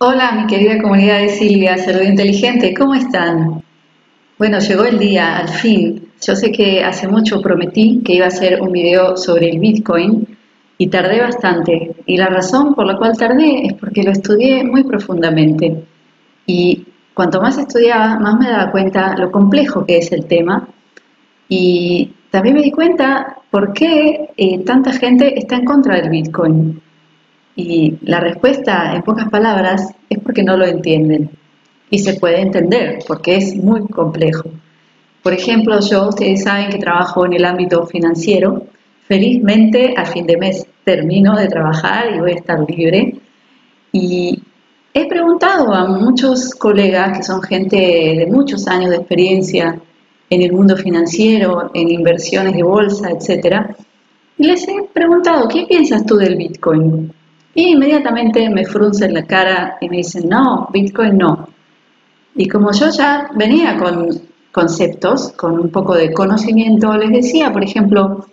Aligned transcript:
Hola, 0.00 0.30
mi 0.30 0.46
querida 0.46 0.80
comunidad 0.80 1.18
de 1.18 1.28
Silvia, 1.28 1.76
Salud 1.76 2.02
Inteligente, 2.02 2.72
¿cómo 2.72 2.94
están? 2.94 3.64
Bueno, 4.38 4.60
llegó 4.60 4.84
el 4.84 4.96
día, 4.96 5.38
al 5.38 5.48
fin. 5.48 6.10
Yo 6.24 6.36
sé 6.36 6.52
que 6.52 6.84
hace 6.84 7.08
mucho 7.08 7.42
prometí 7.42 8.00
que 8.04 8.14
iba 8.14 8.26
a 8.26 8.28
hacer 8.28 8.62
un 8.62 8.70
video 8.70 9.16
sobre 9.16 9.50
el 9.50 9.58
Bitcoin 9.58 10.38
y 10.78 10.86
tardé 10.86 11.20
bastante. 11.20 11.96
Y 12.06 12.16
la 12.16 12.28
razón 12.28 12.76
por 12.76 12.86
la 12.86 12.96
cual 12.96 13.16
tardé 13.18 13.66
es 13.66 13.72
porque 13.72 14.04
lo 14.04 14.12
estudié 14.12 14.62
muy 14.62 14.84
profundamente. 14.84 15.82
Y 16.46 16.86
cuanto 17.12 17.42
más 17.42 17.58
estudiaba, 17.58 18.20
más 18.20 18.38
me 18.38 18.50
daba 18.50 18.70
cuenta 18.70 19.16
lo 19.16 19.32
complejo 19.32 19.84
que 19.84 19.98
es 19.98 20.12
el 20.12 20.26
tema. 20.26 20.68
Y 21.48 22.12
también 22.30 22.54
me 22.54 22.62
di 22.62 22.70
cuenta 22.70 23.38
por 23.50 23.72
qué 23.72 24.28
eh, 24.36 24.60
tanta 24.60 24.92
gente 24.92 25.36
está 25.36 25.56
en 25.56 25.64
contra 25.64 25.96
del 25.96 26.10
Bitcoin. 26.10 26.80
Y 27.58 27.98
la 28.02 28.20
respuesta, 28.20 28.94
en 28.94 29.02
pocas 29.02 29.28
palabras, 29.30 29.92
es 30.08 30.20
porque 30.20 30.44
no 30.44 30.56
lo 30.56 30.64
entienden. 30.64 31.28
Y 31.90 31.98
se 31.98 32.14
puede 32.14 32.40
entender, 32.40 33.00
porque 33.04 33.34
es 33.34 33.56
muy 33.56 33.84
complejo. 33.88 34.48
Por 35.24 35.32
ejemplo, 35.32 35.80
yo, 35.80 36.06
ustedes 36.06 36.44
saben 36.44 36.70
que 36.70 36.78
trabajo 36.78 37.26
en 37.26 37.32
el 37.32 37.44
ámbito 37.44 37.84
financiero. 37.84 38.62
Felizmente, 39.08 39.92
a 39.96 40.04
fin 40.04 40.24
de 40.24 40.36
mes 40.36 40.68
termino 40.84 41.34
de 41.34 41.48
trabajar 41.48 42.14
y 42.14 42.20
voy 42.20 42.30
a 42.30 42.36
estar 42.36 42.60
libre. 42.70 43.16
Y 43.90 44.40
he 44.94 45.08
preguntado 45.08 45.74
a 45.74 45.84
muchos 45.88 46.54
colegas 46.54 47.18
que 47.18 47.24
son 47.24 47.42
gente 47.42 47.76
de 47.76 48.28
muchos 48.30 48.68
años 48.68 48.90
de 48.90 48.98
experiencia 48.98 49.80
en 50.30 50.42
el 50.42 50.52
mundo 50.52 50.76
financiero, 50.76 51.72
en 51.74 51.88
inversiones 51.88 52.54
de 52.54 52.62
bolsa, 52.62 53.10
etc. 53.10 53.74
Y 54.38 54.46
les 54.46 54.62
he 54.68 54.76
preguntado, 54.92 55.48
¿qué 55.48 55.66
piensas 55.68 56.06
tú 56.06 56.18
del 56.18 56.36
Bitcoin? 56.36 57.17
Y 57.58 57.70
inmediatamente 57.72 58.48
me 58.50 58.64
fruncen 58.64 59.14
la 59.14 59.24
cara 59.24 59.78
y 59.80 59.88
me 59.88 59.96
dicen, 59.96 60.28
no, 60.28 60.68
Bitcoin 60.72 61.18
no. 61.18 61.48
Y 62.36 62.46
como 62.46 62.70
yo 62.70 62.88
ya 62.90 63.30
venía 63.34 63.76
con 63.76 64.10
conceptos, 64.52 65.32
con 65.32 65.58
un 65.58 65.68
poco 65.68 65.96
de 65.96 66.12
conocimiento, 66.12 66.96
les 66.96 67.10
decía, 67.10 67.52
por 67.52 67.64
ejemplo, 67.64 68.28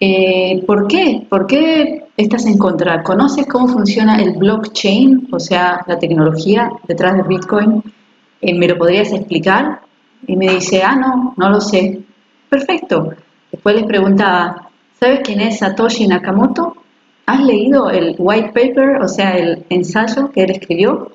eh, 0.00 0.64
¿por 0.66 0.88
qué? 0.88 1.24
¿Por 1.30 1.46
qué 1.46 2.08
estás 2.16 2.44
en 2.46 2.58
contra? 2.58 3.04
¿Conoces 3.04 3.46
cómo 3.46 3.68
funciona 3.68 4.20
el 4.20 4.32
blockchain, 4.32 5.28
o 5.30 5.38
sea, 5.38 5.84
la 5.86 6.00
tecnología 6.00 6.72
detrás 6.88 7.18
de 7.18 7.22
Bitcoin? 7.22 7.84
Eh, 8.40 8.52
¿Me 8.52 8.66
lo 8.66 8.76
podrías 8.76 9.12
explicar? 9.12 9.82
Y 10.26 10.34
me 10.34 10.54
dice, 10.54 10.82
ah, 10.82 10.96
no, 10.96 11.34
no 11.36 11.50
lo 11.50 11.60
sé. 11.60 12.00
Perfecto. 12.48 13.14
Después 13.52 13.76
les 13.76 13.84
preguntaba, 13.84 14.70
¿sabes 14.98 15.20
quién 15.22 15.40
es 15.40 15.58
Satoshi 15.58 16.08
Nakamoto? 16.08 16.80
¿Has 17.30 17.44
leído 17.44 17.88
el 17.90 18.16
white 18.18 18.50
paper, 18.52 19.00
o 19.00 19.06
sea, 19.06 19.36
el 19.36 19.64
ensayo 19.68 20.32
que 20.32 20.42
él 20.42 20.50
escribió, 20.50 21.12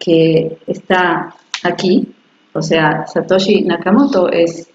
que 0.00 0.58
está 0.66 1.32
aquí? 1.62 2.08
O 2.54 2.60
sea, 2.60 3.06
Satoshi 3.06 3.62
Nakamoto 3.62 4.28
es 4.32 4.68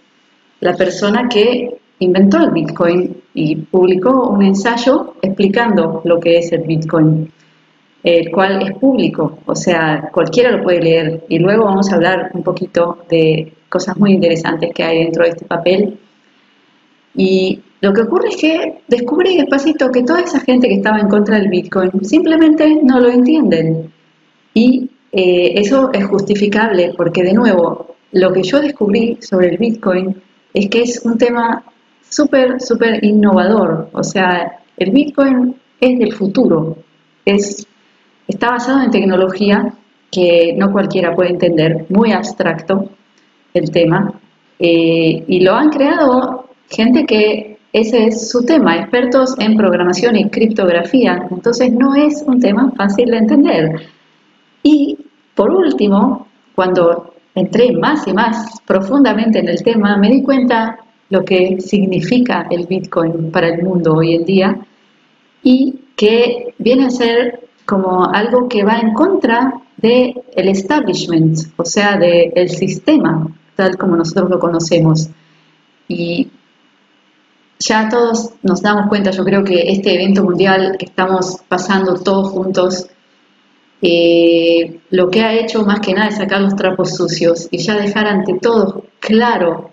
la 0.62 0.74
persona 0.78 1.28
que 1.28 1.82
inventó 2.00 2.38
el 2.38 2.52
Bitcoin 2.52 3.14
y 3.34 3.58
publicó 3.58 4.30
un 4.30 4.42
ensayo 4.42 5.16
explicando 5.22 6.02
lo 6.06 6.18
que 6.18 6.38
es 6.38 6.50
el 6.54 6.62
Bitcoin, 6.62 7.30
el 8.02 8.32
cual 8.32 8.62
es 8.62 8.72
público, 8.78 9.40
o 9.46 9.56
sea, 9.56 10.10
cualquiera 10.14 10.50
lo 10.50 10.64
puede 10.64 10.82
leer. 10.82 11.26
Y 11.28 11.40
luego 11.40 11.66
vamos 11.66 11.92
a 11.92 11.96
hablar 11.96 12.32
un 12.34 12.44
poquito 12.44 13.00
de 13.10 13.52
cosas 13.68 13.98
muy 13.98 14.14
interesantes 14.14 14.72
que 14.74 14.84
hay 14.84 15.04
dentro 15.04 15.26
de 15.26 15.32
este 15.32 15.44
papel. 15.44 16.00
Y 17.16 17.64
lo 17.82 17.94
que 17.94 18.02
ocurre 18.02 18.30
es 18.30 18.38
que 18.38 18.82
descubrí 18.88 19.38
despacito 19.38 19.90
que 19.90 20.04
toda 20.04 20.22
esa 20.22 20.40
gente 20.42 20.68
que 20.68 20.76
estaba 20.76 21.00
en 21.00 21.08
contra 21.08 21.38
del 21.38 21.48
Bitcoin 21.48 21.92
simplemente 22.04 22.80
no 22.84 23.00
lo 23.00 23.10
entienden. 23.10 23.92
Y 24.54 24.90
eh, 25.12 25.54
eso 25.56 25.90
es 25.94 26.06
justificable 26.06 26.94
porque, 26.98 27.24
de 27.24 27.34
nuevo, 27.34 27.96
lo 28.12 28.34
que 28.34 28.44
yo 28.44 28.60
descubrí 28.60 29.18
sobre 29.22 29.50
el 29.50 29.58
Bitcoin 29.58 30.22
es 30.54 30.70
que 30.70 30.82
es 30.82 31.02
un 31.06 31.18
tema 31.18 31.64
súper, 32.10 32.60
súper 32.62 33.04
innovador. 33.04 33.90
O 33.94 34.04
sea, 34.04 34.60
el 34.76 34.92
Bitcoin 34.92 35.56
es 35.80 36.00
del 36.00 36.14
futuro. 36.14 36.78
Es, 37.24 37.66
está 38.28 38.52
basado 38.52 38.84
en 38.84 38.92
tecnología 38.92 39.74
que 40.12 40.54
no 40.58 40.72
cualquiera 40.72 41.16
puede 41.16 41.30
entender, 41.30 41.86
muy 41.90 42.12
abstracto 42.12 42.90
el 43.54 43.72
tema. 43.72 44.20
Eh, 44.60 45.24
y 45.28 45.40
lo 45.42 45.54
han 45.54 45.70
creado 45.70 46.50
gente 46.70 47.06
que 47.06 47.49
ese 47.72 48.08
es 48.08 48.30
su 48.30 48.44
tema, 48.46 48.78
expertos 48.78 49.36
en 49.40 49.56
programación 49.56 50.16
y 50.16 50.30
criptografía, 50.30 51.28
entonces 51.30 51.72
no 51.72 51.96
es 51.96 52.24
un 52.26 52.40
tema 52.40 52.72
fácil 52.76 53.12
de 53.12 53.18
entender. 53.18 53.82
Y 54.64 54.98
por 55.36 55.52
último, 55.52 56.28
cuando 56.56 57.14
entré 57.36 57.72
más 57.72 58.08
y 58.08 58.14
más 58.14 58.60
profundamente 58.66 59.40
en 59.40 59.50
el 59.50 59.64
tema, 59.64 59.98
me 59.98 60.10
di 60.10 60.24
cuenta 60.24 60.80
lo 61.10 61.24
que 61.24 61.60
significa 61.60 62.48
el 62.50 62.68
Bitcoin 62.68 63.32
para 63.32 63.50
el 63.50 63.64
mundo 63.64 63.96
hoy 63.96 64.16
en 64.16 64.26
día 64.26 64.60
y 65.44 65.80
que 65.96 66.54
viene 66.58 66.86
a 66.86 66.90
ser 66.90 67.48
como 67.66 68.06
algo 68.06 68.48
que 68.48 68.64
va 68.64 68.80
en 68.80 68.94
contra 68.94 69.54
del 69.78 70.22
el 70.36 70.50
establishment, 70.50 71.38
o 71.56 71.66
sea, 71.66 71.98
del 71.98 72.50
sistema 72.50 73.28
tal 73.60 73.76
como 73.76 73.98
nosotros 73.98 74.30
lo 74.30 74.40
conocemos. 74.40 75.10
Y 75.90 76.30
ya 77.60 77.90
todos 77.90 78.32
nos 78.42 78.62
damos 78.62 78.88
cuenta, 78.88 79.12
yo 79.12 79.24
creo 79.26 79.44
que 79.44 79.70
este 79.72 79.94
evento 79.94 80.24
mundial 80.24 80.78
que 80.80 80.86
estamos 80.86 81.42
pasando 81.48 81.96
todos 81.96 82.30
juntos, 82.30 82.88
eh, 83.82 84.80
lo 84.90 85.10
que 85.10 85.22
ha 85.22 85.34
hecho 85.34 85.66
más 85.66 85.82
que 85.82 85.94
nada 85.94 86.08
es 86.08 86.18
sacar 86.18 86.42
los 86.42 86.56
trapos 86.56 86.96
sucios 86.96 87.48
y 87.52 87.58
ya 87.60 87.76
dejar 87.76 88.08
ante 88.08 88.34
todos 88.36 88.84
claro 89.00 89.72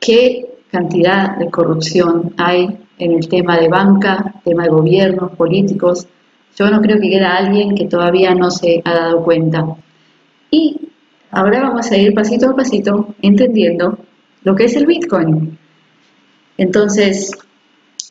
qué 0.00 0.46
cantidad 0.70 1.36
de 1.36 1.50
corrupción 1.50 2.34
hay 2.36 2.78
en 2.98 3.12
el 3.12 3.28
tema 3.28 3.58
de 3.58 3.68
banca, 3.68 4.34
tema 4.44 4.64
de 4.64 4.70
gobiernos, 4.70 5.32
políticos. 5.32 6.06
Yo 6.56 6.70
no 6.70 6.80
creo 6.80 7.00
que 7.00 7.08
queda 7.08 7.36
alguien 7.36 7.74
que 7.74 7.86
todavía 7.86 8.34
no 8.34 8.50
se 8.50 8.82
ha 8.84 8.92
dado 8.92 9.22
cuenta. 9.22 9.76
Y 10.50 10.90
ahora 11.30 11.62
vamos 11.62 11.90
a 11.90 11.96
ir 11.96 12.14
pasito 12.14 12.50
a 12.50 12.56
pasito 12.56 13.14
entendiendo 13.22 13.98
lo 14.42 14.54
que 14.54 14.64
es 14.64 14.76
el 14.76 14.86
Bitcoin. 14.86 15.57
Entonces, 16.58 17.30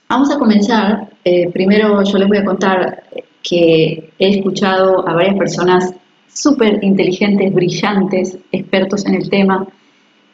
vamos 0.10 0.32
a 0.32 0.40
comenzar. 0.40 1.10
Eh, 1.24 1.50
primero 1.52 2.02
yo 2.04 2.18
les 2.18 2.28
voy 2.28 2.38
a 2.38 2.46
contar 2.46 3.04
que 3.44 4.12
he 4.18 4.30
escuchado 4.30 5.08
a 5.08 5.14
varias 5.14 5.36
personas 5.36 5.94
súper 6.28 6.84
inteligentes, 6.84 7.54
brillantes, 7.54 8.38
expertos 8.52 9.06
en 9.06 9.16
el 9.16 9.30
tema, 9.30 9.68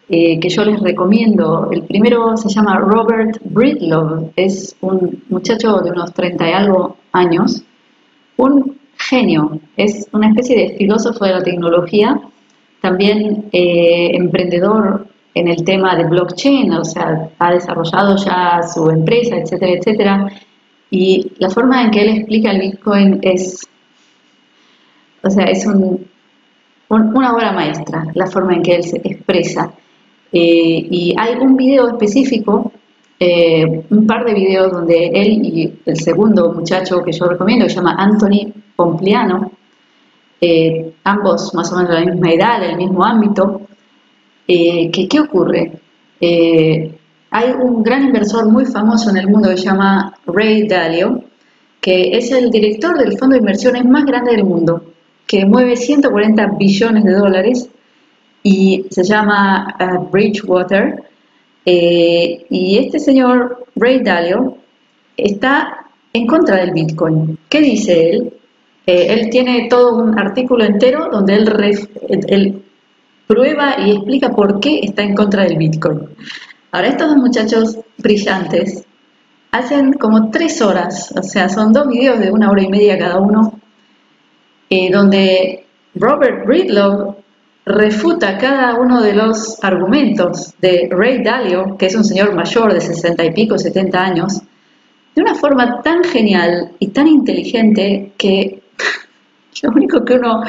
eh, 0.10 0.40
que 0.40 0.50
yo 0.50 0.64
les 0.64 0.80
recomiendo. 0.80 1.70
El 1.72 1.84
primero 1.84 2.36
se 2.38 2.50
llama 2.50 2.78
Robert 2.78 3.40
Breedlove, 3.44 4.32
es 4.36 4.76
un 4.82 5.24
muchacho 5.30 5.80
de 5.80 5.92
unos 5.92 6.14
30 6.14 6.50
y 6.50 6.54
algo 6.54 6.98
años, 7.12 7.64
un 8.38 8.78
genio, 8.98 9.60
es 9.78 10.08
una 10.12 10.30
especie 10.30 10.58
de 10.58 10.78
filósofo 10.78 11.26
de 11.26 11.32
la 11.32 11.44
tecnología, 11.44 12.20
también 12.82 13.46
eh, 13.54 14.12
emprendedor 14.14 15.08
en 15.34 15.48
el 15.48 15.64
tema 15.64 15.96
de 15.96 16.06
blockchain, 16.06 16.72
o 16.74 16.84
sea, 16.84 17.30
ha 17.40 17.52
desarrollado 17.52 18.16
ya 18.18 18.62
su 18.64 18.90
empresa, 18.90 19.38
etcétera, 19.38 19.74
etcétera. 19.74 20.28
Y 20.92 21.32
la 21.40 21.50
forma 21.50 21.84
en 21.84 21.92
que 21.92 22.02
él 22.02 22.10
explica 22.18 22.52
el 22.52 22.62
Bitcoin 22.62 23.20
es, 23.24 23.68
o 25.24 25.30
sea, 25.30 25.46
es 25.46 25.66
un, 25.66 26.06
una 26.90 27.34
obra 27.34 27.52
maestra, 27.52 28.06
la 28.14 28.28
forma 28.28 28.54
en 28.54 28.62
que 28.62 28.76
él 28.76 28.84
se 28.84 28.98
expresa. 28.98 29.74
Eh, 30.32 30.88
y 30.90 31.16
hay 31.18 31.36
un 31.40 31.56
video 31.56 31.90
específico, 31.90 32.72
eh, 33.20 33.86
un 33.90 34.06
par 34.06 34.26
de 34.26 34.34
videos 34.34 34.72
donde 34.72 35.08
él 35.08 35.46
y 35.46 35.80
el 35.86 35.98
segundo 35.98 36.54
muchacho 36.54 37.04
que 37.04 37.12
yo 37.12 37.26
recomiendo, 37.26 37.66
que 37.66 37.70
se 37.70 37.78
llama 37.78 37.96
Anthony 37.98 38.54
Pompliano, 38.76 39.52
eh, 40.42 40.94
ambos 41.06 41.54
más 41.56 41.72
o 41.72 41.78
menos 41.78 41.92
de 41.92 42.02
la 42.02 42.12
misma 42.12 42.32
edad, 42.32 42.60
del 42.60 42.76
mismo 42.76 43.04
ámbito, 43.04 43.62
eh, 44.48 44.92
¿Qué 44.92 45.20
ocurre? 45.20 45.72
Eh, 46.20 46.92
hay 47.32 47.52
un 47.52 47.84
gran 47.84 48.06
inversor 48.06 48.50
muy 48.50 48.66
famoso 48.66 49.10
en 49.10 49.18
el 49.18 49.28
mundo 49.28 49.50
que 49.50 49.58
se 49.58 49.66
llama 49.66 50.18
Ray 50.26 50.68
Dalio, 50.68 51.24
que 51.82 52.18
es 52.18 52.32
el 52.32 52.50
director 52.50 52.98
del 52.98 53.18
fondo 53.18 53.34
de 53.34 53.40
inversiones 53.40 53.86
más 53.86 54.06
grande 54.06 54.32
del 54.32 54.44
mundo, 54.44 54.84
que 55.26 55.46
mueve 55.46 55.76
140 55.76 56.46
billones 56.58 57.04
de 57.04 57.14
dólares 57.14 57.70
y 58.44 58.86
se 58.90 59.04
llama 59.04 59.76
uh, 59.80 60.10
Bridgewater. 60.10 61.04
Eh, 61.66 62.46
y 62.50 62.78
este 62.78 63.00
señor 63.00 63.66
Ray 63.76 64.04
Dalio 64.04 64.58
está 65.16 65.88
en 66.12 66.28
contra 66.28 66.58
del 66.58 66.72
Bitcoin. 66.72 67.38
¿Qué 67.50 67.62
dice 67.62 68.10
él? 68.10 68.34
él 68.86 69.30
tiene 69.30 69.68
todo 69.70 70.04
un 70.04 70.20
artículo 70.20 70.66
entero 70.66 71.08
donde 71.10 71.36
él, 71.36 71.78
él 72.28 72.63
prueba 73.28 73.76
y 73.80 73.92
explica 73.92 74.30
por 74.30 74.60
qué 74.60 74.80
está 74.84 75.04
en 75.04 75.16
contra 75.16 75.44
del 75.44 75.58
Bitcoin. 75.58 76.10
Ahora, 76.72 76.88
estos 76.88 77.10
dos 77.10 77.18
muchachos 77.18 77.78
brillantes 77.98 78.86
hacen 79.52 79.94
como 79.94 80.32
tres 80.32 80.62
horas, 80.62 81.14
o 81.16 81.22
sea, 81.22 81.48
son 81.48 81.72
dos 81.72 81.88
videos 81.88 82.20
de 82.20 82.32
una 82.32 82.50
hora 82.50 82.64
y 82.64 82.70
media 82.70 82.98
cada 82.98 83.20
uno, 83.20 83.60
eh, 84.70 84.92
donde 84.92 85.66
Robert 85.94 86.46
Breedlove 86.48 87.16
refuta 87.66 88.38
cada 88.38 88.76
uno 88.76 89.02
de 89.02 89.14
los 89.14 89.64
argumentos 89.64 90.56
de 90.60 90.90
Ray 90.92 91.24
Dalio, 91.24 91.78
que 91.78 91.86
es 91.86 91.96
un 91.96 92.04
señor 92.04 92.34
mayor 92.34 92.74
de 92.74 92.82
sesenta 92.82 93.24
y 93.24 93.32
pico, 93.32 93.58
70 93.58 94.04
años, 94.04 94.42
de 95.16 95.22
una 95.22 95.36
forma 95.36 95.82
tan 95.82 96.04
genial 96.04 96.72
y 96.80 96.88
tan 96.88 97.08
inteligente 97.08 98.14
que 98.18 98.64
lo 99.62 99.70
único 99.70 100.04
que 100.04 100.16
uno 100.16 100.44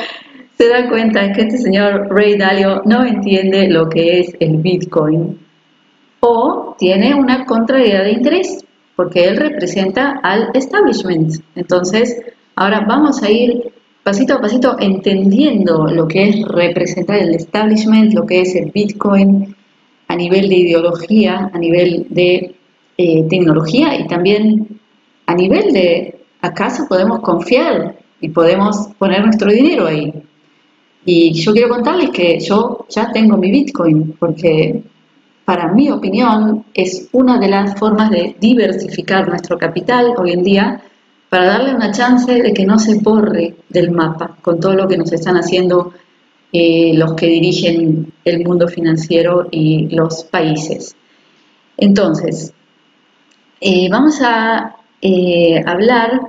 se 0.56 0.68
da 0.68 0.88
cuenta 0.88 1.32
que 1.32 1.42
este 1.42 1.58
señor 1.58 2.08
Ray 2.10 2.36
Dalio 2.36 2.82
no 2.84 3.04
entiende 3.04 3.68
lo 3.68 3.88
que 3.88 4.20
es 4.20 4.36
el 4.40 4.58
Bitcoin 4.58 5.38
o 6.20 6.74
tiene 6.78 7.14
una 7.14 7.44
contrariedad 7.44 8.04
de 8.04 8.12
interés, 8.12 8.64
porque 8.96 9.24
él 9.24 9.36
representa 9.36 10.20
al 10.22 10.50
establishment. 10.54 11.34
Entonces, 11.54 12.16
ahora 12.56 12.80
vamos 12.88 13.22
a 13.22 13.30
ir 13.30 13.72
pasito 14.02 14.34
a 14.34 14.40
pasito 14.40 14.76
entendiendo 14.80 15.86
lo 15.86 16.08
que 16.08 16.28
es 16.28 16.42
representar 16.48 17.18
el 17.18 17.34
establishment, 17.34 18.14
lo 18.14 18.24
que 18.24 18.40
es 18.40 18.54
el 18.54 18.70
Bitcoin 18.70 19.54
a 20.08 20.16
nivel 20.16 20.48
de 20.48 20.56
ideología, 20.56 21.50
a 21.52 21.58
nivel 21.58 22.06
de 22.08 22.54
eh, 22.96 23.24
tecnología 23.28 23.98
y 23.98 24.06
también 24.06 24.80
a 25.26 25.34
nivel 25.34 25.72
de 25.72 26.20
acaso 26.40 26.86
podemos 26.88 27.20
confiar 27.20 27.96
y 28.20 28.30
podemos 28.30 28.88
poner 28.98 29.24
nuestro 29.24 29.50
dinero 29.50 29.86
ahí. 29.86 30.23
Y 31.04 31.32
yo 31.34 31.52
quiero 31.52 31.68
contarles 31.68 32.10
que 32.10 32.40
yo 32.40 32.86
ya 32.88 33.12
tengo 33.12 33.36
mi 33.36 33.50
Bitcoin 33.50 34.16
porque 34.18 34.82
para 35.44 35.72
mi 35.72 35.90
opinión 35.90 36.64
es 36.72 37.08
una 37.12 37.38
de 37.38 37.48
las 37.48 37.78
formas 37.78 38.10
de 38.10 38.36
diversificar 38.40 39.28
nuestro 39.28 39.58
capital 39.58 40.14
hoy 40.16 40.32
en 40.32 40.42
día 40.42 40.82
para 41.28 41.46
darle 41.46 41.74
una 41.74 41.90
chance 41.90 42.32
de 42.32 42.54
que 42.54 42.64
no 42.64 42.78
se 42.78 42.94
borre 43.00 43.56
del 43.68 43.90
mapa 43.90 44.36
con 44.40 44.60
todo 44.60 44.74
lo 44.74 44.88
que 44.88 44.96
nos 44.96 45.12
están 45.12 45.36
haciendo 45.36 45.92
eh, 46.52 46.92
los 46.94 47.14
que 47.14 47.26
dirigen 47.26 48.12
el 48.24 48.44
mundo 48.44 48.68
financiero 48.68 49.48
y 49.50 49.88
los 49.94 50.24
países. 50.24 50.96
Entonces, 51.76 52.52
eh, 53.60 53.88
vamos 53.90 54.20
a 54.22 54.76
eh, 55.02 55.60
hablar 55.66 56.20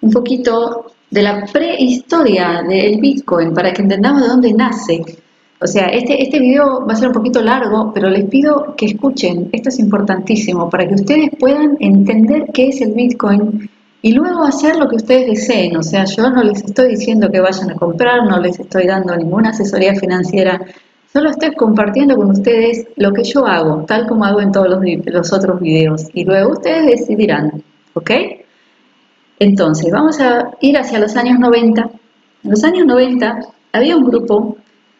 un 0.00 0.10
poquito 0.10 0.86
de 1.10 1.22
la 1.22 1.44
prehistoria 1.46 2.62
del 2.66 3.00
Bitcoin 3.00 3.52
para 3.52 3.72
que 3.72 3.82
entendamos 3.82 4.22
de 4.22 4.28
dónde 4.28 4.52
nace. 4.52 5.02
O 5.62 5.66
sea, 5.66 5.88
este, 5.88 6.22
este 6.22 6.38
video 6.38 6.86
va 6.86 6.94
a 6.94 6.96
ser 6.96 7.08
un 7.08 7.14
poquito 7.14 7.42
largo, 7.42 7.92
pero 7.92 8.08
les 8.08 8.24
pido 8.26 8.74
que 8.76 8.86
escuchen, 8.86 9.50
esto 9.52 9.68
es 9.68 9.78
importantísimo, 9.78 10.70
para 10.70 10.88
que 10.88 10.94
ustedes 10.94 11.30
puedan 11.38 11.76
entender 11.80 12.46
qué 12.54 12.68
es 12.68 12.80
el 12.80 12.92
Bitcoin 12.92 13.68
y 14.00 14.12
luego 14.12 14.44
hacer 14.44 14.76
lo 14.76 14.88
que 14.88 14.96
ustedes 14.96 15.26
deseen. 15.26 15.76
O 15.76 15.82
sea, 15.82 16.06
yo 16.06 16.30
no 16.30 16.42
les 16.42 16.64
estoy 16.64 16.90
diciendo 16.90 17.30
que 17.30 17.40
vayan 17.40 17.70
a 17.70 17.74
comprar, 17.74 18.24
no 18.26 18.40
les 18.40 18.58
estoy 18.58 18.86
dando 18.86 19.14
ninguna 19.14 19.50
asesoría 19.50 19.94
financiera, 19.94 20.62
solo 21.12 21.28
estoy 21.28 21.52
compartiendo 21.54 22.16
con 22.16 22.30
ustedes 22.30 22.86
lo 22.96 23.12
que 23.12 23.24
yo 23.24 23.46
hago, 23.46 23.84
tal 23.86 24.06
como 24.06 24.24
hago 24.24 24.40
en 24.40 24.52
todos 24.52 24.68
los, 24.68 24.80
los 25.04 25.32
otros 25.32 25.60
videos. 25.60 26.06
Y 26.14 26.24
luego 26.24 26.52
ustedes 26.52 26.86
decidirán, 26.86 27.62
¿ok? 27.92 28.10
Entonces, 29.40 29.90
vamos 29.90 30.20
a 30.20 30.52
ir 30.60 30.78
hacia 30.78 31.00
los 31.00 31.16
años 31.16 31.40
90. 31.40 31.90
En 32.44 32.50
los 32.50 32.62
años 32.62 32.86
90 32.86 33.40
había 33.72 33.96
un 33.96 34.04
grupo 34.04 34.56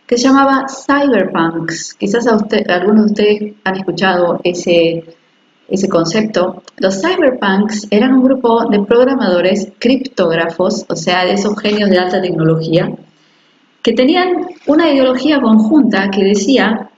que 0.07 0.19
se 0.19 0.25
llamaba 0.25 0.67
Cyberpunks. 0.69 1.95
Quizás 1.95 2.27
algunos 2.27 3.07
de 3.07 3.13
ustedes 3.13 3.55
han 3.63 3.77
escuchado 3.77 4.41
ese 4.43 5.05
ese 5.71 5.89
concepto, 5.89 6.63
los 6.79 7.01
cyberpunks 7.01 7.87
eran 7.91 8.15
un 8.15 8.25
grupo 8.25 8.69
de 8.69 8.81
programadores 8.81 9.73
criptógrafos, 9.79 10.85
o 10.89 10.97
sea, 10.97 11.25
de 11.25 11.35
esos 11.35 11.59
genios 11.61 11.89
de 11.91 11.99
alta 11.99 12.21
tecnología, 12.21 12.93
que 13.83 13.93
tenían 13.93 14.49
una 14.67 14.93
ideología 14.93 15.41
conjunta 15.41 16.11
que 16.11 16.25
decía 16.25 16.91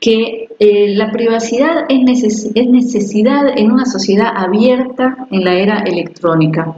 que 0.00 0.41
eh, 0.64 0.94
la 0.94 1.10
privacidad 1.10 1.86
es, 1.88 2.22
es 2.54 2.68
necesidad 2.68 3.48
en 3.58 3.72
una 3.72 3.84
sociedad 3.84 4.28
abierta 4.32 5.26
en 5.32 5.42
la 5.42 5.54
era 5.54 5.80
electrónica. 5.80 6.76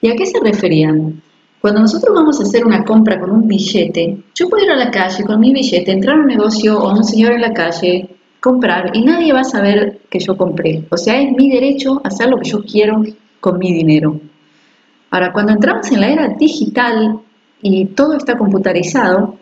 ¿Y 0.00 0.08
a 0.08 0.14
qué 0.14 0.24
se 0.24 0.38
referían? 0.38 1.20
Cuando 1.60 1.80
nosotros 1.80 2.14
vamos 2.14 2.38
a 2.38 2.44
hacer 2.44 2.64
una 2.64 2.84
compra 2.84 3.18
con 3.18 3.32
un 3.32 3.48
billete, 3.48 4.18
yo 4.36 4.48
puedo 4.48 4.64
ir 4.64 4.70
a 4.70 4.76
la 4.76 4.88
calle 4.88 5.24
con 5.24 5.40
mi 5.40 5.52
billete, 5.52 5.90
entrar 5.90 6.16
a 6.16 6.20
un 6.20 6.28
negocio 6.28 6.78
o 6.78 6.96
un 6.96 7.02
señor 7.02 7.32
en 7.32 7.40
la 7.40 7.52
calle, 7.52 8.08
comprar 8.38 8.92
y 8.94 9.02
nadie 9.02 9.32
va 9.32 9.40
a 9.40 9.44
saber 9.44 10.02
que 10.08 10.20
yo 10.20 10.36
compré. 10.36 10.84
O 10.90 10.96
sea, 10.96 11.20
es 11.20 11.32
mi 11.32 11.50
derecho 11.50 12.00
hacer 12.04 12.28
lo 12.28 12.38
que 12.38 12.50
yo 12.50 12.62
quiero 12.62 13.02
con 13.40 13.58
mi 13.58 13.72
dinero. 13.72 14.20
Ahora, 15.10 15.32
cuando 15.32 15.54
entramos 15.54 15.90
en 15.90 16.00
la 16.00 16.08
era 16.08 16.28
digital 16.28 17.18
y 17.60 17.86
todo 17.86 18.16
está 18.16 18.38
computarizado, 18.38 19.38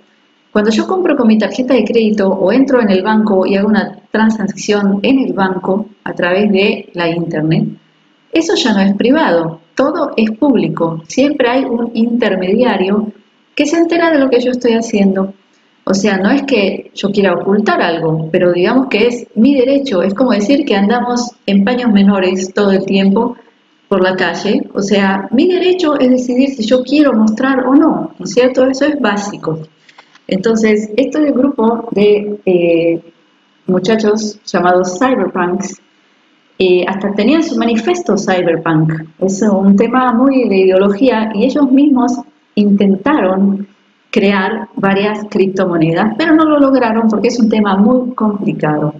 cuando 0.52 0.70
yo 0.70 0.87
compro 0.87 1.16
con 1.16 1.28
mi 1.28 1.38
tarjeta 1.38 1.72
de 1.72 1.84
crédito 1.84 2.28
o 2.28 2.52
entro 2.52 2.82
en 2.82 2.90
el 2.90 3.02
banco 3.02 3.46
y 3.46 3.56
hago 3.56 3.69
una 3.69 3.99
transacción 4.10 5.00
en 5.02 5.20
el 5.20 5.32
banco 5.32 5.87
a 6.04 6.12
través 6.12 6.52
de 6.52 6.90
la 6.93 7.08
internet, 7.08 7.69
eso 8.31 8.54
ya 8.54 8.75
no 8.75 8.81
es 8.81 8.94
privado, 8.94 9.60
todo 9.75 10.12
es 10.16 10.31
público. 10.32 11.02
Siempre 11.08 11.49
hay 11.49 11.64
un 11.64 11.90
intermediario 11.94 13.12
que 13.54 13.64
se 13.64 13.78
entera 13.78 14.10
de 14.10 14.19
lo 14.19 14.28
que 14.28 14.40
yo 14.40 14.50
estoy 14.50 14.72
haciendo. 14.72 15.32
O 15.84 15.94
sea, 15.94 16.19
no 16.19 16.31
es 16.31 16.43
que 16.43 16.90
yo 16.94 17.10
quiera 17.10 17.32
ocultar 17.32 17.81
algo, 17.81 18.28
pero 18.31 18.52
digamos 18.52 18.88
que 18.88 19.06
es 19.06 19.26
mi 19.34 19.54
derecho, 19.54 20.02
es 20.02 20.14
como 20.14 20.32
decir 20.32 20.64
que 20.64 20.76
andamos 20.76 21.32
en 21.46 21.64
paños 21.64 21.90
menores 21.90 22.52
todo 22.54 22.72
el 22.72 22.84
tiempo 22.84 23.37
por 23.88 24.02
la 24.02 24.14
calle, 24.16 24.69
o 24.75 24.81
sea, 24.81 25.28
mi 25.32 25.49
derecho 25.49 25.99
es 25.99 26.08
decidir 26.08 26.50
si 26.50 26.64
yo 26.64 26.82
quiero 26.82 27.12
mostrar 27.12 27.66
o 27.66 27.75
no, 27.75 28.12
¿no 28.16 28.25
es 28.25 28.32
cierto? 28.32 28.64
Eso 28.66 28.87
es 28.87 29.00
básico. 29.00 29.58
Entonces, 30.29 30.91
esto 30.97 31.19
es 31.19 31.27
el 31.27 31.33
grupo 31.33 31.89
de 31.93 32.41
eh, 32.47 33.01
muchachos 33.67 34.41
llamados 34.45 34.99
cyberpunks, 34.99 35.81
eh, 36.59 36.85
hasta 36.87 37.13
tenían 37.15 37.43
su 37.43 37.57
manifiesto 37.57 38.17
cyberpunk, 38.17 38.93
es 39.19 39.43
un 39.43 39.77
tema 39.77 40.13
muy 40.13 40.49
de 40.49 40.59
ideología 40.59 41.31
y 41.35 41.45
ellos 41.45 41.71
mismos 41.73 42.13
intentaron 42.55 43.67
crear 44.11 44.69
varias 44.77 45.25
criptomonedas, 45.31 46.15
pero 46.19 46.35
no 46.35 46.45
lo 46.45 46.61
lograron 46.61 47.09
porque 47.09 47.29
es 47.29 47.41
un 47.41 47.49
tema 47.49 47.77
muy 47.77 48.15
complicado. 48.15 48.95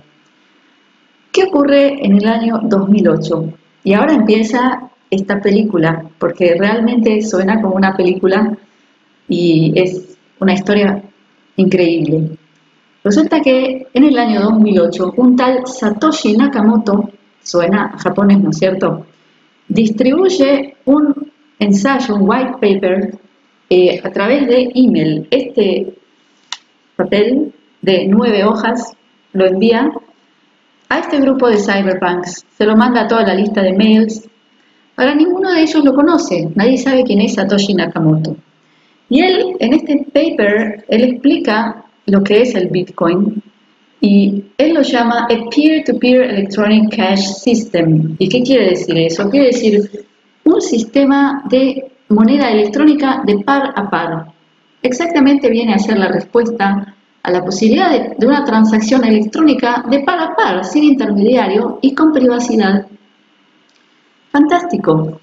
¿Qué 1.31 1.45
ocurre 1.45 2.05
en 2.05 2.17
el 2.17 2.27
año 2.27 2.61
2008? 2.65 3.52
Y 3.85 3.93
ahora 3.93 4.14
empieza 4.14 4.91
esta 5.11 5.41
película, 5.41 6.05
porque 6.19 6.55
realmente 6.59 7.21
suena 7.21 7.61
como 7.61 7.75
una 7.75 7.95
película 7.95 8.57
y 9.29 9.73
es 9.76 10.19
una 10.41 10.55
historia 10.55 11.02
increíble. 11.62 12.37
Resulta 13.04 13.40
que 13.40 13.88
en 13.92 14.04
el 14.04 14.16
año 14.16 14.42
2008 14.42 15.14
un 15.16 15.37
tal 15.37 15.66
Satoshi 15.66 16.37
Nakamoto, 16.37 17.11
suena 17.42 17.97
japonés, 17.99 18.38
¿no 18.38 18.50
es 18.50 18.59
cierto?, 18.59 19.07
distribuye 19.69 20.76
un 20.85 21.33
ensayo, 21.59 22.14
un 22.14 22.28
white 22.28 22.52
paper 22.61 23.19
eh, 23.71 24.00
a 24.04 24.11
través 24.11 24.47
de 24.47 24.71
email. 24.75 25.26
Este 25.31 25.95
papel 26.97 27.52
de 27.81 28.07
nueve 28.07 28.45
hojas 28.45 28.92
lo 29.33 29.47
envía 29.47 29.90
a 30.88 30.99
este 30.99 31.19
grupo 31.21 31.49
de 31.49 31.57
cyberpunks, 31.57 32.45
se 32.57 32.66
lo 32.66 32.76
manda 32.76 33.02
a 33.02 33.09
toda 33.09 33.23
la 33.23 33.35
lista 33.35 33.62
de 33.62 33.73
mails. 33.73 34.28
Ahora 34.97 35.14
ninguno 35.14 35.50
de 35.50 35.62
ellos 35.62 35.83
lo 35.83 35.95
conoce, 35.95 36.50
nadie 36.54 36.76
sabe 36.76 37.02
quién 37.02 37.21
es 37.23 37.35
Satoshi 37.35 37.75
Nakamoto. 37.75 38.37
Y 39.12 39.21
él, 39.21 39.57
en 39.59 39.75
este 39.75 40.07
paper, 40.11 40.87
él 40.88 41.04
explica 41.04 41.85
lo 42.07 42.25
que 42.25 42.40
es 42.40 42.54
el 42.54 42.69
Bitcoin 42.69 43.42
y 44.00 44.42
él 44.57 44.73
lo 44.73 44.81
llama 44.81 45.25
a 45.25 45.50
peer-to-peer 45.50 46.23
electronic 46.31 46.97
cash 46.97 47.21
system. 47.21 48.16
¿Y 48.19 48.26
qué 48.31 48.42
quiere 48.42 48.71
decir 48.71 48.97
eso? 48.97 49.28
Quiere 49.28 49.49
decir 49.49 50.07
un 50.45 50.62
sistema 50.62 51.45
de 51.50 51.92
moneda 52.09 52.50
electrónica 52.52 53.23
de 53.26 53.37
par 53.40 53.75
a 53.76 53.90
par. 53.90 54.28
Exactamente 54.81 55.50
viene 55.50 55.75
a 55.75 55.78
ser 55.78 55.99
la 55.99 56.09
respuesta 56.09 56.95
a 57.23 57.31
la 57.31 57.45
posibilidad 57.45 58.16
de, 58.16 58.26
una 58.26 58.47
transacción 58.47 59.04
electrónica 59.04 59.85
de 59.90 60.00
par 60.00 60.21
a 60.21 60.35
par, 60.35 60.64
sin 60.64 60.85
intermediario 60.85 61.81
y 61.83 61.95
con 61.95 62.14
privacidad. 62.14 62.87
Fantástico. 64.31 65.21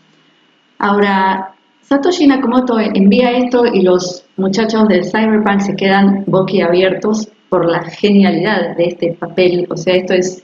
Ahora, 0.78 1.56
Satoshi 1.90 2.28
Nakamoto 2.28 2.78
envía 2.80 3.32
esto 3.32 3.66
y 3.66 3.82
los 3.82 4.24
muchachos 4.38 4.88
del 4.88 5.04
Cyberpunk 5.06 5.60
se 5.62 5.76
quedan 5.76 6.24
boquiabiertos 6.28 7.30
por 7.50 7.66
la 7.66 7.82
genialidad 7.82 8.78
de 8.78 8.86
este 8.86 9.14
papel. 9.14 9.66
O 9.72 9.76
sea, 9.76 9.96
esto 9.96 10.14
es 10.14 10.44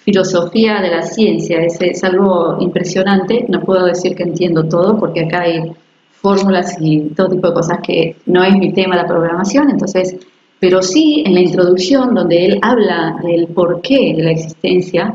filosofía 0.00 0.82
de 0.82 0.90
la 0.90 1.00
ciencia, 1.00 1.62
es, 1.62 2.04
algo 2.04 2.58
impresionante, 2.60 3.46
no 3.48 3.62
puedo 3.62 3.86
decir 3.86 4.14
que 4.14 4.24
entiendo 4.24 4.68
todo 4.68 4.98
porque 4.98 5.20
acá 5.24 5.44
hay 5.44 5.72
fórmulas 6.10 6.76
y 6.78 7.08
todo 7.16 7.30
tipo 7.30 7.48
de 7.48 7.54
cosas 7.54 7.78
que 7.82 8.16
no 8.26 8.44
es 8.44 8.54
mi 8.56 8.74
tema 8.74 8.96
la 8.96 9.06
programación, 9.06 9.70
entonces, 9.70 10.14
pero 10.60 10.82
sí 10.82 11.22
en 11.24 11.32
la 11.32 11.40
introducción 11.40 12.14
donde 12.14 12.44
él 12.44 12.58
habla 12.60 13.16
del 13.22 13.46
porqué 13.46 14.12
de 14.14 14.22
la 14.24 14.30
existencia, 14.32 15.14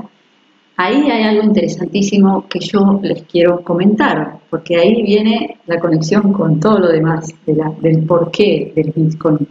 ahí 0.84 1.10
hay 1.10 1.24
algo 1.24 1.44
interesantísimo 1.44 2.48
que 2.48 2.60
yo 2.60 3.00
les 3.04 3.24
quiero 3.24 3.62
comentar, 3.64 4.40
porque 4.50 4.78
ahí 4.78 5.04
viene 5.04 5.58
la 5.68 5.80
conexión 5.80 6.34
con 6.34 6.60
todo 6.60 6.80
lo 6.80 6.88
demás 6.90 7.30
del 7.46 8.04
porqué 8.06 8.72
del 8.76 8.92
Bitcoin. 8.96 9.48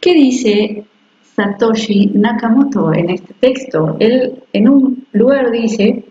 ¿Qué 0.00 0.14
dice 0.14 0.84
Satoshi 1.34 2.12
Nakamoto 2.14 2.92
en 2.92 3.10
este 3.10 3.34
texto? 3.40 3.96
Él 3.98 4.42
en 4.52 4.68
un 4.68 5.06
lugar 5.12 5.50
dice 5.50 6.04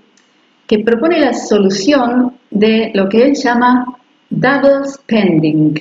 que 0.65 0.79
propone 0.79 1.19
la 1.19 1.33
solución 1.33 2.33
de 2.49 2.91
lo 2.93 3.07
que 3.07 3.23
él 3.23 3.35
llama 3.35 3.85
double 4.29 4.85
spending. 4.85 5.79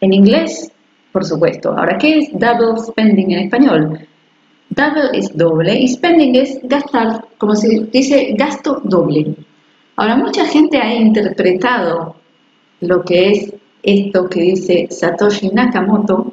En 0.00 0.12
inglés, 0.12 0.72
por 1.12 1.24
supuesto. 1.24 1.70
Ahora, 1.70 1.98
¿qué 1.98 2.18
es 2.18 2.32
double 2.32 2.80
spending 2.80 3.30
en 3.32 3.38
español? 3.40 4.08
Double 4.74 5.10
es 5.12 5.36
doble 5.36 5.78
y 5.78 5.86
spending 5.86 6.34
es 6.34 6.58
gastar, 6.62 7.26
como 7.36 7.54
se 7.54 7.68
dice, 7.92 8.34
gasto 8.38 8.80
doble. 8.84 9.34
Ahora, 9.96 10.16
mucha 10.16 10.46
gente 10.46 10.78
ha 10.78 10.94
interpretado 10.94 12.16
lo 12.80 13.02
que 13.04 13.30
es 13.30 13.54
esto 13.82 14.28
que 14.30 14.40
dice 14.40 14.88
Satoshi 14.90 15.50
Nakamoto, 15.50 16.32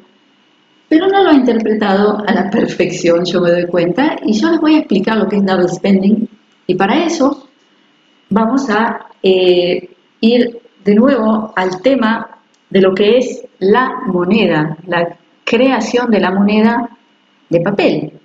pero 0.88 1.06
no 1.08 1.22
lo 1.22 1.30
ha 1.30 1.34
interpretado 1.34 2.24
a 2.26 2.32
la 2.32 2.48
perfección, 2.56 3.26
yo 3.26 3.42
me 3.42 3.50
doy 3.50 3.66
cuenta, 3.66 4.16
y 4.24 4.32
yo 4.32 4.50
les 4.50 4.60
voy 4.60 4.76
a 4.76 4.78
explicar 4.78 5.18
lo 5.18 5.28
que 5.28 5.36
es 5.36 5.44
double 5.44 5.68
spending, 5.68 6.26
y 6.66 6.74
para 6.76 7.04
eso 7.04 7.46
vamos 8.30 8.70
a 8.70 9.06
eh, 9.22 9.90
ir 10.22 10.60
de 10.82 10.94
nuevo 10.94 11.52
al 11.54 11.82
tema 11.82 12.38
de 12.70 12.80
lo 12.80 12.94
que 12.94 13.18
es 13.18 13.44
la 13.58 14.00
moneda, 14.06 14.78
la 14.86 15.18
creación 15.44 16.10
de 16.10 16.20
la 16.20 16.30
moneda 16.30 16.88
de 17.50 17.60
papel. 17.60 18.19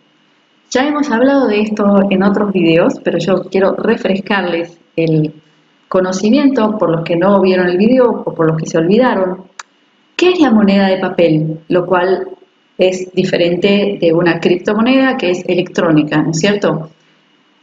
Ya 0.72 0.88
hemos 0.88 1.10
hablado 1.12 1.48
de 1.48 1.62
esto 1.62 2.02
en 2.10 2.24
otros 2.24 2.52
videos, 2.52 2.96
pero 3.04 3.18
yo 3.20 3.44
quiero 3.44 3.76
refrescarles 3.76 4.78
el 4.96 5.34
conocimiento 5.88 6.78
por 6.78 6.90
los 6.90 7.04
que 7.04 7.16
no 7.16 7.40
vieron 7.42 7.68
el 7.68 7.78
video 7.78 8.24
o 8.26 8.34
por 8.34 8.48
los 8.48 8.58
que 8.58 8.66
se 8.66 8.78
olvidaron. 8.78 9.44
¿Qué 10.16 10.32
es 10.32 10.40
la 10.40 10.52
moneda 10.52 10.88
de 10.88 10.98
papel? 10.98 11.60
Lo 11.70 11.86
cual 11.86 12.28
es 12.78 13.12
diferente 13.14 13.98
de 14.02 14.14
una 14.14 14.40
criptomoneda 14.40 15.18
que 15.18 15.32
es 15.32 15.44
electrónica, 15.48 16.22
¿no 16.22 16.32
es 16.32 16.40
cierto? 16.40 16.90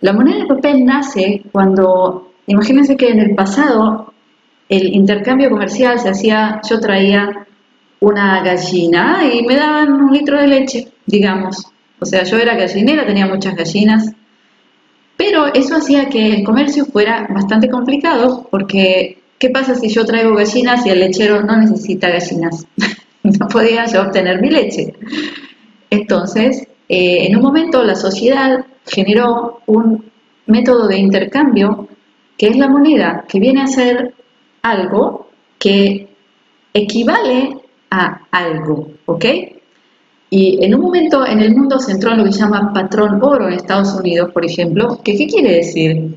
La 0.01 0.13
moneda 0.13 0.39
de 0.39 0.47
papel 0.47 0.85
nace 0.85 1.43
cuando, 1.53 2.33
imagínense 2.47 2.97
que 2.97 3.09
en 3.09 3.21
el 3.21 3.35
pasado 3.35 4.13
el 4.69 4.95
intercambio 4.95 5.51
comercial 5.51 5.99
se 5.99 6.09
hacía, 6.09 6.61
yo 6.69 6.81
traía 6.81 7.47
una 8.01 8.43
gallina 8.43 9.21
y 9.33 9.43
me 9.45 9.57
daban 9.57 9.93
un 9.93 10.13
litro 10.13 10.41
de 10.41 10.47
leche, 10.47 10.89
digamos. 11.07 11.72
O 12.03 12.05
sea, 12.05 12.25
yo 12.25 12.37
era 12.37 12.57
gallinera, 12.57 13.07
tenía 13.07 13.27
muchas 13.27 13.55
gallinas, 13.55 14.13
pero 15.17 15.47
eso 15.55 15.77
hacía 15.77 16.09
que 16.09 16.35
el 16.35 16.45
comercio 16.45 16.85
fuera 16.85 17.29
bastante 17.31 17.69
complicado 17.69 18.49
porque 18.51 19.19
¿qué 19.39 19.51
pasa 19.51 19.77
si 19.77 19.89
yo 19.89 20.05
traigo 20.05 20.35
gallinas 20.35 20.85
y 20.85 20.91
el 20.91 20.99
lechero 20.99 21.43
no 21.43 21.57
necesita 21.57 22.11
gallinas? 22.11 22.67
no 23.23 23.47
podía 23.49 23.87
yo 23.87 24.03
obtener 24.03 24.41
mi 24.43 24.51
leche. 24.51 24.93
Entonces, 25.91 26.67
eh, 26.89 27.27
en 27.27 27.37
un 27.37 27.43
momento 27.43 27.85
la 27.85 27.95
sociedad 27.95 28.67
generó 28.87 29.61
un 29.67 30.11
método 30.47 30.89
de 30.89 30.99
intercambio 30.99 31.89
que 32.37 32.49
es 32.49 32.57
la 32.57 32.69
moneda, 32.69 33.25
que 33.29 33.39
viene 33.39 33.63
a 33.63 33.69
ser 33.69 34.15
algo 34.63 35.29
que 35.59 36.09
equivale 36.75 37.59
a 37.91 38.23
algo, 38.33 38.91
¿ok? 39.07 39.25
Y 40.35 40.65
en 40.65 40.75
un 40.75 40.81
momento 40.81 41.27
en 41.27 41.41
el 41.41 41.55
mundo 41.55 41.79
se 41.79 41.93
entró 41.93 42.11
en 42.11 42.17
lo 42.17 42.25
que 42.25 42.33
se 42.33 42.39
llama 42.39 42.73
patrón 42.73 43.23
oro 43.23 43.49
en 43.49 43.53
Estados 43.53 43.93
Unidos, 43.93 44.31
por 44.33 44.47
ejemplo, 44.47 44.99
que 45.05 45.15
¿qué 45.15 45.27
quiere 45.27 45.57
decir? 45.57 46.17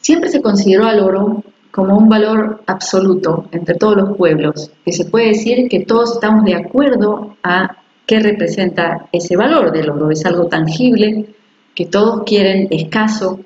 Siempre 0.00 0.30
se 0.30 0.40
consideró 0.40 0.86
al 0.86 1.00
oro 1.00 1.42
como 1.72 1.98
un 1.98 2.08
valor 2.08 2.62
absoluto 2.68 3.48
entre 3.50 3.74
todos 3.74 3.96
los 3.96 4.16
pueblos, 4.16 4.70
que 4.84 4.92
se 4.92 5.06
puede 5.06 5.30
decir 5.30 5.68
que 5.68 5.80
todos 5.80 6.12
estamos 6.12 6.44
de 6.44 6.54
acuerdo 6.54 7.36
a 7.42 7.78
qué 8.06 8.20
representa 8.20 9.08
ese 9.10 9.34
valor 9.34 9.72
del 9.72 9.90
oro. 9.90 10.12
Es 10.12 10.24
algo 10.24 10.46
tangible, 10.46 11.26
que 11.74 11.86
todos 11.86 12.22
quieren 12.24 12.68
escaso, 12.70 13.40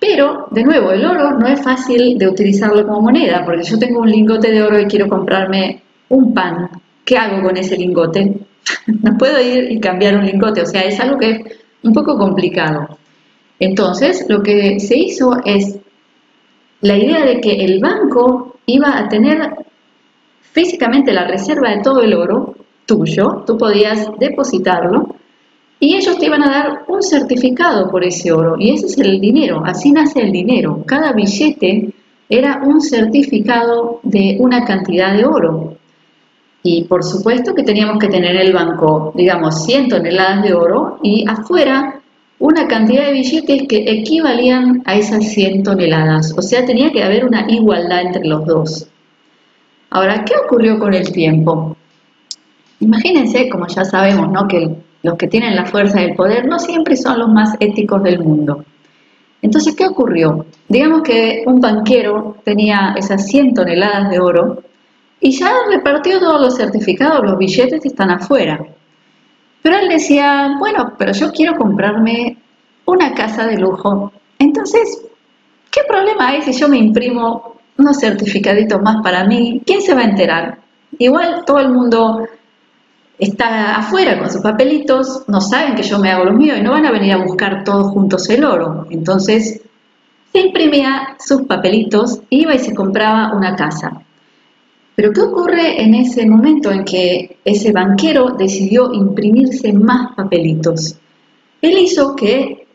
pero, 0.00 0.48
de 0.50 0.64
nuevo, 0.64 0.90
el 0.90 1.04
oro 1.04 1.38
no 1.38 1.46
es 1.46 1.62
fácil 1.62 2.18
de 2.18 2.26
utilizarlo 2.26 2.84
como 2.84 3.02
moneda, 3.02 3.44
porque 3.44 3.62
yo 3.62 3.78
tengo 3.78 4.00
un 4.00 4.10
lingote 4.10 4.50
de 4.50 4.60
oro 4.60 4.80
y 4.80 4.86
quiero 4.86 5.08
comprarme 5.08 5.84
un 6.08 6.34
pan. 6.34 6.68
¿Qué 7.04 7.16
hago 7.16 7.40
con 7.46 7.56
ese 7.56 7.76
lingote? 7.76 8.40
no 8.86 9.16
puedo 9.18 9.40
ir 9.40 9.70
y 9.70 9.80
cambiar 9.80 10.16
un 10.16 10.26
lingote, 10.26 10.62
o 10.62 10.66
sea, 10.66 10.82
es 10.82 10.98
algo 11.00 11.18
que 11.18 11.30
es 11.30 11.40
un 11.82 11.92
poco 11.92 12.16
complicado. 12.16 12.98
Entonces, 13.58 14.26
lo 14.28 14.42
que 14.42 14.80
se 14.80 14.98
hizo 14.98 15.36
es 15.44 15.78
la 16.80 16.96
idea 16.96 17.24
de 17.24 17.40
que 17.40 17.64
el 17.64 17.80
banco 17.80 18.56
iba 18.66 18.98
a 18.98 19.08
tener 19.08 19.50
físicamente 20.40 21.12
la 21.12 21.26
reserva 21.26 21.70
de 21.70 21.82
todo 21.82 22.02
el 22.02 22.14
oro 22.14 22.56
tuyo, 22.86 23.44
tú 23.46 23.56
podías 23.56 24.08
depositarlo 24.18 25.14
y 25.78 25.96
ellos 25.96 26.18
te 26.18 26.26
iban 26.26 26.42
a 26.42 26.50
dar 26.50 26.84
un 26.88 27.02
certificado 27.02 27.90
por 27.90 28.04
ese 28.04 28.32
oro 28.32 28.56
y 28.58 28.70
ese 28.70 28.86
es 28.86 28.98
el 28.98 29.20
dinero, 29.20 29.62
así 29.64 29.90
nace 29.90 30.20
el 30.20 30.30
dinero. 30.30 30.84
Cada 30.86 31.12
billete 31.12 31.92
era 32.28 32.62
un 32.64 32.80
certificado 32.80 34.00
de 34.02 34.36
una 34.38 34.64
cantidad 34.64 35.16
de 35.16 35.24
oro. 35.24 35.71
Y 36.62 36.84
por 36.84 37.02
supuesto 37.02 37.54
que 37.54 37.64
teníamos 37.64 37.98
que 37.98 38.08
tener 38.08 38.36
en 38.36 38.46
el 38.46 38.52
banco, 38.52 39.12
digamos, 39.16 39.64
100 39.64 39.88
toneladas 39.88 40.42
de 40.42 40.54
oro 40.54 40.98
y 41.02 41.24
afuera 41.28 42.00
una 42.38 42.66
cantidad 42.66 43.06
de 43.06 43.12
billetes 43.12 43.68
que 43.68 43.84
equivalían 43.86 44.82
a 44.84 44.96
esas 44.96 45.32
100 45.32 45.62
toneladas. 45.62 46.34
O 46.36 46.42
sea, 46.42 46.64
tenía 46.64 46.90
que 46.90 47.02
haber 47.02 47.24
una 47.24 47.46
igualdad 47.48 48.02
entre 48.02 48.26
los 48.26 48.44
dos. 48.46 48.88
Ahora, 49.90 50.24
¿qué 50.24 50.34
ocurrió 50.44 50.78
con 50.78 50.94
el 50.94 51.12
tiempo? 51.12 51.76
Imagínense, 52.80 53.48
como 53.48 53.66
ya 53.68 53.84
sabemos, 53.84 54.30
¿no? 54.30 54.48
que 54.48 54.74
los 55.02 55.16
que 55.16 55.28
tienen 55.28 55.54
la 55.54 55.66
fuerza 55.66 56.00
del 56.00 56.14
poder 56.14 56.46
no 56.46 56.58
siempre 56.58 56.96
son 56.96 57.18
los 57.18 57.28
más 57.28 57.56
éticos 57.60 58.02
del 58.02 58.20
mundo. 58.20 58.64
Entonces, 59.40 59.74
¿qué 59.76 59.86
ocurrió? 59.86 60.46
Digamos 60.68 61.02
que 61.02 61.42
un 61.46 61.60
banquero 61.60 62.36
tenía 62.44 62.94
esas 62.96 63.26
100 63.26 63.54
toneladas 63.54 64.10
de 64.10 64.20
oro 64.20 64.62
y 65.22 65.30
ya 65.30 65.52
repartió 65.70 66.18
todos 66.18 66.40
los 66.40 66.56
certificados, 66.56 67.22
los 67.22 67.38
billetes 67.38 67.84
están 67.84 68.10
afuera. 68.10 68.60
Pero 69.62 69.76
él 69.76 69.88
decía, 69.88 70.56
bueno, 70.58 70.94
pero 70.98 71.12
yo 71.12 71.30
quiero 71.30 71.54
comprarme 71.54 72.36
una 72.84 73.14
casa 73.14 73.46
de 73.46 73.56
lujo. 73.56 74.12
Entonces, 74.40 75.00
¿qué 75.70 75.82
problema 75.86 76.30
hay 76.30 76.42
si 76.42 76.52
yo 76.52 76.68
me 76.68 76.78
imprimo 76.78 77.54
unos 77.78 78.00
certificaditos 78.00 78.82
más 78.82 79.00
para 79.00 79.24
mí? 79.24 79.62
¿Quién 79.64 79.80
se 79.80 79.94
va 79.94 80.00
a 80.00 80.10
enterar? 80.10 80.58
Igual 80.98 81.44
todo 81.46 81.60
el 81.60 81.68
mundo 81.68 82.26
está 83.16 83.76
afuera 83.76 84.18
con 84.18 84.28
sus 84.28 84.40
papelitos, 84.40 85.22
no 85.28 85.40
saben 85.40 85.76
que 85.76 85.84
yo 85.84 86.00
me 86.00 86.10
hago 86.10 86.24
los 86.24 86.34
míos 86.34 86.58
y 86.58 86.62
no 86.62 86.72
van 86.72 86.86
a 86.86 86.90
venir 86.90 87.12
a 87.12 87.24
buscar 87.24 87.62
todos 87.62 87.92
juntos 87.92 88.28
el 88.28 88.44
oro. 88.44 88.88
Entonces 88.90 89.62
se 90.32 90.40
imprimía 90.40 91.16
sus 91.24 91.42
papelitos, 91.42 92.22
iba 92.28 92.56
y 92.56 92.58
se 92.58 92.74
compraba 92.74 93.32
una 93.36 93.54
casa. 93.54 94.02
Pero 94.94 95.12
¿qué 95.12 95.20
ocurre 95.20 95.82
en 95.82 95.94
ese 95.94 96.26
momento 96.26 96.70
en 96.70 96.84
que 96.84 97.38
ese 97.44 97.72
banquero 97.72 98.30
decidió 98.38 98.92
imprimirse 98.92 99.72
más 99.72 100.14
papelitos? 100.14 100.96
Él 101.60 101.78
hizo 101.78 102.14
que 102.14 102.66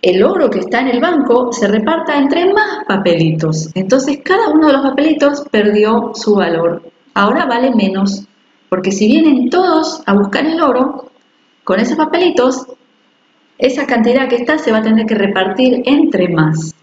el 0.00 0.22
oro 0.22 0.48
que 0.48 0.60
está 0.60 0.80
en 0.80 0.88
el 0.88 1.00
banco 1.00 1.52
se 1.52 1.66
reparta 1.66 2.16
entre 2.16 2.52
más 2.52 2.84
papelitos. 2.86 3.70
Entonces 3.74 4.20
cada 4.22 4.50
uno 4.50 4.68
de 4.68 4.74
los 4.74 4.82
papelitos 4.82 5.44
perdió 5.50 6.12
su 6.14 6.36
valor. 6.36 6.82
Ahora 7.14 7.46
vale 7.46 7.74
menos 7.74 8.28
porque 8.68 8.92
si 8.92 9.06
vienen 9.06 9.48
todos 9.50 10.02
a 10.06 10.14
buscar 10.14 10.46
el 10.46 10.60
oro, 10.60 11.10
con 11.64 11.80
esos 11.80 11.96
papelitos, 11.96 12.66
esa 13.58 13.86
cantidad 13.86 14.28
que 14.28 14.36
está 14.36 14.58
se 14.58 14.72
va 14.72 14.78
a 14.78 14.82
tener 14.82 15.06
que 15.06 15.14
repartir 15.14 15.82
entre 15.86 16.28
más. 16.28 16.74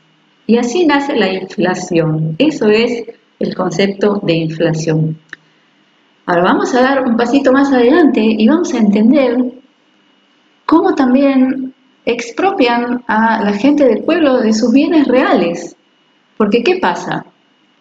Y 0.48 0.58
así 0.58 0.86
nace 0.86 1.15
la 1.15 1.32
inflación. 1.32 2.36
Eso 2.38 2.67
es 2.70 3.03
el 3.39 3.56
concepto 3.56 4.20
de 4.24 4.34
inflación. 4.34 5.18
Ahora 6.25 6.44
vamos 6.44 6.74
a 6.74 6.82
dar 6.82 7.04
un 7.04 7.15
pasito 7.18 7.51
más 7.51 7.72
adelante 7.72 8.22
y 8.22 8.48
vamos 8.48 8.74
a 8.74 8.80
entender 8.80 9.38
cómo 10.65 10.96
también 10.96 11.74
expropian 12.06 13.04
a 13.08 13.44
la 13.44 13.54
gente 13.54 13.86
del 13.86 14.04
pueblo 14.04 14.39
de 14.39 14.54
sus 14.54 14.72
bienes 14.72 15.08
reales. 15.08 15.75
Porque 16.38 16.63
¿qué 16.63 16.77
pasa? 16.80 17.25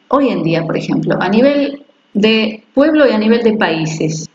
Hoy 0.08 0.28
en 0.28 0.42
día, 0.42 0.64
por 0.64 0.76
ejemplo, 0.76 1.16
a 1.20 1.28
nivel 1.28 1.84
de 2.12 2.62
pueblo 2.74 3.06
y 3.08 3.12
a 3.12 3.18
nivel 3.18 3.42
de 3.42 3.54
países. 3.54 4.28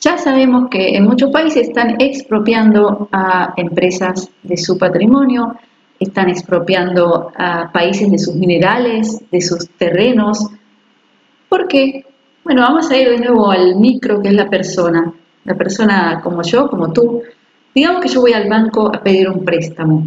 Ya 0.00 0.16
sabemos 0.16 0.68
que 0.70 0.96
en 0.96 1.04
muchos 1.04 1.30
países 1.30 1.68
están 1.68 1.96
expropiando 2.00 3.08
a 3.12 3.52
empresas 3.56 4.30
de 4.42 4.56
su 4.56 4.78
patrimonio, 4.78 5.56
están 5.98 6.28
expropiando 6.28 7.32
a 7.36 7.70
países 7.72 8.10
de 8.10 8.18
sus 8.18 8.34
minerales, 8.34 9.20
de 9.30 9.40
sus 9.40 9.68
terrenos. 9.70 10.46
¿Por 11.48 11.66
qué? 11.66 12.04
Bueno, 12.44 12.62
vamos 12.62 12.90
a 12.90 12.96
ir 12.96 13.08
de 13.10 13.18
nuevo 13.18 13.50
al 13.50 13.76
micro, 13.76 14.22
que 14.22 14.28
es 14.28 14.34
la 14.34 14.48
persona. 14.48 15.12
La 15.44 15.54
persona 15.54 16.20
como 16.22 16.42
yo, 16.42 16.68
como 16.68 16.92
tú. 16.92 17.22
Digamos 17.74 18.02
que 18.02 18.08
yo 18.08 18.20
voy 18.20 18.32
al 18.32 18.48
banco 18.48 18.94
a 18.94 19.02
pedir 19.02 19.28
un 19.28 19.44
préstamo. 19.44 20.06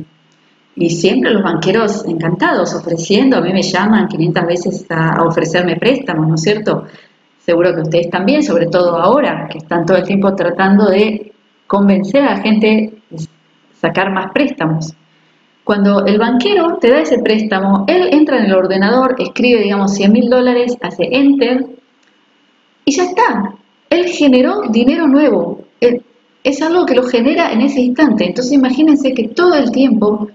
Y 0.75 0.89
siempre 0.89 1.31
los 1.31 1.43
banqueros 1.43 2.05
encantados, 2.05 2.73
ofreciendo, 2.73 3.37
a 3.37 3.41
mí 3.41 3.51
me 3.51 3.61
llaman 3.61 4.07
500 4.07 4.45
veces 4.45 4.85
a, 4.89 5.21
ofrecerme 5.23 5.75
préstamos, 5.75 6.27
¿no 6.27 6.35
es 6.35 6.41
cierto? 6.41 6.85
Seguro 7.39 7.75
que 7.75 7.81
ustedes 7.81 8.09
también, 8.09 8.41
sobre 8.41 8.67
todo 8.67 8.95
ahora, 8.95 9.47
que 9.51 9.57
están 9.57 9.85
todo 9.85 9.97
el 9.97 10.03
tiempo 10.03 10.33
tratando 10.33 10.89
de 10.89 11.33
convencer 11.67 12.23
a 12.23 12.35
la 12.35 12.41
gente 12.41 12.93
de 13.09 13.27
sacar 13.79 14.11
más 14.11 14.31
préstamos. 14.31 14.93
Cuando 15.71 16.05
el 16.05 16.17
banquero 16.17 16.79
te 16.81 16.89
da 16.89 16.99
ese 16.99 17.19
préstamo, 17.19 17.85
él 17.87 18.09
entra 18.11 18.39
en 18.39 18.47
el 18.47 18.53
ordenador, 18.55 19.15
escribe, 19.17 19.61
digamos, 19.61 19.93
100 19.93 20.11
mil 20.11 20.29
dólares, 20.29 20.75
hace 20.81 21.07
enter 21.09 21.65
y 22.83 22.91
ya 22.91 23.05
está. 23.05 23.55
Él 23.89 24.07
generó 24.07 24.63
dinero 24.69 25.07
nuevo. 25.07 25.61
es 26.43 26.61
algo 26.61 26.85
que 26.85 26.95
lo 26.95 27.03
genera 27.03 27.53
en 27.53 27.61
ese 27.61 27.79
instante. 27.79 28.25
Entonces 28.25 28.51
imagínense 28.51 29.13
que 29.13 29.29
todo 29.29 29.55
el 29.55 29.71
tiempo 29.71 30.27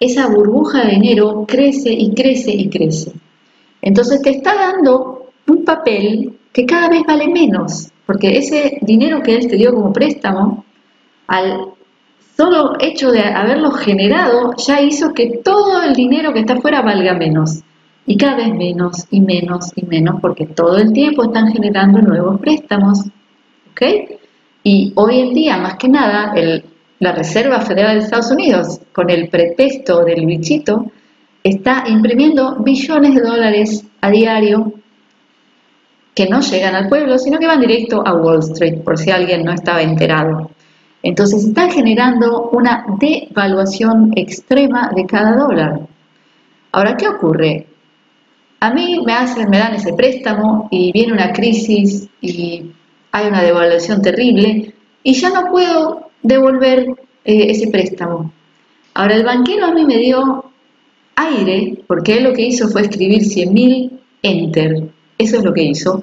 esa 0.00 0.26
burbuja 0.26 0.84
de 0.84 0.96
dinero 0.96 1.46
crece 1.48 1.90
y 1.90 2.12
crece 2.12 2.50
y 2.50 2.68
crece. 2.68 3.12
Entonces 3.80 4.20
te 4.20 4.28
está 4.28 4.54
dando 4.54 5.30
un 5.46 5.64
papel 5.64 6.40
que 6.52 6.66
cada 6.66 6.90
vez 6.90 7.04
vale 7.08 7.26
menos, 7.28 7.88
porque 8.04 8.36
ese 8.36 8.80
dinero 8.82 9.22
que 9.22 9.34
él 9.34 9.48
te 9.48 9.56
dio 9.56 9.72
como 9.72 9.94
préstamo, 9.94 10.62
al 11.26 11.77
solo 12.38 12.74
hecho 12.78 13.10
de 13.10 13.20
haberlo 13.20 13.72
generado, 13.72 14.54
ya 14.56 14.80
hizo 14.80 15.12
que 15.12 15.40
todo 15.44 15.82
el 15.82 15.92
dinero 15.92 16.32
que 16.32 16.40
está 16.40 16.54
afuera 16.54 16.82
valga 16.82 17.14
menos. 17.14 17.60
Y 18.06 18.16
cada 18.16 18.36
vez 18.36 18.54
menos 18.54 19.06
y 19.10 19.20
menos 19.20 19.72
y 19.74 19.84
menos, 19.84 20.20
porque 20.22 20.46
todo 20.46 20.78
el 20.78 20.92
tiempo 20.92 21.24
están 21.24 21.52
generando 21.52 22.00
nuevos 22.00 22.40
préstamos. 22.40 23.00
¿Ok? 23.72 23.82
Y 24.62 24.92
hoy 24.94 25.20
en 25.20 25.34
día, 25.34 25.58
más 25.58 25.76
que 25.76 25.88
nada, 25.88 26.32
el 26.34 26.64
la 27.00 27.12
Reserva 27.12 27.60
Federal 27.60 27.98
de 27.98 28.04
Estados 28.04 28.30
Unidos, 28.30 28.80
con 28.92 29.08
el 29.10 29.28
pretexto 29.28 30.04
del 30.04 30.26
bichito, 30.26 30.90
está 31.44 31.84
imprimiendo 31.86 32.56
billones 32.56 33.14
de 33.14 33.20
dólares 33.20 33.86
a 34.00 34.10
diario 34.10 34.72
que 36.14 36.28
no 36.28 36.40
llegan 36.40 36.74
al 36.74 36.88
pueblo, 36.88 37.16
sino 37.18 37.38
que 37.38 37.46
van 37.46 37.60
directo 37.60 38.02
a 38.04 38.14
Wall 38.14 38.40
Street, 38.40 38.82
por 38.82 38.98
si 38.98 39.12
alguien 39.12 39.44
no 39.44 39.52
estaba 39.52 39.82
enterado. 39.82 40.50
Entonces 41.02 41.44
están 41.44 41.70
generando 41.70 42.50
una 42.50 42.84
devaluación 42.98 44.12
extrema 44.16 44.90
de 44.94 45.06
cada 45.06 45.36
dólar. 45.36 45.80
Ahora, 46.72 46.96
¿qué 46.96 47.08
ocurre? 47.08 47.66
A 48.60 48.74
mí 48.74 49.02
me 49.06 49.12
hacen, 49.12 49.48
me 49.48 49.58
dan 49.58 49.74
ese 49.74 49.92
préstamo 49.92 50.68
y 50.70 50.90
viene 50.92 51.12
una 51.12 51.32
crisis 51.32 52.08
y 52.20 52.72
hay 53.12 53.28
una 53.28 53.42
devaluación 53.42 54.02
terrible 54.02 54.74
y 55.02 55.14
ya 55.14 55.30
no 55.30 55.50
puedo 55.50 56.10
devolver 56.22 56.88
eh, 57.24 57.50
ese 57.50 57.68
préstamo. 57.68 58.32
Ahora 58.94 59.14
el 59.14 59.24
banquero 59.24 59.66
a 59.66 59.72
mí 59.72 59.84
me 59.84 59.98
dio 59.98 60.50
aire, 61.14 61.78
porque 61.86 62.18
él 62.18 62.24
lo 62.24 62.32
que 62.32 62.46
hizo 62.46 62.68
fue 62.68 62.82
escribir 62.82 63.22
100.000 63.22 63.90
enter, 64.22 64.88
eso 65.18 65.36
es 65.36 65.44
lo 65.44 65.54
que 65.54 65.62
hizo, 65.62 66.02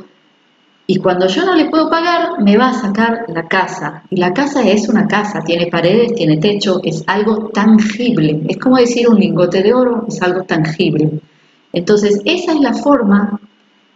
y 0.88 0.98
cuando 0.98 1.28
yo 1.28 1.46
no 1.46 1.56
le 1.56 1.70
puedo 1.70 1.90
pagar, 1.90 2.42
me 2.42 2.58
va 2.58 2.70
a 2.70 2.74
sacar 2.74 3.26
la 3.28 3.48
casa. 3.48 4.04
Y 4.10 4.18
la 4.18 4.34
casa 4.34 4.62
es 4.68 4.88
una 4.88 5.08
casa, 5.08 5.42
tiene 5.42 5.68
paredes, 5.68 6.14
tiene 6.14 6.38
techo, 6.38 6.80
es 6.84 7.04
algo 7.08 7.50
tangible. 7.50 8.42
Es 8.48 8.58
como 8.58 8.78
decir 8.78 9.10
un 9.10 9.20
lingote 9.20 9.64
de 9.64 9.74
oro, 9.74 10.06
es 10.08 10.22
algo 10.22 10.44
tangible. 10.44 11.10
Entonces, 11.74 12.22
esa 12.26 12.54
es 12.54 12.60
la 12.60 12.74
forma 12.74 13.40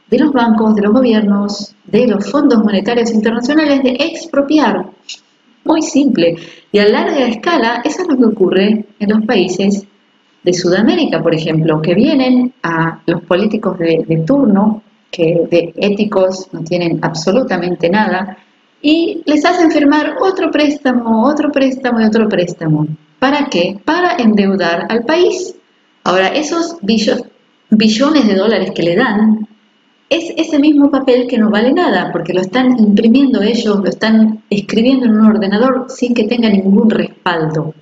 de 0.09 0.19
los 0.19 0.33
bancos, 0.33 0.75
de 0.75 0.81
los 0.81 0.93
gobiernos, 0.93 1.75
de 1.85 2.07
los 2.07 2.29
fondos 2.29 2.63
monetarios 2.63 3.11
internacionales 3.11 3.83
de 3.83 3.91
expropiar 3.91 4.85
muy 5.63 5.81
simple. 5.81 6.35
Y 6.71 6.79
a 6.79 6.87
larga 6.87 7.27
escala, 7.27 7.81
eso 7.83 8.01
es 8.01 8.07
lo 8.07 8.17
que 8.17 8.25
ocurre 8.25 8.85
en 8.99 9.09
los 9.09 9.25
países 9.25 9.85
de 10.43 10.53
Sudamérica, 10.53 11.21
por 11.21 11.35
ejemplo, 11.35 11.81
que 11.81 11.93
vienen 11.93 12.53
a 12.63 13.01
los 13.05 13.21
políticos 13.23 13.77
de, 13.77 14.23
turno, 14.25 14.81
que 15.11 15.47
de 15.49 15.73
éticos 15.77 16.47
no 16.51 16.63
tienen 16.63 16.99
absolutamente 17.01 17.89
nada, 17.89 18.37
y 18.81 19.23
les 19.25 19.43
hacen 19.43 19.71
firmar 19.71 20.15
otro 20.21 20.51
préstamo, 20.51 21.25
otro 21.25 21.51
préstamo 21.51 21.99
y 21.99 22.05
otro 22.05 22.29
préstamo. 22.29 22.87
¿Para 23.19 23.47
qué? 23.47 23.77
Para 23.83 24.15
endeudar 24.15 24.85
al 24.89 25.03
país. 25.03 25.55
Ahora, 26.05 26.29
esos 26.29 26.77
billones 26.81 28.27
de 28.27 28.35
dólares 28.35 28.71
que 28.73 28.83
le 28.83 28.95
dan 28.95 29.47
es 30.09 30.33
ese 30.37 30.57
mismo 30.57 30.89
papel 30.89 31.27
que 31.27 31.37
no 31.37 31.49
vale 31.49 31.73
nada, 31.73 32.09
porque 32.11 32.33
lo 32.33 32.41
están 32.41 32.79
imprimiendo 32.79 33.41
ellos, 33.41 33.79
lo 33.79 33.89
están 33.89 34.43
escribiendo 34.49 35.05
en 35.05 35.11
un 35.11 35.25
ordenador 35.25 35.85
sin 35.89 36.13
que 36.13 36.23
tenga 36.23 36.49
ningún 36.49 36.89
respaldo. 36.89 37.73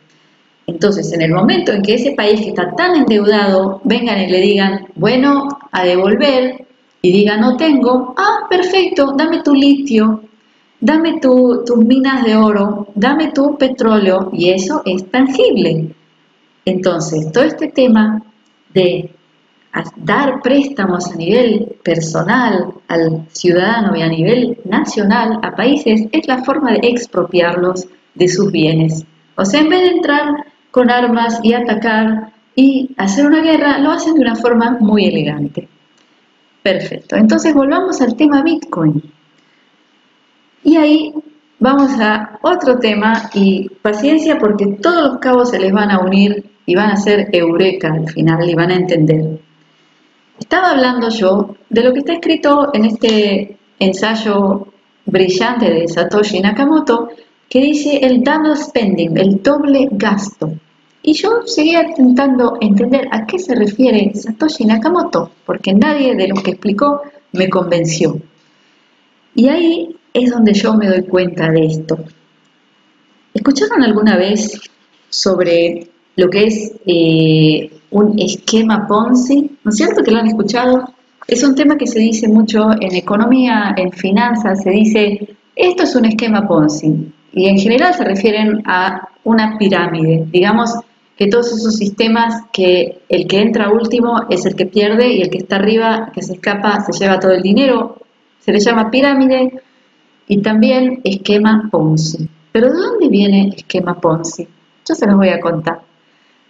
Entonces, 0.65 1.13
en 1.13 1.21
el 1.21 1.31
momento 1.31 1.71
en 1.71 1.83
que 1.83 1.93
ese 1.93 2.11
país 2.11 2.41
que 2.41 2.49
está 2.49 2.71
tan 2.75 2.95
endeudado 2.95 3.79
vengan 3.85 4.19
y 4.19 4.27
le 4.27 4.41
digan, 4.41 4.87
bueno, 4.95 5.47
a 5.71 5.85
devolver, 5.85 6.66
y 7.07 7.11
diga, 7.11 7.37
no 7.37 7.55
tengo, 7.55 8.13
ah, 8.17 8.47
perfecto, 8.49 9.13
dame 9.15 9.41
tu 9.41 9.55
litio, 9.55 10.23
dame 10.81 11.21
tu, 11.21 11.63
tus 11.65 11.77
minas 11.77 12.25
de 12.25 12.35
oro, 12.35 12.87
dame 12.95 13.31
tu 13.31 13.57
petróleo, 13.57 14.29
y 14.33 14.49
eso 14.49 14.81
es 14.83 15.09
tangible. 15.09 15.95
Entonces, 16.65 17.31
todo 17.31 17.45
este 17.45 17.69
tema 17.69 18.21
de 18.73 19.09
dar 19.95 20.41
préstamos 20.41 21.09
a 21.09 21.15
nivel 21.15 21.77
personal 21.81 22.73
al 22.89 23.25
ciudadano 23.29 23.95
y 23.95 24.01
a 24.01 24.09
nivel 24.09 24.57
nacional 24.65 25.39
a 25.43 25.55
países 25.55 26.09
es 26.11 26.27
la 26.27 26.43
forma 26.43 26.73
de 26.73 26.89
expropiarlos 26.89 27.87
de 28.15 28.27
sus 28.27 28.51
bienes. 28.51 29.05
O 29.37 29.45
sea, 29.45 29.61
en 29.61 29.69
vez 29.69 29.79
de 29.79 29.95
entrar 29.95 30.45
con 30.71 30.89
armas 30.89 31.39
y 31.41 31.53
atacar 31.53 32.33
y 32.53 32.89
hacer 32.97 33.27
una 33.27 33.41
guerra, 33.41 33.77
lo 33.77 33.91
hacen 33.91 34.15
de 34.15 34.21
una 34.21 34.35
forma 34.35 34.77
muy 34.81 35.05
elegante. 35.05 35.69
Perfecto. 36.63 37.15
Entonces 37.15 37.53
volvamos 37.53 38.01
al 38.01 38.15
tema 38.15 38.43
Bitcoin. 38.43 39.01
Y 40.63 40.75
ahí 40.75 41.13
vamos 41.59 41.91
a 41.99 42.39
otro 42.41 42.77
tema 42.79 43.29
y 43.33 43.69
paciencia 43.81 44.37
porque 44.37 44.67
todos 44.81 45.11
los 45.11 45.19
cabos 45.19 45.51
se 45.51 45.59
les 45.59 45.71
van 45.71 45.91
a 45.91 45.99
unir 45.99 46.45
y 46.65 46.75
van 46.75 46.91
a 46.91 46.97
ser 46.97 47.29
eureka 47.31 47.93
al 47.93 48.09
final 48.09 48.49
y 48.49 48.53
van 48.55 48.71
a 48.71 48.75
entender. 48.75 49.39
Estaba 50.39 50.71
hablando 50.71 51.09
yo 51.09 51.55
de 51.69 51.83
lo 51.83 51.93
que 51.93 51.99
está 51.99 52.13
escrito 52.13 52.69
en 52.73 52.85
este 52.85 53.57
ensayo 53.79 54.67
brillante 55.05 55.69
de 55.69 55.87
Satoshi 55.87 56.41
Nakamoto 56.41 57.09
que 57.49 57.61
dice 57.61 57.97
el 57.97 58.23
double 58.23 58.55
spending, 58.55 59.17
el 59.17 59.41
doble 59.41 59.87
gasto. 59.91 60.51
Y 61.07 61.13
yo 61.13 61.43
seguía 61.45 61.83
intentando 61.83 62.57
entender 62.59 63.07
a 63.11 63.25
qué 63.25 63.39
se 63.39 63.55
refiere 63.55 64.13
Satoshi 64.13 64.65
Nakamoto, 64.65 65.31
porque 65.45 65.73
nadie 65.73 66.15
de 66.15 66.27
los 66.27 66.43
que 66.43 66.51
explicó 66.51 67.01
me 67.31 67.47
convenció. 67.47 68.19
Y 69.33 69.47
ahí 69.47 69.95
es 70.13 70.31
donde 70.31 70.53
yo 70.53 70.73
me 70.73 70.89
doy 70.89 71.03
cuenta 71.03 71.49
de 71.49 71.65
esto. 71.65 71.97
¿Escucharon 73.33 73.83
alguna 73.83 74.17
vez 74.17 74.59
sobre 75.07 75.87
lo 76.17 76.29
que 76.29 76.47
es 76.47 76.73
eh, 76.85 77.71
un 77.91 78.19
esquema 78.19 78.85
Ponzi, 78.85 79.49
¿no 79.63 79.69
es 79.69 79.77
cierto 79.77 80.03
que 80.03 80.11
lo 80.11 80.17
han 80.17 80.27
escuchado? 80.27 80.93
Es 81.25 81.41
un 81.41 81.55
tema 81.55 81.77
que 81.77 81.87
se 81.87 81.99
dice 81.99 82.27
mucho 82.27 82.71
en 82.81 82.93
economía, 82.93 83.73
en 83.77 83.93
finanzas, 83.93 84.61
se 84.61 84.71
dice, 84.71 85.37
esto 85.55 85.83
es 85.83 85.95
un 85.95 86.03
esquema 86.03 86.45
Ponzi. 86.45 87.13
Y 87.31 87.47
en 87.47 87.57
general 87.59 87.93
se 87.93 88.03
refieren 88.03 88.61
a 88.65 89.07
una 89.23 89.57
pirámide. 89.57 90.25
Digamos 90.31 90.73
que 91.17 91.27
todos 91.27 91.51
esos 91.51 91.75
sistemas 91.75 92.43
que 92.53 93.01
el 93.09 93.27
que 93.27 93.41
entra 93.41 93.71
último 93.71 94.21
es 94.29 94.45
el 94.45 94.55
que 94.55 94.67
pierde 94.67 95.13
y 95.13 95.21
el 95.23 95.31
que 95.31 95.39
está 95.39 95.55
arriba, 95.55 96.11
que 96.13 96.21
se 96.21 96.33
escapa, 96.33 96.79
se 96.81 96.91
lleva 96.91 97.19
todo 97.19 97.31
el 97.31 97.41
dinero. 97.41 97.97
Se 98.39 98.51
le 98.51 98.59
llama 98.59 98.91
pirámide 98.91 99.61
y 100.27 100.41
también 100.41 101.01
esquema 101.03 101.69
Ponzi. 101.71 102.29
Pero 102.51 102.71
¿de 102.71 102.77
dónde 102.77 103.09
viene 103.09 103.49
esquema 103.55 103.99
Ponzi? 103.99 104.47
Yo 104.87 104.93
se 104.93 105.07
los 105.07 105.15
voy 105.15 105.29
a 105.29 105.39
contar. 105.39 105.81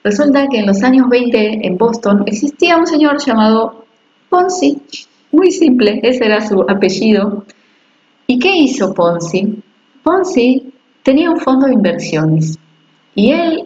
Resulta 0.04 0.48
que 0.48 0.60
en 0.60 0.68
los 0.68 0.84
años 0.84 1.08
20 1.10 1.66
en 1.66 1.78
Boston 1.78 2.24
existía 2.26 2.78
un 2.78 2.88
señor 2.88 3.24
llamado 3.26 3.86
Ponzi, 4.30 4.82
muy 5.32 5.52
simple, 5.52 6.02
ese 6.04 6.26
era 6.26 6.46
su 6.46 6.62
apellido. 6.68 7.46
¿Y 8.28 8.38
qué 8.38 8.54
hizo 8.58 8.94
Ponzi? 8.94 9.64
Ponzi 10.04 10.74
tenía 11.04 11.32
un 11.32 11.40
fondo 11.40 11.68
de 11.68 11.74
inversiones 11.74 12.58
y 13.16 13.32
él 13.32 13.64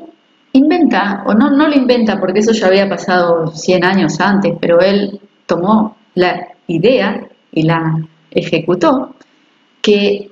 inventa, 0.53 1.23
o 1.25 1.33
no, 1.33 1.49
no 1.49 1.67
lo 1.67 1.75
inventa 1.75 2.19
porque 2.19 2.39
eso 2.39 2.51
ya 2.51 2.67
había 2.67 2.89
pasado 2.89 3.47
100 3.47 3.83
años 3.83 4.19
antes, 4.19 4.53
pero 4.59 4.79
él 4.81 5.19
tomó 5.45 5.97
la 6.15 6.47
idea 6.67 7.27
y 7.51 7.63
la 7.63 8.05
ejecutó, 8.31 9.15
que 9.81 10.31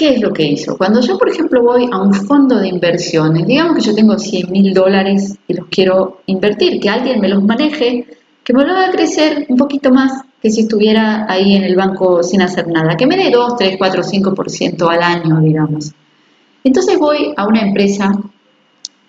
¿Qué 0.00 0.14
es 0.14 0.20
lo 0.22 0.32
que 0.32 0.44
hizo? 0.44 0.78
Cuando 0.78 1.02
yo, 1.02 1.18
por 1.18 1.28
ejemplo, 1.28 1.62
voy 1.62 1.86
a 1.92 2.00
un 2.00 2.14
fondo 2.14 2.58
de 2.58 2.68
inversiones, 2.68 3.46
digamos 3.46 3.76
que 3.76 3.82
yo 3.82 3.94
tengo 3.94 4.18
100 4.18 4.50
mil 4.50 4.72
dólares 4.72 5.36
y 5.46 5.52
los 5.52 5.66
quiero 5.66 6.22
invertir, 6.24 6.80
que 6.80 6.88
alguien 6.88 7.20
me 7.20 7.28
los 7.28 7.42
maneje, 7.42 8.06
que 8.42 8.54
me 8.54 8.64
lo 8.64 8.72
haga 8.72 8.92
crecer 8.92 9.44
un 9.50 9.58
poquito 9.58 9.90
más 9.90 10.22
que 10.40 10.48
si 10.48 10.62
estuviera 10.62 11.26
ahí 11.30 11.54
en 11.54 11.64
el 11.64 11.76
banco 11.76 12.22
sin 12.22 12.40
hacer 12.40 12.66
nada, 12.68 12.96
que 12.96 13.06
me 13.06 13.14
dé 13.14 13.30
2, 13.30 13.56
3, 13.58 13.76
4, 13.76 14.02
5% 14.02 14.88
al 14.88 15.02
año, 15.02 15.38
digamos. 15.42 15.92
Entonces 16.64 16.98
voy 16.98 17.34
a 17.36 17.46
una 17.46 17.60
empresa 17.60 18.10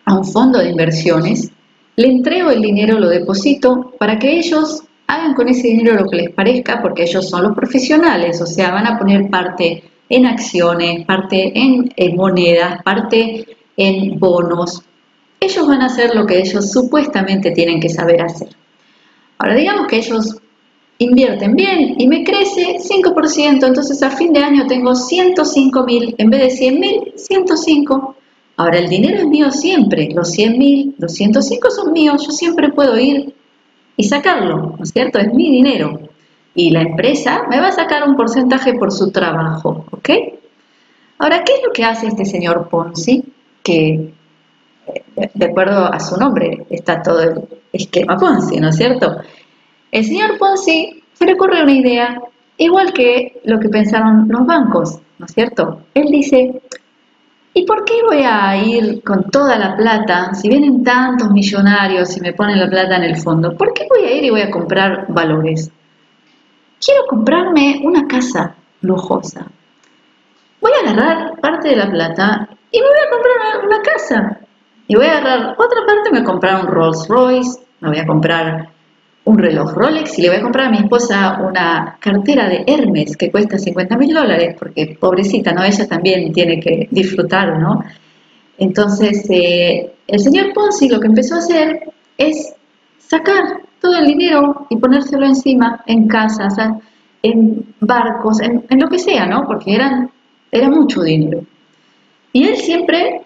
a 0.06 0.18
un 0.18 0.26
fondo 0.26 0.60
de 0.60 0.70
inversiones, 0.70 1.52
le 1.96 2.08
entrego 2.08 2.50
el 2.50 2.62
dinero, 2.62 3.00
lo 3.00 3.10
deposito 3.10 3.94
para 4.00 4.18
que 4.18 4.38
ellos 4.38 4.84
hagan 5.08 5.34
con 5.34 5.50
ese 5.50 5.68
dinero 5.68 5.96
lo 5.96 6.10
que 6.10 6.18
les 6.18 6.30
parezca, 6.32 6.82
porque 6.82 7.04
ellos 7.04 7.30
son 7.30 7.44
los 7.44 7.56
profesionales, 7.56 8.42
o 8.42 8.46
sea, 8.46 8.72
van 8.72 8.88
a 8.88 8.98
poner 8.98 9.30
parte 9.30 9.84
en 10.10 10.26
acciones, 10.26 11.06
parte 11.06 11.52
en, 11.56 12.16
monedas, 12.16 12.82
parte 12.84 13.46
en 13.78 14.20
bonos. 14.20 14.84
Ellos 15.40 15.68
van 15.68 15.82
a 15.82 15.88
hacer 15.88 16.16
lo 16.16 16.26
que 16.26 16.40
ellos 16.40 16.72
supuestamente 16.72 17.52
tienen 17.52 17.80
que 17.80 17.90
saber 17.90 18.22
hacer. 18.22 18.50
Ahora, 19.38 19.56
digamos 19.56 19.88
que 19.88 19.98
ellos 19.98 20.38
invierten 20.98 21.56
bien 21.56 21.96
y 21.98 22.08
me 22.08 22.24
crece 22.24 22.78
5%, 22.78 23.66
entonces 23.66 24.04
a 24.04 24.12
fin 24.12 24.34
de 24.34 24.44
año 24.44 24.68
tengo 24.68 24.94
105 24.94 25.84
mil, 25.84 26.16
en 26.18 26.30
vez 26.30 26.42
de 26.42 26.50
100 26.52 26.80
mil, 26.80 27.14
105. 27.16 28.16
Ahora 28.62 28.78
el 28.78 28.90
dinero 28.90 29.18
es 29.18 29.26
mío 29.26 29.50
siempre, 29.50 30.10
los 30.14 30.30
100 30.34 30.58
mil, 30.60 30.96
los 31.00 31.14
105 31.14 31.72
son 31.72 31.94
míos, 31.94 32.24
yo 32.24 32.32
siempre 32.32 32.70
puedo 32.70 32.96
ir 33.00 33.34
y 33.98 34.04
sacarlo, 34.04 34.76
¿no 34.78 34.84
es 34.84 34.92
cierto? 34.92 35.18
Es 35.18 35.34
mi 35.34 35.50
dinero. 35.50 36.00
Y 36.54 36.70
la 36.70 36.84
empresa 36.84 37.48
me 37.50 37.60
va 37.60 37.70
a 37.70 37.72
sacar 37.72 38.08
un 38.08 38.16
porcentaje 38.16 38.76
por 38.76 38.92
su 38.92 39.10
trabajo, 39.10 39.88
¿ok? 39.90 40.10
Ahora, 41.18 41.44
¿qué 41.44 41.54
es 41.54 41.62
lo 41.66 41.74
que 41.74 41.84
hace 41.84 42.06
este 42.06 42.24
señor 42.24 42.70
Ponzi? 42.70 43.24
Que, 43.64 44.14
eh, 45.16 45.32
de 45.34 45.46
acuerdo 45.46 45.92
a 45.92 46.00
su 46.00 46.16
nombre, 46.18 46.64
está 46.70 47.02
todo 47.02 47.20
el 47.20 47.42
esquema 47.74 48.16
Ponzi, 48.16 48.60
¿no 48.60 48.70
es 48.70 48.76
cierto? 48.76 49.22
El 49.92 50.06
señor 50.06 50.38
Ponzi 50.38 51.02
se 51.14 51.26
le 51.26 51.34
ocurre 51.34 51.64
una 51.64 51.74
idea 51.74 52.22
igual 52.58 52.94
que 52.94 53.42
lo 53.44 53.60
que 53.60 53.70
pensaron 53.70 54.28
los 54.30 54.46
bancos, 54.46 55.00
¿no 55.18 55.26
es 55.26 55.34
cierto? 55.34 55.82
Él 55.96 56.12
dice, 56.12 56.62
¿y 57.54 57.66
por 57.66 57.84
qué 57.86 58.02
voy 58.08 58.24
a 58.24 58.56
ir 58.58 59.04
con 59.04 59.30
toda 59.30 59.58
la 59.58 59.76
plata, 59.76 60.34
si 60.34 60.50
vienen 60.50 60.84
tantos 60.84 61.32
millonarios 61.32 62.16
y 62.18 62.22
me 62.22 62.34
ponen 62.34 62.60
la 62.60 62.70
plata 62.70 62.98
en 62.98 63.04
el 63.04 63.18
fondo, 63.18 63.56
¿por 63.56 63.74
qué 63.74 63.88
voy 63.90 64.06
a 64.06 64.16
ir 64.16 64.24
y 64.24 64.30
voy 64.30 64.42
a 64.42 64.52
comprar 64.52 65.06
valores? 65.10 65.72
Quiero 66.84 67.06
comprarme 67.08 67.82
una 67.84 68.08
casa 68.08 68.56
lujosa. 68.82 69.46
Voy 70.60 70.72
a 70.74 70.90
agarrar 70.90 71.40
parte 71.40 71.70
de 71.70 71.76
la 71.76 71.90
plata 71.90 72.50
y 72.72 72.80
me 72.80 72.88
voy 72.88 72.98
a 72.98 73.10
comprar 73.10 73.66
una, 73.66 73.82
casa. 73.82 74.40
Y 74.88 74.96
voy 74.96 75.06
a 75.06 75.18
agarrar 75.18 75.56
otra 75.58 75.86
parte, 75.86 76.12
me 76.12 76.20
voy 76.20 76.22
a 76.22 76.32
comprar 76.32 76.66
un 76.66 76.68
Rolls 76.68 77.08
Royce, 77.08 77.60
me 77.82 77.90
voy 77.90 78.00
a 78.00 78.06
comprar 78.06 78.70
un 79.24 79.38
reloj 79.38 79.74
Rolex 79.74 80.18
y 80.18 80.24
le 80.24 80.30
voy 80.30 80.38
a 80.38 80.42
comprar 80.42 80.68
a 80.68 80.72
mi 80.72 80.78
esposa 80.78 81.40
una 81.42 81.98
cartera 82.00 82.50
de 82.50 82.64
Hermes 82.66 83.16
que 83.16 83.30
cuesta 83.30 83.58
50 83.58 83.98
mil 83.98 84.14
dólares, 84.14 84.56
porque 84.58 84.98
pobrecita, 85.00 85.54
¿no? 85.54 85.64
Ella 85.64 85.88
también 85.88 86.34
tiene 86.34 86.60
que 86.60 86.88
disfrutar, 86.90 87.60
¿no? 87.60 87.84
Entonces, 88.58 89.28
eh, 89.30 89.92
el 90.08 90.20
señor 90.20 90.54
Ponzi 90.54 90.90
lo 90.90 91.00
que 91.00 91.08
empezó 91.08 91.36
a 91.36 91.40
hacer 91.40 91.82
es 92.18 92.54
sacar 92.98 93.62
todo 93.80 93.96
el 93.98 94.06
dinero 94.06 94.68
y 94.70 94.78
ponérselo 94.78 95.26
encima 95.26 95.84
en 95.86 96.08
casas, 96.08 96.56
en 97.24 97.74
barcos, 97.80 98.42
en, 98.42 98.66
en 98.70 98.80
lo 98.80 98.88
que 98.88 99.00
sea, 99.00 99.26
¿no? 99.28 99.46
Porque 99.46 99.76
eran, 99.76 100.10
era 100.52 100.70
mucho 100.70 101.02
dinero. 101.04 101.44
Y 102.34 102.46
él 102.46 102.58
siempre 102.58 103.21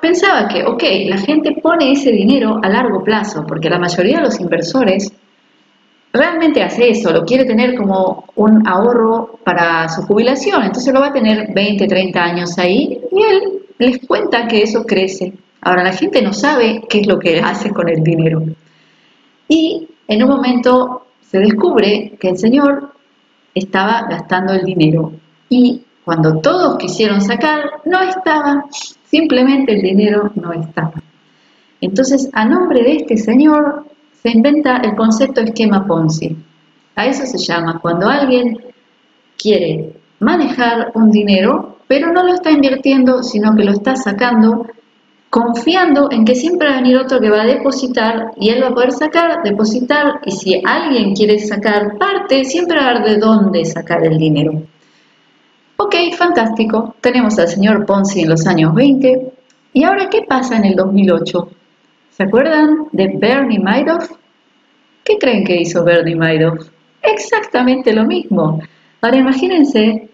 pensaba 0.00 0.48
que, 0.48 0.64
ok, 0.64 0.82
la 1.06 1.18
gente 1.18 1.56
pone 1.62 1.92
ese 1.92 2.10
dinero 2.12 2.60
a 2.62 2.68
largo 2.68 3.02
plazo, 3.02 3.44
porque 3.46 3.70
la 3.70 3.78
mayoría 3.78 4.18
de 4.18 4.24
los 4.24 4.40
inversores 4.40 5.12
realmente 6.12 6.62
hace 6.62 6.90
eso, 6.90 7.12
lo 7.12 7.24
quiere 7.24 7.44
tener 7.44 7.74
como 7.74 8.24
un 8.36 8.66
ahorro 8.66 9.38
para 9.44 9.88
su 9.88 10.02
jubilación, 10.02 10.62
entonces 10.64 10.92
lo 10.92 11.00
va 11.00 11.08
a 11.08 11.12
tener 11.12 11.52
20, 11.54 11.86
30 11.86 12.22
años 12.22 12.58
ahí 12.58 13.00
y 13.12 13.22
él 13.22 13.62
les 13.78 14.06
cuenta 14.06 14.46
que 14.48 14.62
eso 14.62 14.84
crece. 14.84 15.32
Ahora 15.62 15.84
la 15.84 15.92
gente 15.92 16.22
no 16.22 16.32
sabe 16.32 16.82
qué 16.88 17.00
es 17.00 17.06
lo 17.06 17.18
que 17.18 17.40
hace 17.40 17.70
con 17.70 17.88
el 17.88 18.02
dinero. 18.02 18.42
Y 19.48 19.88
en 20.08 20.22
un 20.22 20.30
momento 20.30 21.06
se 21.20 21.38
descubre 21.38 22.16
que 22.18 22.30
el 22.30 22.38
señor 22.38 22.92
estaba 23.54 24.06
gastando 24.08 24.52
el 24.52 24.64
dinero 24.64 25.12
y 25.48 25.82
cuando 26.10 26.40
todos 26.40 26.76
quisieron 26.76 27.20
sacar, 27.20 27.70
no 27.84 28.02
estaba 28.02 28.64
Simplemente 29.04 29.74
el 29.74 29.82
dinero 29.82 30.32
no 30.34 30.52
estaba. 30.52 30.94
Entonces, 31.80 32.28
a 32.32 32.44
nombre 32.44 32.82
de 32.82 32.96
este 32.96 33.16
señor, 33.16 33.84
se 34.20 34.30
inventa 34.30 34.78
el 34.78 34.96
concepto 34.96 35.40
esquema 35.40 35.86
Ponzi. 35.86 36.36
A 36.96 37.06
eso 37.06 37.24
se 37.26 37.38
llama 37.38 37.78
cuando 37.80 38.08
alguien 38.08 38.58
quiere 39.38 39.92
manejar 40.18 40.90
un 40.94 41.12
dinero, 41.12 41.76
pero 41.86 42.12
no 42.12 42.24
lo 42.24 42.34
está 42.34 42.50
invirtiendo, 42.50 43.22
sino 43.22 43.54
que 43.54 43.62
lo 43.62 43.70
está 43.70 43.94
sacando, 43.94 44.66
confiando 45.28 46.08
en 46.10 46.24
que 46.24 46.34
siempre 46.34 46.68
va 46.68 46.74
a 46.74 46.80
venir 46.82 46.96
otro 46.96 47.20
que 47.20 47.30
va 47.30 47.42
a 47.42 47.46
depositar 47.46 48.32
y 48.36 48.48
él 48.48 48.64
va 48.64 48.68
a 48.68 48.74
poder 48.74 48.90
sacar, 48.90 49.44
depositar, 49.44 50.20
y 50.26 50.32
si 50.32 50.60
alguien 50.64 51.14
quiere 51.14 51.38
sacar 51.38 51.98
parte, 51.98 52.44
siempre 52.44 52.80
va 52.80 52.86
a 52.86 52.90
haber 52.90 53.10
de 53.10 53.18
dónde 53.18 53.64
sacar 53.64 54.04
el 54.04 54.18
dinero. 54.18 54.64
Ok, 55.82 55.94
fantástico. 56.14 56.94
Tenemos 57.00 57.38
al 57.38 57.48
señor 57.48 57.86
Ponzi 57.86 58.20
en 58.20 58.28
los 58.28 58.46
años 58.46 58.74
20. 58.74 59.32
¿Y 59.72 59.84
ahora 59.84 60.10
qué 60.10 60.20
pasa 60.28 60.58
en 60.58 60.66
el 60.66 60.76
2008? 60.76 61.48
¿Se 62.10 62.22
acuerdan 62.22 62.88
de 62.92 63.16
Bernie 63.16 63.58
Madoff? 63.58 64.10
¿Qué 65.02 65.16
creen 65.16 65.42
que 65.42 65.56
hizo 65.56 65.82
Bernie 65.82 66.14
Madoff? 66.14 66.68
Exactamente 67.00 67.94
lo 67.94 68.04
mismo. 68.04 68.60
Ahora 69.00 69.16
imagínense, 69.16 70.10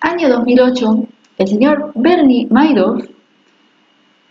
año 0.00 0.28
2008, 0.28 1.06
el 1.38 1.46
señor 1.46 1.92
Bernie 1.94 2.48
Madoff 2.50 3.04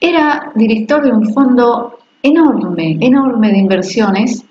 era 0.02 0.52
director 0.56 1.02
de 1.04 1.12
un 1.13 1.34
fondo 1.34 2.00
enorme, 2.22 2.98
enorme 3.00 3.54
de 3.54 3.60
inversiones 3.60 4.43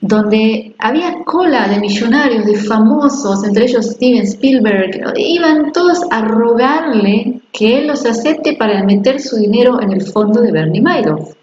donde 0.00 0.74
había 0.78 1.22
cola 1.24 1.68
de 1.68 1.78
millonarios, 1.78 2.46
de 2.46 2.56
famosos, 2.56 3.44
entre 3.44 3.64
ellos 3.64 3.86
Steven 3.86 4.22
Spielberg, 4.22 5.12
iban 5.16 5.72
todos 5.72 6.00
a 6.10 6.22
rogarle 6.22 7.40
que 7.52 7.78
él 7.78 7.88
los 7.88 8.06
acepte 8.06 8.56
para 8.56 8.82
meter 8.84 9.20
su 9.20 9.36
dinero 9.36 9.80
en 9.80 9.92
el 9.92 10.02
fondo 10.02 10.40
de 10.40 10.52
Bernie 10.52 10.80
Madoff. 10.80 11.34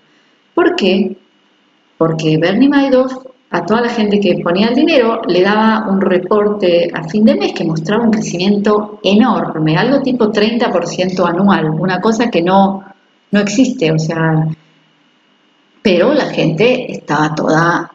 ¿Por 0.55 0.75
qué? 0.75 1.17
Porque 1.97 2.37
Bernie 2.37 2.69
Madoff 2.69 3.13
a 3.49 3.65
toda 3.65 3.81
la 3.81 3.89
gente 3.89 4.19
que 4.19 4.39
ponía 4.43 4.69
el 4.69 4.75
dinero 4.75 5.21
le 5.27 5.41
daba 5.41 5.87
un 5.89 6.01
reporte 6.01 6.89
a 6.93 7.07
fin 7.07 7.23
de 7.23 7.35
mes 7.35 7.53
que 7.53 7.63
mostraba 7.63 8.03
un 8.03 8.11
crecimiento 8.11 8.99
enorme, 9.03 9.77
algo 9.77 10.01
tipo 10.01 10.31
30% 10.31 11.25
anual, 11.25 11.69
una 11.69 12.01
cosa 12.01 12.29
que 12.29 12.41
no, 12.41 12.83
no 13.31 13.39
existe, 13.39 13.91
o 13.91 13.99
sea, 13.99 14.47
pero 15.81 16.13
la 16.13 16.25
gente 16.25 16.91
estaba 16.91 17.33
toda 17.33 17.91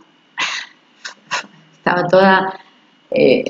estaba 1.83 2.07
toda, 2.07 2.61
eh, 3.11 3.45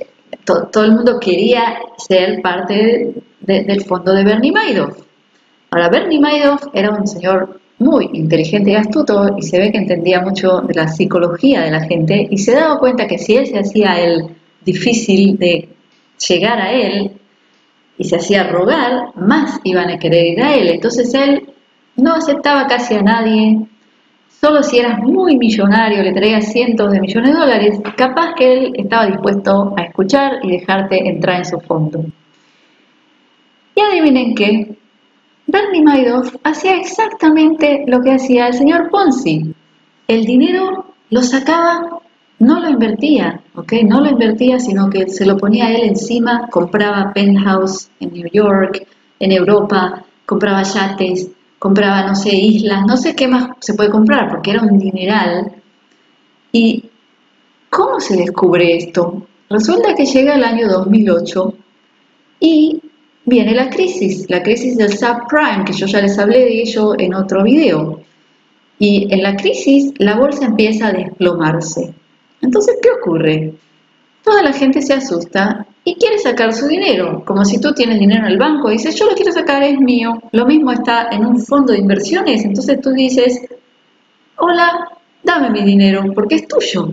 todo 0.45 0.85
el 0.85 0.93
mundo 0.93 1.21
quería 1.21 1.79
ser 1.99 2.41
parte 2.41 3.13
del 3.41 3.85
fondo 3.85 4.15
de 4.15 4.25
Bernie 4.25 4.53
Madoff. 4.53 4.99
Ahora, 5.71 5.91
Bernie 5.91 6.19
Madoff 6.19 6.65
era 6.73 6.91
un 6.91 7.07
señor 7.07 7.61
muy 7.79 8.09
inteligente 8.15 8.71
y 8.71 8.75
astuto 8.75 9.37
y 9.37 9.43
se 9.43 9.59
ve 9.59 9.71
que 9.71 9.79
entendía 9.79 10.21
mucho 10.21 10.61
de 10.63 10.75
la 10.75 10.89
psicología 10.89 11.63
de 11.63 11.71
la 11.71 11.85
gente 11.85 12.27
y 12.31 12.39
se 12.39 12.53
daba 12.55 12.79
cuenta 12.79 13.07
que 13.07 13.19
si 13.19 13.37
él 13.37 13.47
se 13.47 13.59
hacía 13.59 14.01
el 14.01 14.37
difícil 14.65 15.37
de 15.39 15.69
llegar 16.29 16.59
a 16.61 16.73
él 16.73 17.13
y 17.99 18.05
se 18.05 18.17
hacía 18.17 18.45
rogar, 18.45 19.15
más 19.17 19.61
iban 19.65 19.91
a 19.91 19.99
querer 19.99 20.27
ir 20.27 20.43
a 20.43 20.55
él. 20.55 20.69
Entonces 20.69 21.13
él 21.15 21.53
no 21.97 22.15
aceptaba 22.15 22.67
casi 22.67 22.95
a 22.95 23.03
nadie, 23.03 23.67
Solo 24.45 24.65
si 24.65 24.81
eras 24.81 24.99
muy 24.99 25.37
millonario, 25.37 26.03
le 26.03 26.13
traías 26.13 26.51
cientos 26.51 26.91
de 26.91 27.01
millones 27.01 27.31
de 27.31 27.39
dólares, 27.39 27.81
capaz 27.97 28.35
que 28.35 28.53
él 28.53 28.73
estaba 28.75 29.07
dispuesto 29.07 29.73
a 29.77 29.83
escuchar 29.83 30.41
y 30.43 30.51
dejarte 30.51 31.09
entrar 31.09 31.37
en 31.37 31.45
su 31.45 31.61
fondo. 31.61 32.05
Y 33.77 33.81
adivinen 33.81 34.35
qué, 34.35 34.77
Bernie 35.47 35.85
Madoff 35.85 36.35
hacía 36.43 36.75
exactamente 36.75 37.85
lo 37.87 38.01
que 38.01 38.15
hacía 38.15 38.49
el 38.49 38.55
señor 38.55 38.91
Ponzi. 38.91 39.55
El 40.09 40.25
dinero 40.25 40.87
lo 41.11 41.23
sacaba, 41.23 42.01
no 42.41 42.59
lo 42.59 42.69
invertía, 42.69 43.41
¿ok? 43.55 43.75
No 43.85 44.01
lo 44.01 44.11
invertía, 44.11 44.59
sino 44.59 44.91
que 44.91 45.07
se 45.07 45.25
lo 45.25 45.37
ponía 45.37 45.71
él 45.71 45.85
encima, 45.85 46.49
compraba 46.51 47.13
penthouse 47.15 47.91
en 48.01 48.13
New 48.13 48.29
York, 48.33 48.89
en 49.21 49.31
Europa, 49.31 50.05
compraba 50.27 50.65
yates, 50.65 51.31
compraba, 51.63 52.09
no 52.09 52.17
sé, 52.17 52.35
islas, 52.35 52.85
no 52.89 52.97
sé 52.97 53.15
qué 53.15 53.29
más 53.29 53.51
se 53.61 53.75
puede 53.75 53.89
comprar, 53.89 54.29
porque 54.29 54.51
era 54.51 54.63
un 54.63 54.81
dineral. 54.81 55.53
¿Y 56.51 56.91
cómo 57.71 58.01
se 58.01 58.17
descubre 58.17 58.79
esto? 58.79 59.29
Resulta 59.49 59.95
que 59.95 60.05
llega 60.05 60.35
el 60.35 60.43
año 60.43 60.69
2008 60.69 61.55
y 62.41 62.83
viene 63.25 63.55
la 63.55 63.71
crisis, 63.71 64.29
la 64.29 64.43
crisis 64.43 64.77
del 64.77 64.93
subprime, 64.99 65.65
que 65.65 65.73
yo 65.73 65.87
ya 65.87 66.01
les 66.01 66.19
hablé 66.19 66.41
de 66.41 66.63
ello 66.63 66.99
en 66.99 67.15
otro 67.15 67.45
video. 67.45 68.01
Y 68.81 69.07
en 69.15 69.23
la 69.23 69.37
crisis 69.37 69.93
la 69.99 70.17
bolsa 70.17 70.47
empieza 70.47 70.89
a 70.89 70.93
desplomarse. 70.93 71.95
Entonces, 72.41 72.79
¿qué 72.83 72.91
ocurre? 72.91 73.55
Toda 74.25 74.43
la 74.43 74.53
gente 74.53 74.83
se 74.83 74.95
asusta 74.95 75.65
y 75.85 75.97
quiere 75.97 76.19
sacar 76.19 76.53
su 76.53 76.67
dinero, 76.69 77.25
como 77.25 77.45
si 77.45 77.61
tú 77.61 77.73
tienes 77.73 77.99
dinero 77.99 78.25
en 78.25 78.33
el 78.33 78.39
banco 78.39 78.71
y 78.71 78.75
dices, 78.75 78.95
yo 78.95 79.07
lo 79.07 79.15
quiero 79.15 79.33
sacar, 79.33 79.63
es 79.63 79.79
mío. 79.81 80.23
Lo 80.31 80.47
mismo 80.47 80.71
está 80.71 81.09
en 81.11 81.27
un 81.27 81.41
fondo 81.41 81.73
de 81.73 81.81
inversiones, 81.81 82.45
entonces 82.45 82.81
tú 82.81 82.91
dices, 82.91 83.41
hola, 84.37 84.89
dame 85.23 85.51
mi 85.51 85.63
dinero 85.63 86.05
porque 86.15 86.37
es 86.37 86.49
tuyo. 86.49 86.93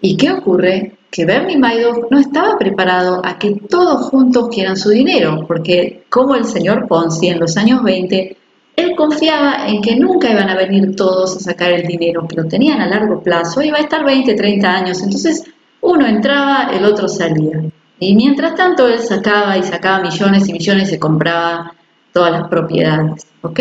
¿Y 0.00 0.16
qué 0.16 0.30
ocurre? 0.30 0.96
Que 1.10 1.24
Bernie 1.24 1.58
Madoff 1.58 2.10
no 2.10 2.20
estaba 2.20 2.56
preparado 2.56 3.20
a 3.24 3.36
que 3.38 3.56
todos 3.68 4.06
juntos 4.06 4.48
quieran 4.50 4.76
su 4.76 4.90
dinero, 4.90 5.44
porque 5.48 6.04
como 6.08 6.36
el 6.36 6.44
señor 6.44 6.86
Ponzi 6.86 7.26
en 7.26 7.40
los 7.40 7.56
años 7.56 7.82
20, 7.82 8.36
él 8.76 8.94
confiaba 8.96 9.68
en 9.68 9.82
que 9.82 9.96
nunca 9.96 10.30
iban 10.30 10.48
a 10.48 10.54
venir 10.54 10.94
todos 10.94 11.36
a 11.36 11.40
sacar 11.40 11.72
el 11.72 11.86
dinero, 11.86 12.26
que 12.28 12.36
lo 12.36 12.46
tenían 12.46 12.80
a 12.80 12.86
largo 12.86 13.20
plazo, 13.20 13.60
iba 13.62 13.78
a 13.78 13.82
estar 13.82 14.04
20, 14.04 14.32
30 14.34 14.72
años, 14.72 15.02
entonces 15.02 15.42
uno 15.80 16.06
entraba, 16.06 16.70
el 16.72 16.84
otro 16.84 17.08
salía. 17.08 17.60
Y 18.02 18.14
mientras 18.16 18.54
tanto 18.54 18.88
él 18.88 18.98
sacaba 18.98 19.58
y 19.58 19.62
sacaba 19.62 20.00
millones 20.00 20.48
y 20.48 20.54
millones 20.54 20.90
y 20.90 20.98
compraba 20.98 21.74
todas 22.14 22.32
las 22.32 22.48
propiedades, 22.48 23.26
¿ok? 23.42 23.60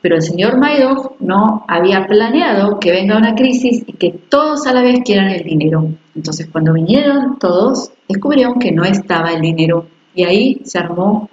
Pero 0.00 0.16
el 0.16 0.22
señor 0.22 0.56
Madoff 0.56 1.20
no 1.20 1.66
había 1.68 2.06
planeado 2.06 2.80
que 2.80 2.90
venga 2.90 3.18
una 3.18 3.34
crisis 3.34 3.84
y 3.86 3.92
que 3.92 4.12
todos 4.30 4.66
a 4.66 4.72
la 4.72 4.80
vez 4.80 5.00
quieran 5.04 5.28
el 5.28 5.44
dinero. 5.44 5.92
Entonces 6.16 6.48
cuando 6.50 6.72
vinieron 6.72 7.38
todos, 7.38 7.92
descubrieron 8.08 8.58
que 8.58 8.72
no 8.72 8.82
estaba 8.82 9.30
el 9.32 9.42
dinero 9.42 9.86
y 10.14 10.24
ahí 10.24 10.62
se 10.64 10.78
armó 10.78 11.28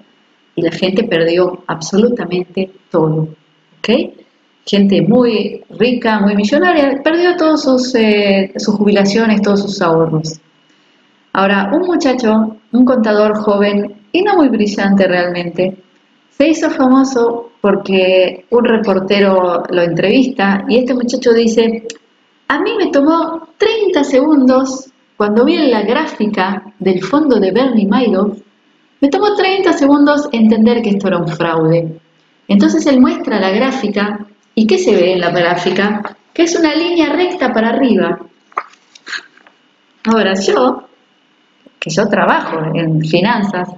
y 0.54 0.64
la 0.64 0.72
gente 0.72 1.04
perdió 1.06 1.64
absolutamente 1.66 2.70
todo, 2.92 3.30
¿ok? 3.80 3.90
Gente 4.66 5.02
muy 5.02 5.64
rica, 5.70 6.20
muy 6.20 6.36
millonaria, 6.36 7.02
perdió 7.02 7.38
todas 7.38 7.64
sus, 7.64 7.96
eh, 7.96 8.52
sus 8.58 8.76
jubilaciones, 8.76 9.42
todos 9.42 9.62
sus 9.62 9.82
ahorros. 9.82 10.42
Ahora, 11.38 11.70
un 11.72 11.86
muchacho, 11.86 12.58
un 12.72 12.84
contador 12.84 13.38
joven 13.38 13.96
y 14.12 14.24
no 14.24 14.38
muy 14.38 14.50
brillante 14.50 15.08
realmente, 15.08 15.78
se 16.32 16.48
hizo 16.48 16.68
famoso 16.72 17.52
porque 17.62 18.48
un 18.50 18.66
reportero 18.66 19.62
lo 19.70 19.82
entrevista 19.84 20.66
y 20.68 20.80
este 20.80 20.96
muchacho 20.96 21.34
dice, 21.34 21.86
a 22.48 22.60
mí 22.60 22.72
me 22.80 22.88
tomó 22.88 23.50
30 23.56 24.04
segundos 24.04 24.90
cuando 25.16 25.46
vi 25.46 25.58
la 25.58 25.84
gráfica 25.84 26.74
del 26.80 27.04
fondo 27.04 27.40
de 27.40 27.52
Bernie 27.52 27.86
Madoff, 27.86 28.40
me 29.00 29.10
tomó 29.10 29.36
30 29.36 29.74
segundos 29.74 30.28
entender 30.32 30.82
que 30.82 30.90
esto 30.90 31.08
era 31.08 31.20
un 31.20 31.28
fraude. 31.28 32.00
Entonces 32.48 32.84
él 32.88 33.00
muestra 33.00 33.40
la 33.40 33.52
gráfica 33.52 34.26
y 34.56 34.66
¿qué 34.66 34.80
se 34.80 34.96
ve 34.96 35.14
en 35.14 35.22
la 35.22 35.30
gráfica? 35.30 36.18
Que 36.34 36.42
es 36.46 36.56
una 36.58 36.74
línea 36.74 37.10
recta 37.10 37.54
para 37.54 37.70
arriba. 37.70 38.18
Ahora 40.04 40.34
yo, 40.34 40.87
que 41.80 41.90
yo 41.90 42.08
trabajo 42.08 42.60
en 42.74 43.02
finanzas, 43.02 43.70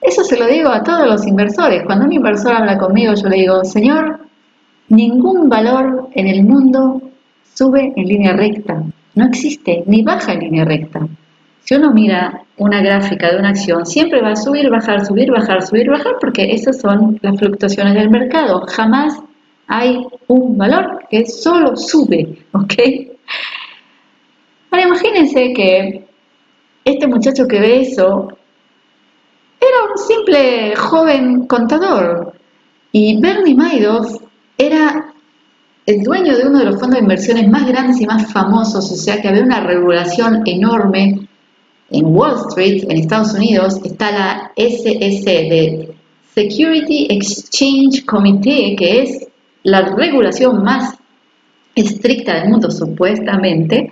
eso 0.00 0.22
se 0.22 0.38
lo 0.38 0.46
digo 0.46 0.70
a 0.70 0.82
todos 0.82 1.06
los 1.06 1.26
inversores. 1.26 1.82
Cuando 1.84 2.04
un 2.04 2.12
inversor 2.12 2.54
habla 2.54 2.78
conmigo, 2.78 3.14
yo 3.14 3.28
le 3.28 3.36
digo, 3.36 3.64
señor, 3.64 4.20
ningún 4.88 5.48
valor 5.48 6.08
en 6.14 6.28
el 6.28 6.44
mundo 6.44 7.02
sube 7.54 7.92
en 7.96 8.06
línea 8.06 8.32
recta. 8.32 8.82
No 9.14 9.26
existe, 9.26 9.82
ni 9.86 10.02
baja 10.02 10.32
en 10.34 10.40
línea 10.40 10.64
recta. 10.64 11.00
Si 11.60 11.74
uno 11.74 11.92
mira 11.92 12.42
una 12.56 12.80
gráfica 12.80 13.30
de 13.30 13.38
una 13.38 13.50
acción, 13.50 13.84
siempre 13.84 14.22
va 14.22 14.30
a 14.30 14.36
subir, 14.36 14.70
bajar, 14.70 15.04
subir, 15.04 15.30
bajar, 15.30 15.62
subir, 15.62 15.90
bajar, 15.90 16.14
porque 16.20 16.52
esas 16.52 16.80
son 16.80 17.18
las 17.20 17.38
fluctuaciones 17.38 17.94
del 17.94 18.10
mercado. 18.10 18.64
Jamás 18.68 19.20
hay 19.66 20.06
un 20.28 20.56
valor 20.56 21.04
que 21.10 21.26
solo 21.26 21.76
sube, 21.76 22.38
¿ok? 22.52 22.74
Ahora 24.70 24.86
imagínense 24.86 25.52
que 25.52 26.07
este 26.90 27.06
muchacho 27.06 27.46
que 27.46 27.60
ve 27.60 27.82
eso 27.82 28.28
era 29.60 29.92
un 29.92 29.98
simple 29.98 30.74
joven 30.76 31.46
contador 31.46 32.32
y 32.92 33.20
Bernie 33.20 33.54
Madoff 33.54 34.22
era 34.56 35.12
el 35.86 36.02
dueño 36.02 36.36
de 36.36 36.46
uno 36.46 36.58
de 36.58 36.66
los 36.66 36.78
fondos 36.78 36.98
de 36.98 37.02
inversiones 37.02 37.48
más 37.48 37.66
grandes 37.66 38.00
y 38.00 38.06
más 38.06 38.30
famosos, 38.30 38.90
o 38.92 38.94
sea 38.94 39.22
que 39.22 39.28
había 39.28 39.42
una 39.42 39.60
regulación 39.60 40.42
enorme. 40.44 41.26
En 41.90 42.04
Wall 42.14 42.36
Street, 42.50 42.84
en 42.86 42.98
Estados 42.98 43.32
Unidos, 43.32 43.80
está 43.82 44.10
la 44.10 44.52
SEC, 44.54 45.24
de 45.24 45.94
Security 46.34 47.06
Exchange 47.08 48.04
Committee, 48.04 48.76
que 48.76 49.02
es 49.02 49.26
la 49.62 49.94
regulación 49.94 50.62
más 50.62 50.94
estricta 51.74 52.34
del 52.34 52.50
mundo 52.50 52.70
supuestamente, 52.70 53.90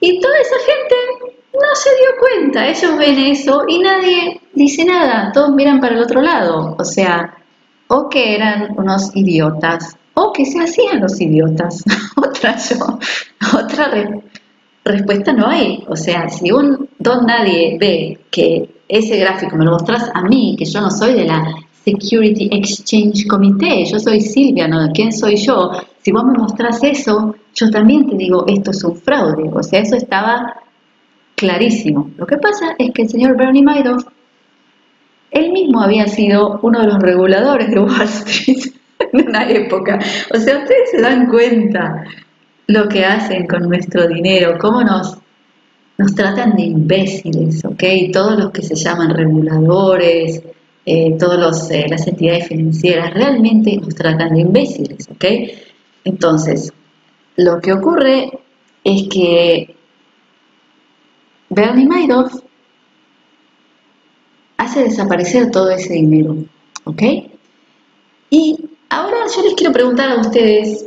y 0.00 0.18
toda 0.18 0.36
esa 0.40 0.56
gente 0.66 1.17
no 1.52 1.74
se 1.74 1.90
dio 1.90 2.08
cuenta, 2.20 2.68
ellos 2.68 2.98
ven 2.98 3.18
eso 3.18 3.64
y 3.66 3.78
nadie 3.78 4.40
dice 4.54 4.84
nada, 4.84 5.32
todos 5.32 5.50
miran 5.50 5.80
para 5.80 5.96
el 5.96 6.02
otro 6.02 6.20
lado, 6.20 6.76
o 6.78 6.84
sea, 6.84 7.34
o 7.88 8.08
que 8.08 8.34
eran 8.34 8.74
unos 8.76 9.14
idiotas, 9.14 9.96
o 10.14 10.32
que 10.32 10.44
se 10.44 10.60
hacían 10.60 11.00
los 11.00 11.20
idiotas, 11.20 11.84
otra 12.16 12.56
yo, 12.56 12.98
otra 13.58 13.90
respuesta 14.84 15.32
no 15.32 15.46
hay, 15.46 15.84
o 15.88 15.96
sea, 15.96 16.28
si 16.28 16.50
un 16.50 16.88
don 16.98 17.26
nadie 17.26 17.76
ve 17.78 18.20
que 18.30 18.70
ese 18.88 19.18
gráfico 19.18 19.56
me 19.56 19.64
lo 19.64 19.72
mostras 19.72 20.10
a 20.14 20.22
mí, 20.22 20.56
que 20.58 20.64
yo 20.64 20.80
no 20.80 20.90
soy 20.90 21.14
de 21.14 21.24
la 21.24 21.44
Security 21.84 22.48
Exchange 22.52 23.26
Committee, 23.26 23.86
yo 23.86 23.98
soy 23.98 24.20
Silvia, 24.20 24.68
¿no? 24.68 24.90
¿Quién 24.92 25.12
soy 25.12 25.36
yo? 25.36 25.70
Si 26.02 26.12
vos 26.12 26.24
me 26.24 26.38
mostrás 26.38 26.82
eso, 26.82 27.34
yo 27.54 27.70
también 27.70 28.08
te 28.08 28.16
digo, 28.16 28.44
esto 28.46 28.70
es 28.70 28.84
un 28.84 28.96
fraude, 28.96 29.50
o 29.52 29.62
sea, 29.62 29.80
eso 29.80 29.96
estaba 29.96 30.54
clarísimo. 31.38 32.10
Lo 32.18 32.26
que 32.26 32.36
pasa 32.36 32.74
es 32.78 32.92
que 32.92 33.02
el 33.02 33.08
señor 33.08 33.36
Bernie 33.36 33.62
Madoff, 33.62 34.04
él 35.30 35.52
mismo 35.52 35.80
había 35.80 36.06
sido 36.06 36.58
uno 36.62 36.80
de 36.80 36.88
los 36.88 36.98
reguladores 37.00 37.70
de 37.70 37.80
Wall 37.80 38.02
Street 38.02 38.72
en 39.12 39.28
una 39.28 39.48
época. 39.48 39.98
O 40.34 40.38
sea, 40.38 40.58
ustedes 40.58 40.90
se 40.90 41.00
dan 41.00 41.28
cuenta 41.28 42.04
lo 42.66 42.88
que 42.88 43.04
hacen 43.04 43.46
con 43.46 43.62
nuestro 43.62 44.06
dinero, 44.08 44.58
cómo 44.60 44.82
nos, 44.82 45.16
nos 45.96 46.14
tratan 46.14 46.56
de 46.56 46.62
imbéciles, 46.64 47.64
¿ok? 47.64 47.84
Todos 48.12 48.38
los 48.38 48.50
que 48.50 48.62
se 48.62 48.74
llaman 48.74 49.14
reguladores, 49.14 50.42
eh, 50.84 51.16
todas 51.18 51.70
eh, 51.70 51.86
las 51.88 52.06
entidades 52.06 52.48
financieras, 52.48 53.14
realmente 53.14 53.76
nos 53.76 53.94
tratan 53.94 54.34
de 54.34 54.40
imbéciles, 54.40 55.08
¿ok? 55.10 55.24
Entonces, 56.04 56.72
lo 57.36 57.60
que 57.60 57.72
ocurre 57.72 58.30
es 58.84 59.08
que 59.08 59.77
Bernie 61.50 61.86
Madoff 61.86 62.42
hace 64.58 64.84
desaparecer 64.84 65.50
todo 65.50 65.70
ese 65.70 65.94
dinero, 65.94 66.36
¿ok? 66.84 67.02
Y 68.30 68.56
ahora 68.90 69.18
yo 69.34 69.42
les 69.42 69.54
quiero 69.54 69.72
preguntar 69.72 70.10
a 70.10 70.20
ustedes, 70.20 70.86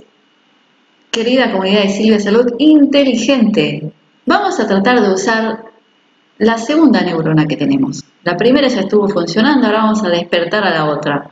querida 1.10 1.52
comunidad 1.52 1.84
de 1.84 1.90
Silvia 1.90 2.20
Salud 2.20 2.54
inteligente, 2.60 3.92
vamos 4.26 4.60
a 4.60 4.68
tratar 4.68 5.02
de 5.02 5.14
usar 5.14 5.66
la 6.38 6.58
segunda 6.58 7.02
neurona 7.02 7.48
que 7.48 7.58
tenemos. 7.58 8.04
La 8.24 8.38
primera 8.38 8.68
ya 8.68 8.82
estuvo 8.82 9.08
funcionando, 9.10 9.66
ahora 9.66 9.84
vamos 9.84 10.04
a 10.04 10.10
despertar 10.10 10.64
a 10.64 10.72
la 10.72 10.86
otra. 10.86 11.30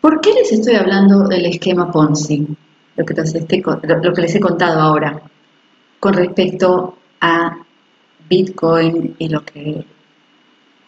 ¿Por 0.00 0.20
qué 0.20 0.32
les 0.32 0.52
estoy 0.52 0.74
hablando 0.74 1.26
del 1.26 1.46
esquema 1.46 1.90
Ponzi? 1.90 2.46
Lo 2.96 3.04
que, 3.04 3.14
lo 3.14 4.12
que 4.12 4.22
les 4.22 4.34
he 4.34 4.40
contado 4.40 4.80
ahora, 4.80 5.20
con 5.98 6.14
respecto 6.14 6.96
a 7.20 7.65
Bitcoin 8.28 9.14
y 9.18 9.28
lo 9.28 9.44
que 9.44 9.84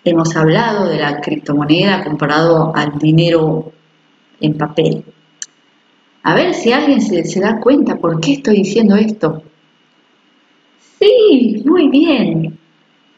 hemos 0.05 0.37
hablado 0.37 0.89
de 0.89 0.99
la 0.99 1.21
criptomoneda 1.21 2.05
comparado 2.05 2.75
al 2.75 2.99
dinero 2.99 3.73
en 4.41 4.57
papel. 4.57 5.05
A 6.23 6.35
ver 6.35 6.55
si 6.55 6.73
alguien 6.73 7.01
se, 7.01 7.41
da 7.41 7.61
cuenta 7.61 7.97
por 7.97 8.21
qué 8.21 8.35
estoy 8.35 8.57
diciendo 8.59 8.97
esto. 8.97 9.43
Sí, 10.99 11.63
muy 11.65 11.89
bien, 11.89 12.59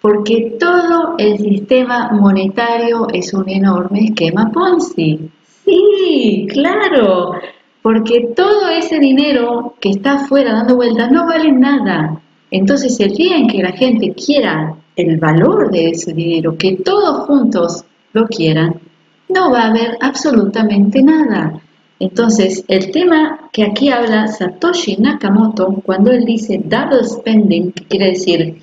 porque 0.00 0.56
todo 0.61 1.14
el 1.18 1.38
sistema 1.38 2.11
monetario 2.12 3.09
es 3.12 3.33
un 3.33 3.48
enorme 3.48 4.04
esquema 4.06 4.50
Ponzi. 4.52 5.30
Sí, 5.64 6.46
claro, 6.50 7.33
porque 7.83 8.33
todo 8.37 8.68
ese 8.68 8.98
dinero 8.98 9.74
que 9.80 9.90
está 9.90 10.14
afuera 10.14 10.52
dando 10.52 10.76
vueltas 10.76 11.11
no 11.11 11.26
vale 11.26 11.52
nada. 11.52 12.20
Entonces, 12.51 12.99
el 13.01 13.15
día 13.15 13.37
en 13.37 13.49
que 13.49 13.63
la 13.63 13.73
gente 13.73 14.13
quiera 14.15 14.77
el 14.97 15.19
valor 15.19 15.71
de 15.71 15.91
ese 15.91 16.13
dinero, 16.13 16.57
que 16.57 16.77
todos 16.77 17.27
juntos 17.27 17.85
lo 18.13 18.27
quieran, 18.27 18.81
no 19.29 19.51
va 19.51 19.63
a 19.63 19.69
haber 19.69 19.97
absolutamente 20.01 21.03
nada. 21.03 21.61
Entonces, 22.01 22.65
el 22.67 22.91
tema 22.91 23.51
que 23.53 23.63
aquí 23.63 23.91
habla 23.91 24.27
Satoshi 24.27 24.97
Nakamoto, 24.97 25.81
cuando 25.85 26.11
él 26.11 26.25
dice 26.25 26.61
double 26.65 27.05
spending, 27.05 27.73
que 27.73 27.85
quiere 27.85 28.07
decir 28.07 28.63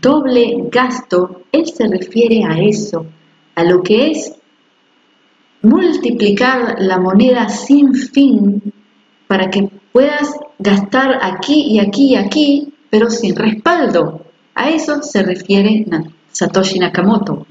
doble 0.00 0.64
gasto, 0.70 1.42
él 1.52 1.66
se 1.66 1.86
refiere 1.88 2.44
a 2.44 2.58
eso, 2.58 3.06
a 3.54 3.64
lo 3.64 3.82
que 3.82 4.10
es 4.10 4.34
multiplicar 5.62 6.76
la 6.78 6.98
moneda 6.98 7.48
sin 7.48 7.94
fin 7.94 8.62
para 9.26 9.50
que 9.50 9.68
puedas 9.92 10.34
gastar 10.58 11.18
aquí 11.22 11.72
y 11.72 11.78
aquí 11.78 12.12
y 12.12 12.16
aquí 12.16 12.73
pero 12.94 13.10
sin 13.10 13.34
respaldo. 13.34 14.24
A 14.54 14.70
eso 14.70 15.02
se 15.02 15.24
refiere 15.24 15.84
Satoshi 16.30 16.78
Nakamoto. 16.78 17.44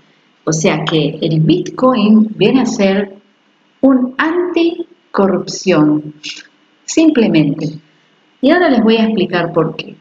O 0.46 0.54
sea 0.54 0.86
que 0.86 1.20
el 1.22 1.42
Bitcoin 1.42 2.30
viene 2.34 2.62
a 2.62 2.66
ser 2.66 3.18
un 3.82 4.16
anticorrupción, 4.18 6.14
simplemente. 6.86 7.74
Y 8.40 8.52
ahora 8.52 8.70
les 8.70 8.82
voy 8.82 8.96
a 8.96 9.04
explicar 9.04 9.52
por 9.52 9.76
qué. 9.76 9.98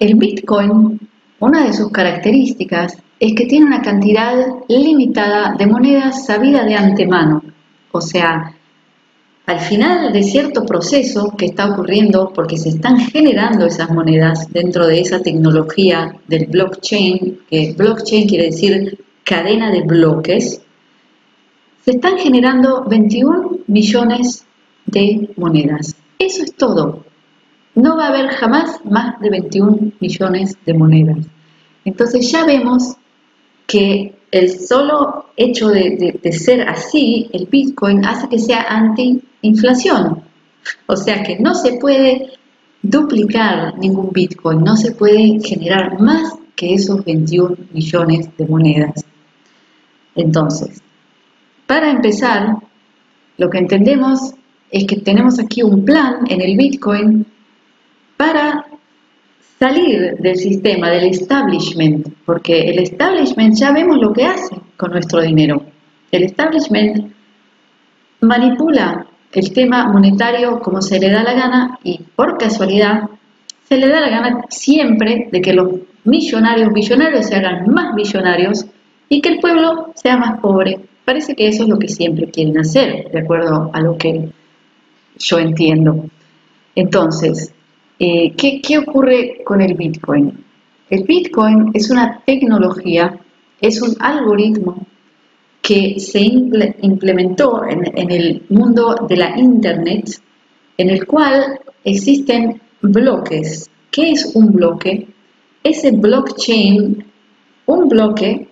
El 0.00 0.16
Bitcoin, 0.16 0.98
una 1.38 1.64
de 1.64 1.72
sus 1.72 1.92
características 1.92 3.00
es 3.20 3.32
que 3.36 3.46
tiene 3.46 3.66
una 3.66 3.80
cantidad 3.80 4.44
limitada 4.66 5.54
de 5.56 5.68
monedas 5.68 6.26
sabida 6.26 6.64
de 6.64 6.74
antemano. 6.74 7.44
O 7.92 8.00
sea, 8.00 8.56
al 9.52 9.60
final 9.60 10.12
de 10.14 10.22
cierto 10.22 10.64
proceso 10.64 11.34
que 11.36 11.46
está 11.46 11.70
ocurriendo, 11.70 12.32
porque 12.34 12.56
se 12.56 12.70
están 12.70 12.98
generando 12.98 13.66
esas 13.66 13.90
monedas 13.90 14.50
dentro 14.50 14.86
de 14.86 15.00
esa 15.00 15.20
tecnología 15.20 16.16
del 16.26 16.46
blockchain, 16.46 17.40
que 17.50 17.74
blockchain 17.76 18.26
quiere 18.26 18.46
decir 18.46 18.98
cadena 19.24 19.70
de 19.70 19.82
bloques, 19.82 20.62
se 21.84 21.90
están 21.90 22.16
generando 22.16 22.84
21 22.88 23.58
millones 23.66 24.46
de 24.86 25.28
monedas. 25.36 25.96
Eso 26.18 26.44
es 26.44 26.54
todo. 26.54 27.04
No 27.74 27.98
va 27.98 28.06
a 28.06 28.08
haber 28.08 28.30
jamás 28.30 28.80
más 28.86 29.20
de 29.20 29.28
21 29.28 29.92
millones 30.00 30.56
de 30.64 30.74
monedas. 30.74 31.26
Entonces 31.84 32.30
ya 32.30 32.46
vemos 32.46 32.96
que 33.66 34.14
el 34.30 34.58
solo 34.60 35.26
hecho 35.36 35.68
de, 35.68 36.18
ser 36.32 36.62
así, 36.62 37.28
el 37.34 37.46
Bitcoin, 37.46 38.06
hace 38.06 38.28
que 38.30 38.38
sea 38.38 38.62
anti-inflación. 39.42 40.22
O 40.86 40.96
sea 40.96 41.22
que 41.22 41.38
no 41.38 41.54
se 41.54 41.74
puede 41.74 42.32
duplicar 42.82 43.78
ningún 43.78 44.10
Bitcoin, 44.12 44.62
no 44.62 44.76
se 44.76 44.92
puede 44.92 45.40
generar 45.40 46.00
más 46.00 46.34
que 46.56 46.74
esos 46.74 47.04
21 47.04 47.56
millones 47.72 48.28
de 48.36 48.46
monedas. 48.46 49.04
Entonces, 50.14 50.80
para 51.66 51.90
empezar, 51.90 52.56
lo 53.38 53.50
que 53.50 53.58
entendemos 53.58 54.34
es 54.70 54.86
que 54.86 54.96
tenemos 54.96 55.38
aquí 55.38 55.62
un 55.62 55.84
plan 55.84 56.24
en 56.28 56.40
el 56.40 56.56
Bitcoin 56.56 57.26
para 58.16 58.66
salir 59.58 60.16
del 60.18 60.36
sistema, 60.36 60.90
del 60.90 61.04
establishment, 61.04 62.08
porque 62.24 62.70
el 62.70 62.78
establishment 62.78 63.54
ya 63.54 63.72
vemos 63.72 63.98
lo 63.98 64.12
que 64.12 64.24
hace 64.24 64.56
con 64.76 64.92
nuestro 64.92 65.20
dinero. 65.20 65.64
El 66.10 66.24
establishment 66.24 67.12
manipula 68.20 69.06
el 69.32 69.52
tema 69.52 69.88
monetario 69.88 70.60
como 70.60 70.82
se 70.82 70.98
le 70.98 71.10
da 71.10 71.22
la 71.22 71.34
gana 71.34 71.78
y 71.82 72.00
por 72.14 72.38
casualidad 72.38 73.08
se 73.68 73.76
le 73.76 73.88
da 73.88 74.00
la 74.00 74.10
gana 74.10 74.44
siempre 74.50 75.28
de 75.32 75.40
que 75.40 75.54
los 75.54 75.68
millonarios 76.04 76.72
billonarios 76.72 77.26
se 77.26 77.36
hagan 77.36 77.66
más 77.68 77.94
millonarios 77.94 78.66
y 79.08 79.20
que 79.20 79.30
el 79.30 79.40
pueblo 79.40 79.92
sea 79.94 80.16
más 80.16 80.40
pobre. 80.40 80.80
Parece 81.04 81.34
que 81.34 81.48
eso 81.48 81.64
es 81.64 81.68
lo 81.68 81.78
que 81.78 81.88
siempre 81.88 82.30
quieren 82.30 82.58
hacer, 82.58 83.10
de 83.10 83.20
acuerdo 83.20 83.70
a 83.72 83.80
lo 83.80 83.96
que 83.96 84.28
yo 85.18 85.38
entiendo. 85.38 86.04
Entonces, 86.74 87.52
eh, 87.98 88.32
¿qué, 88.36 88.78
ocurre 88.78 89.42
con 89.44 89.60
el 89.60 89.74
Bitcoin? 89.74 90.44
El 90.90 91.04
Bitcoin 91.04 91.70
es 91.74 91.90
una 91.90 92.20
tecnología, 92.24 93.18
es 93.60 93.80
un 93.80 93.94
algoritmo 94.00 94.86
que 95.62 96.00
se 96.00 96.20
implementó 96.20 97.62
en, 97.64 98.10
el 98.10 98.44
mundo 98.48 99.06
de 99.08 99.16
la 99.16 99.38
Internet, 99.38 100.20
en 100.76 100.90
el 100.90 101.06
cual 101.06 101.60
existen 101.84 102.60
bloques. 102.80 103.70
¿Qué 103.92 104.10
es 104.10 104.32
un 104.34 104.52
bloque? 104.52 105.06
Ese 105.62 105.92
blockchain, 105.92 107.04
un 107.66 107.88
bloque, 107.88 108.48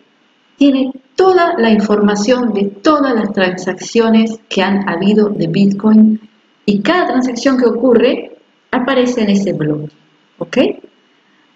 tiene 0.56 0.92
toda 1.16 1.58
la 1.58 1.70
información 1.70 2.54
de 2.54 2.66
todas 2.66 3.12
las 3.14 3.32
transacciones 3.32 4.38
que 4.48 4.62
han 4.62 4.88
habido 4.88 5.30
de 5.30 5.48
Bitcoin 5.48 6.20
y 6.64 6.80
cada 6.80 7.08
transacción 7.08 7.58
que 7.58 7.66
ocurre 7.66 8.36
aparece 8.70 9.22
en 9.22 9.30
ese 9.30 9.52
blog. 9.52 9.88
¿Ok? 10.38 10.58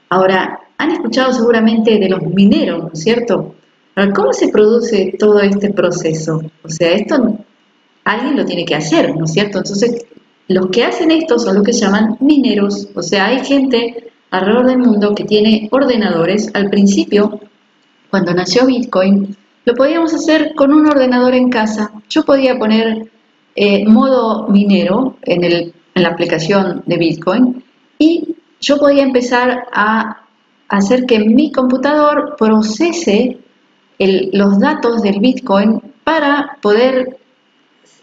Ahora, 0.09 0.61
han 0.79 0.91
escuchado 0.91 1.33
seguramente 1.33 1.99
de 1.99 2.09
los 2.09 2.23
mineros, 2.23 2.83
¿no 2.83 2.91
es 2.93 3.03
cierto? 3.03 3.55
Ahora, 3.95 4.13
¿cómo 4.13 4.33
se 4.33 4.49
produce 4.49 5.15
todo 5.19 5.41
este 5.41 5.71
proceso? 5.73 6.43
O 6.63 6.69
sea, 6.69 6.93
esto 6.93 7.39
alguien 8.05 8.37
lo 8.37 8.45
tiene 8.45 8.65
que 8.65 8.75
hacer, 8.75 9.17
¿no 9.17 9.25
es 9.25 9.33
cierto? 9.33 9.59
Entonces, 9.59 10.05
los 10.49 10.69
que 10.69 10.85
hacen 10.85 11.11
esto 11.11 11.39
son 11.39 11.57
los 11.57 11.65
que 11.65 11.73
se 11.73 11.87
llaman 11.87 12.17
mineros. 12.21 12.89
O 12.95 13.03
sea, 13.03 13.27
hay 13.27 13.45
gente 13.45 14.13
alrededor 14.31 14.67
del 14.67 14.79
mundo 14.79 15.15
que 15.15 15.25
tiene 15.25 15.69
ordenadores. 15.71 16.51
Al 16.55 16.69
principio, 16.71 17.41
cuando 18.11 18.35
nació 18.35 18.67
Bitcoin, 18.67 19.37
lo 19.65 19.75
podíamos 19.75 20.13
hacer 20.13 20.55
con 20.55 20.73
un 20.73 20.87
ordenador 20.87 21.35
en 21.35 21.49
casa. 21.49 21.93
Yo 22.11 22.25
podía 22.25 22.59
poner 22.59 23.11
eh, 23.57 23.87
modo 23.87 24.49
minero 24.49 25.17
en 25.23 25.45
el 25.45 25.75
en 25.95 26.03
la 26.03 26.11
aplicación 26.11 26.83
de 26.87 26.97
Bitcoin 26.97 27.65
y 27.99 28.37
yo 28.61 28.79
podía 28.79 29.03
empezar 29.03 29.67
a 29.73 30.23
hacer 30.69 31.07
que 31.07 31.21
mi 31.21 31.53
computador 31.53 32.35
procese 32.39 33.39
los 33.99 34.59
datos 34.59 35.03
del 35.03 35.21
Bitcoin 35.21 35.81
para 36.03 36.59
poder 36.61 37.19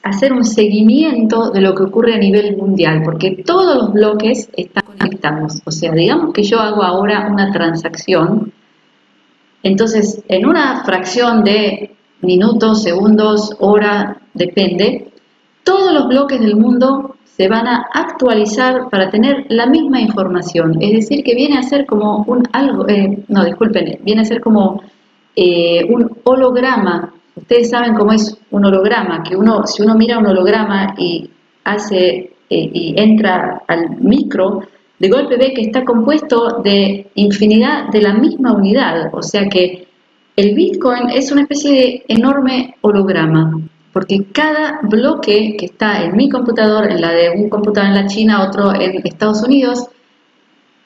hacer 0.03 0.33
un 0.33 0.43
seguimiento 0.43 1.51
de 1.51 1.61
lo 1.61 1.75
que 1.75 1.83
ocurre 1.83 2.15
a 2.15 2.17
nivel 2.17 2.57
mundial, 2.57 3.01
porque 3.03 3.43
todos 3.45 3.75
los 3.75 3.93
bloques 3.93 4.49
están 4.57 4.83
conectados. 4.97 5.61
O 5.65 5.71
sea, 5.71 5.91
digamos 5.91 6.33
que 6.33 6.43
yo 6.43 6.59
hago 6.59 6.83
ahora 6.83 7.27
una 7.31 7.51
transacción, 7.51 8.51
entonces 9.63 10.23
en 10.27 10.47
una 10.47 10.83
fracción 10.83 11.43
de 11.43 11.95
minutos, 12.21 12.83
segundos, 12.83 13.55
hora, 13.59 14.21
depende, 14.33 15.11
todos 15.63 15.93
los 15.93 16.07
bloques 16.07 16.39
del 16.39 16.55
mundo 16.55 17.15
se 17.23 17.47
van 17.47 17.67
a 17.67 17.85
actualizar 17.93 18.89
para 18.89 19.09
tener 19.09 19.45
la 19.49 19.65
misma 19.65 20.01
información. 20.01 20.77
Es 20.81 20.91
decir, 20.91 21.23
que 21.23 21.35
viene 21.35 21.57
a 21.57 21.63
ser 21.63 21.85
como 21.85 22.23
un 22.27 22.43
algo, 22.51 22.87
eh, 22.87 23.23
no, 23.27 23.45
disculpen, 23.45 23.99
viene 24.03 24.21
a 24.21 24.25
ser 24.25 24.41
como 24.41 24.81
eh, 25.35 25.85
un 25.89 26.17
holograma. 26.23 27.13
Ustedes 27.35 27.69
saben 27.69 27.95
cómo 27.95 28.11
es 28.11 28.37
un 28.51 28.65
holograma, 28.65 29.23
que 29.23 29.35
uno, 29.35 29.65
si 29.65 29.81
uno 29.81 29.95
mira 29.95 30.19
un 30.19 30.27
holograma 30.27 30.93
y 30.97 31.29
hace 31.63 32.33
eh, 32.49 32.69
y 32.73 32.93
entra 32.97 33.63
al 33.67 33.97
micro, 33.99 34.61
de 34.99 35.09
golpe 35.09 35.37
ve 35.37 35.53
que 35.53 35.61
está 35.61 35.83
compuesto 35.83 36.61
de 36.63 37.09
infinidad 37.15 37.89
de 37.89 38.01
la 38.01 38.13
misma 38.13 38.53
unidad. 38.53 39.09
O 39.13 39.21
sea 39.21 39.47
que 39.47 39.87
el 40.35 40.53
Bitcoin 40.55 41.09
es 41.09 41.31
una 41.31 41.41
especie 41.41 41.71
de 41.71 42.03
enorme 42.07 42.75
holograma 42.81 43.61
porque 43.93 44.25
cada 44.31 44.79
bloque 44.83 45.55
que 45.57 45.65
está 45.65 46.03
en 46.03 46.15
mi 46.15 46.29
computador, 46.29 46.89
en 46.89 47.01
la 47.01 47.11
de 47.11 47.29
un 47.31 47.49
computador 47.49 47.89
en 47.89 47.95
la 47.95 48.07
China, 48.07 48.47
otro 48.47 48.73
en 48.73 49.05
Estados 49.05 49.43
Unidos, 49.43 49.87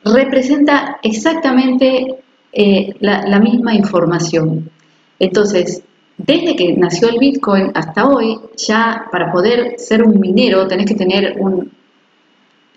representa 0.03 0.97
exactamente 1.03 2.23
eh, 2.57 2.95
la, 3.01 3.37
misma 3.41 3.75
información. 3.75 4.69
Entonces, 5.19 5.83
desde 6.17 6.55
que 6.55 6.71
nació 6.77 7.09
el 7.09 7.19
Bitcoin 7.19 7.71
hasta 7.73 8.07
hoy, 8.07 8.39
ya 8.55 9.07
para 9.11 9.29
poder 9.29 9.75
ser 9.77 10.03
un 10.03 10.21
minero 10.21 10.65
tenés 10.65 10.85
que 10.85 10.95
tener 10.95 11.35
un, 11.37 11.69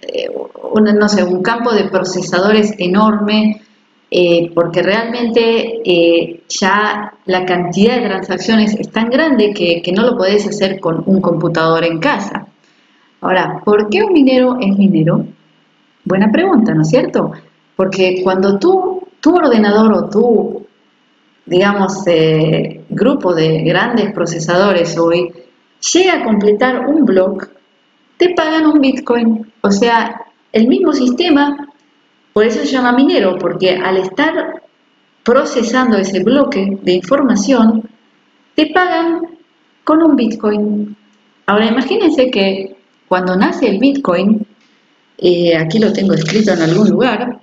eh, 0.02 0.28
no 0.74 1.08
sé, 1.08 1.22
un 1.22 1.42
campo 1.44 1.72
de 1.72 1.84
procesadores 1.84 2.74
enorme, 2.78 3.62
eh, 4.10 4.50
porque 4.52 4.82
realmente 4.82 6.42
ya 6.48 7.14
la 7.26 7.46
cantidad 7.46 8.00
de 8.00 8.08
transacciones 8.08 8.74
es 8.74 8.90
tan 8.90 9.08
grande 9.10 9.54
que, 9.54 9.92
no 9.94 10.02
lo 10.02 10.16
podés 10.16 10.44
hacer 10.48 10.80
con 10.80 11.04
un 11.06 11.20
computador 11.20 11.84
en 11.84 12.00
casa. 12.00 12.48
Ahora, 13.20 13.62
¿por 13.64 13.88
qué 13.90 14.02
un 14.02 14.12
minero 14.12 14.58
es 14.60 14.76
minero? 14.76 15.24
Buena 16.04 16.32
pregunta, 16.32 16.74
¿no 16.74 16.82
es 16.82 16.88
cierto? 16.88 17.30
Porque 17.76 18.22
cuando 18.24 18.58
tú, 18.58 18.97
tu 19.20 19.34
ordenador 19.34 19.92
o 19.92 20.10
tu, 20.10 20.66
digamos, 21.46 22.06
eh, 22.06 22.84
grupo 22.88 23.34
de 23.34 23.62
grandes 23.62 24.12
procesadores 24.12 24.96
hoy 24.98 25.32
llega 25.92 26.14
a 26.14 26.24
completar 26.24 26.86
un 26.86 27.04
block, 27.04 27.48
te 28.16 28.34
pagan 28.34 28.66
un 28.66 28.80
Bitcoin. 28.80 29.52
O 29.60 29.70
sea, 29.70 30.22
el 30.52 30.66
mismo 30.66 30.92
sistema 30.92 31.68
por 32.38 32.46
eso 32.46 32.60
se 32.60 32.66
llama 32.66 32.92
minero, 32.92 33.36
porque 33.36 33.70
al 33.72 33.96
estar 33.96 34.62
procesando 35.24 35.96
ese 35.96 36.22
bloque 36.22 36.78
de 36.82 36.92
información, 36.92 37.82
te 38.54 38.66
pagan 38.66 39.22
con 39.82 40.04
un 40.04 40.14
Bitcoin. 40.14 40.96
Ahora 41.46 41.66
imagínense 41.66 42.30
que 42.30 42.76
cuando 43.08 43.34
nace 43.34 43.68
el 43.68 43.80
Bitcoin, 43.80 44.46
eh, 45.18 45.56
aquí 45.56 45.80
lo 45.80 45.92
tengo 45.92 46.14
escrito 46.14 46.52
en 46.52 46.62
algún 46.62 46.88
lugar, 46.90 47.40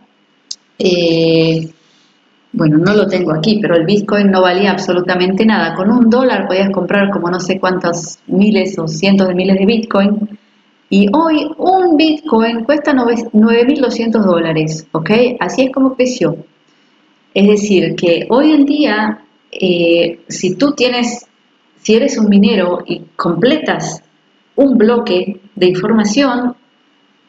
eh, 0.79 1.69
bueno, 2.55 2.77
no 2.77 2.93
lo 2.93 3.07
tengo 3.07 3.33
aquí, 3.33 3.59
pero 3.61 3.75
el 3.75 3.85
Bitcoin 3.85 4.31
no 4.31 4.41
valía 4.41 4.71
absolutamente 4.71 5.45
nada. 5.45 5.75
Con 5.75 5.91
un 5.91 6.09
dólar 6.09 6.47
podías 6.47 6.69
comprar 6.69 7.09
como 7.11 7.29
no 7.29 7.39
sé 7.39 7.59
cuántos 7.59 8.19
miles 8.27 8.79
o 8.79 8.87
cientos 8.87 9.27
de 9.27 9.35
miles 9.35 9.59
de 9.59 9.65
Bitcoin. 9.65 10.39
Y 10.89 11.07
hoy 11.13 11.49
un 11.57 11.97
Bitcoin 11.97 12.63
cuesta 12.63 12.93
9.200 12.93 14.23
dólares, 14.23 14.87
¿ok? 14.93 15.09
Así 15.39 15.63
es 15.63 15.71
como 15.71 15.95
creció. 15.95 16.37
Es 17.33 17.47
decir, 17.47 17.95
que 17.95 18.25
hoy 18.29 18.51
en 18.51 18.65
día, 18.65 19.19
eh, 19.51 20.21
si 20.29 20.55
tú 20.55 20.71
tienes, 20.71 21.27
si 21.81 21.95
eres 21.95 22.17
un 22.17 22.29
minero 22.29 22.83
y 22.85 23.01
completas 23.17 24.01
un 24.55 24.77
bloque 24.77 25.41
de 25.55 25.65
información, 25.65 26.55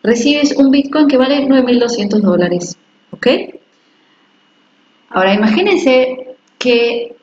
recibes 0.05 0.57
un 0.57 0.71
Bitcoin 0.71 1.09
que 1.09 1.17
vale 1.17 1.45
9.200 1.49 2.21
dólares, 2.21 2.79
¿ok? 3.17 3.27
Ahora 5.11 5.35
imagínense 5.35 6.37
que 6.59 7.17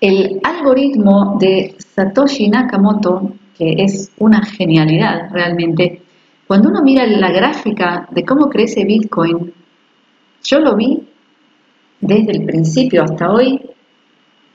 el 0.00 0.40
algoritmo 0.42 1.36
de 1.40 1.74
Satoshi 1.78 2.48
Nakamoto 2.48 3.32
que 3.58 3.74
es 3.78 4.12
una 4.18 4.44
genialidad 4.44 5.30
realmente. 5.32 6.00
Cuando 6.46 6.70
uno 6.70 6.82
mira 6.82 7.04
la 7.06 7.32
gráfica 7.32 8.08
de 8.10 8.24
cómo 8.24 8.48
crece 8.48 8.84
Bitcoin, 8.84 9.52
yo 10.44 10.60
lo 10.60 10.76
vi 10.76 11.02
desde 12.00 12.32
el 12.32 12.44
principio 12.44 13.02
hasta 13.02 13.32
hoy 13.32 13.60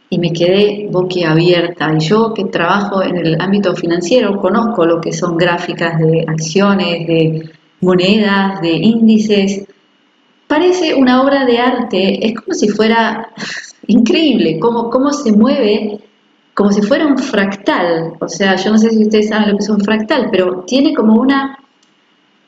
y 0.09 0.17
me 0.17 0.31
quedé 0.31 0.87
boquiabierta. 0.89 1.93
Y 1.93 1.99
yo 1.99 2.33
que 2.33 2.45
trabajo 2.45 3.03
en 3.03 3.17
el 3.17 3.41
ámbito 3.41 3.75
financiero 3.75 4.39
conozco 4.39 4.85
lo 4.85 5.01
que 5.01 5.11
son 5.11 5.37
gráficas 5.37 5.99
de 5.99 6.23
acciones, 6.25 7.05
de 7.05 7.51
monedas, 7.81 8.61
de 8.61 8.71
índices. 8.71 9.67
Parece 10.53 10.93
una 10.93 11.23
obra 11.23 11.45
de 11.45 11.57
arte, 11.57 12.27
es 12.27 12.35
como 12.35 12.53
si 12.53 12.69
fuera 12.69 13.29
increíble 13.87 14.59
cómo, 14.59 14.91
cómo 14.91 15.11
se 15.11 15.31
mueve 15.31 15.99
como 16.53 16.71
si 16.71 16.83
fuera 16.83 17.07
un 17.07 17.17
fractal, 17.17 18.13
o 18.19 18.27
sea, 18.27 18.55
yo 18.57 18.69
no 18.69 18.77
sé 18.77 18.91
si 18.91 19.01
ustedes 19.01 19.29
saben 19.29 19.49
lo 19.49 19.57
que 19.57 19.63
es 19.63 19.69
un 19.71 19.81
fractal, 19.81 20.29
pero 20.31 20.63
tiene 20.67 20.93
como 20.93 21.19
una, 21.19 21.57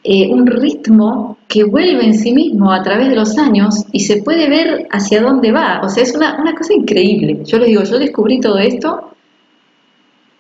eh, 0.03 0.31
un 0.31 0.45
ritmo 0.45 1.39
que 1.47 1.63
vuelve 1.63 2.05
en 2.05 2.13
sí 2.13 2.31
mismo 2.31 2.71
a 2.71 2.83
través 2.83 3.09
de 3.09 3.15
los 3.15 3.39
años 3.39 3.85
y 3.91 4.01
se 4.01 4.21
puede 4.21 4.49
ver 4.49 4.87
hacia 4.91 5.23
dónde 5.23 5.51
va, 5.51 5.81
o 5.83 5.89
sea, 5.89 6.03
es 6.03 6.13
una, 6.13 6.39
una 6.39 6.53
cosa 6.53 6.75
increíble. 6.75 7.39
Yo 7.43 7.57
les 7.57 7.69
digo, 7.69 7.81
yo 7.85 7.97
descubrí 7.97 8.39
todo 8.39 8.59
esto 8.59 9.14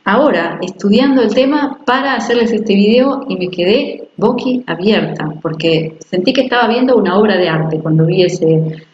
ahora, 0.05 0.59
estudiando 0.61 1.21
el 1.21 1.33
tema 1.33 1.79
para 1.85 2.15
hacerles 2.15 2.51
este 2.51 2.73
video 2.73 3.25
y 3.27 3.35
me 3.35 3.49
quedé 3.49 4.07
boqui 4.17 4.63
abierta, 4.65 5.33
porque 5.41 5.97
sentí 6.07 6.31
que 6.31 6.41
estaba 6.41 6.67
viendo 6.67 6.95
una 6.95 7.17
obra 7.17 7.37
de 7.37 7.49
arte 7.49 7.79
cuando 7.79 8.05
vi 8.05 8.23
ese 8.23 8.85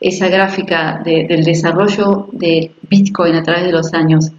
esa 0.00 0.28
gráfica 0.28 1.00
del 1.04 1.42
desarrollo 1.44 2.28
de 2.32 2.70
Bitcoin 2.88 3.34
a 3.34 3.42
través 3.42 3.64
de 3.64 3.72
los 3.72 3.94
años. 3.94 4.30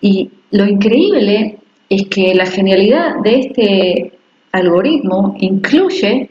Y 0.00 0.30
lo 0.50 0.66
increíble 0.66 1.58
es 1.88 2.08
que 2.08 2.34
la 2.34 2.46
genialidad 2.46 3.16
de 3.22 3.38
este 3.38 4.18
algoritmo 4.52 5.36
incluye 5.38 6.30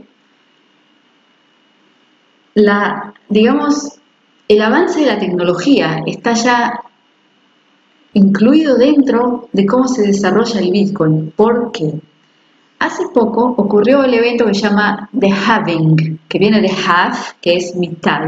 la, 2.55 3.13
digamos, 3.29 3.99
el 4.47 4.61
avance 4.61 4.99
de 4.99 5.05
la 5.05 5.19
tecnología 5.19 6.03
está 6.05 6.33
ya 6.33 6.81
incluido 8.13 8.77
dentro 8.77 9.49
de 9.51 9.65
cómo 9.65 9.87
se 9.87 10.03
desarrolla 10.03 10.59
el 10.59 10.71
Bitcoin. 10.71 11.31
¿Por 11.35 11.71
qué? 11.71 11.93
Hace 12.79 13.03
poco 13.13 13.53
ocurrió 13.57 14.03
el 14.03 14.13
evento 14.13 14.45
que 14.45 14.55
se 14.55 14.61
llama 14.61 15.09
The 15.17 15.29
Halving, 15.31 16.19
que 16.27 16.39
viene 16.39 16.61
de 16.61 16.69
half, 16.69 17.33
que 17.39 17.55
es 17.55 17.75
mitad, 17.75 18.27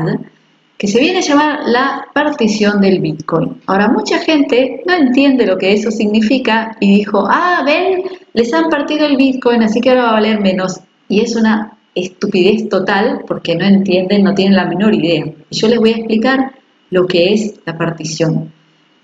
que 0.77 0.87
se 0.87 0.99
viene 0.99 1.19
a 1.19 1.21
llamar 1.21 1.59
la 1.65 2.05
partición 2.13 2.79
del 2.79 2.99
Bitcoin. 2.99 3.61
Ahora, 3.65 3.87
mucha 3.87 4.19
gente 4.19 4.83
no 4.85 4.93
entiende 4.93 5.45
lo 5.47 5.57
que 5.57 5.73
eso 5.73 5.89
significa 5.89 6.77
y 6.79 6.97
dijo, 6.97 7.25
ah, 7.27 7.63
ven, 7.65 8.03
les 8.33 8.53
han 8.53 8.69
partido 8.69 9.05
el 9.05 9.17
Bitcoin, 9.17 9.63
así 9.63 9.81
que 9.81 9.89
ahora 9.89 10.03
va 10.03 10.09
a 10.09 10.13
valer 10.13 10.39
menos. 10.39 10.81
Y 11.09 11.21
es 11.21 11.35
una 11.35 11.77
estupidez 11.95 12.69
total 12.69 13.21
porque 13.27 13.55
no 13.55 13.65
entienden, 13.65 14.23
no 14.23 14.35
tienen 14.35 14.55
la 14.55 14.65
menor 14.65 14.93
idea. 14.93 15.25
Y 15.49 15.55
yo 15.55 15.67
les 15.67 15.79
voy 15.79 15.93
a 15.93 15.97
explicar 15.97 16.51
lo 16.89 17.07
que 17.07 17.33
es 17.33 17.59
la 17.65 17.77
partición. 17.77 18.51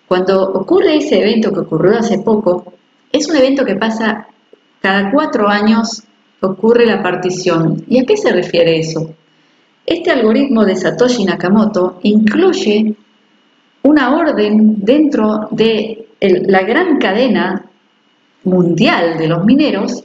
Cuando 0.09 0.41
ocurre 0.41 0.97
ese 0.97 1.21
evento 1.21 1.53
que 1.53 1.59
ocurrió 1.59 1.99
hace 1.99 2.17
poco, 2.17 2.73
es 3.11 3.29
un 3.29 3.37
evento 3.37 3.63
que 3.63 3.75
pasa 3.75 4.27
cada 4.81 5.11
cuatro 5.11 5.47
años 5.47 6.03
ocurre 6.41 6.87
la 6.87 7.03
partición. 7.03 7.83
¿Y 7.87 7.99
a 7.99 8.05
qué 8.05 8.17
se 8.17 8.31
refiere 8.31 8.79
eso? 8.79 9.13
Este 9.85 10.09
algoritmo 10.09 10.65
de 10.65 10.75
Satoshi 10.75 11.25
Nakamoto 11.25 11.99
incluye 12.01 12.95
una 13.83 14.17
orden 14.17 14.83
dentro 14.83 15.47
de 15.51 16.07
la 16.19 16.63
gran 16.63 16.97
cadena 16.97 17.69
mundial 18.45 19.15
de 19.19 19.27
los 19.27 19.45
mineros 19.45 20.03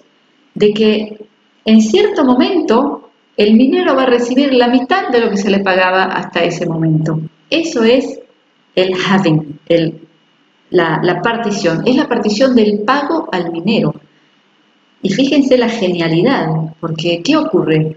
de 0.54 0.74
que 0.74 1.26
en 1.64 1.80
cierto 1.80 2.26
momento 2.26 3.10
el 3.38 3.54
minero 3.54 3.96
va 3.96 4.02
a 4.02 4.06
recibir 4.06 4.52
la 4.52 4.68
mitad 4.68 5.08
de 5.08 5.20
lo 5.20 5.30
que 5.30 5.38
se 5.38 5.50
le 5.50 5.60
pagaba 5.60 6.04
hasta 6.04 6.44
ese 6.44 6.66
momento. 6.66 7.20
Eso 7.48 7.82
es 7.84 8.20
el 8.74 8.94
halving, 8.94 9.58
la, 10.70 11.00
la 11.02 11.22
partición, 11.22 11.82
es 11.86 11.96
la 11.96 12.08
partición 12.08 12.54
del 12.54 12.80
pago 12.80 13.28
al 13.32 13.52
minero. 13.52 13.94
Y 15.02 15.10
fíjense 15.10 15.58
la 15.58 15.68
genialidad, 15.68 16.48
porque 16.80 17.22
¿qué 17.22 17.36
ocurre? 17.36 17.96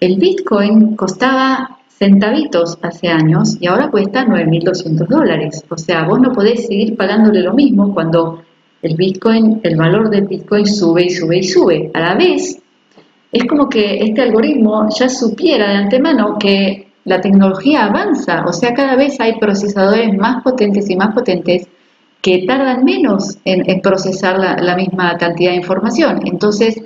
El 0.00 0.16
Bitcoin 0.16 0.96
costaba 0.96 1.78
centavitos 1.88 2.78
hace 2.82 3.08
años 3.08 3.56
y 3.60 3.66
ahora 3.66 3.90
cuesta 3.90 4.26
9.200 4.26 5.06
dólares. 5.06 5.64
O 5.68 5.76
sea, 5.76 6.04
vos 6.04 6.18
no 6.18 6.32
podés 6.32 6.66
seguir 6.66 6.96
pagándole 6.96 7.42
lo 7.42 7.52
mismo 7.52 7.92
cuando 7.94 8.42
el 8.82 8.96
Bitcoin, 8.96 9.60
el 9.62 9.76
valor 9.76 10.08
del 10.08 10.26
Bitcoin 10.26 10.66
sube 10.66 11.04
y 11.04 11.10
sube 11.10 11.38
y 11.38 11.42
sube. 11.44 11.90
A 11.92 12.00
la 12.00 12.14
vez, 12.14 12.58
es 13.30 13.44
como 13.44 13.68
que 13.68 14.02
este 14.02 14.22
algoritmo 14.22 14.88
ya 14.98 15.08
supiera 15.08 15.68
de 15.70 15.76
antemano 15.76 16.38
que 16.38 16.89
la 17.04 17.20
tecnología 17.20 17.86
avanza, 17.86 18.44
o 18.46 18.52
sea, 18.52 18.74
cada 18.74 18.96
vez 18.96 19.18
hay 19.20 19.38
procesadores 19.38 20.16
más 20.16 20.42
potentes 20.42 20.88
y 20.90 20.96
más 20.96 21.14
potentes 21.14 21.68
que 22.20 22.44
tardan 22.46 22.84
menos 22.84 23.38
en, 23.44 23.80
procesar 23.80 24.38
la, 24.38 24.76
misma 24.76 25.16
cantidad 25.16 25.52
de 25.52 25.56
información. 25.56 26.20
Entonces, 26.26 26.80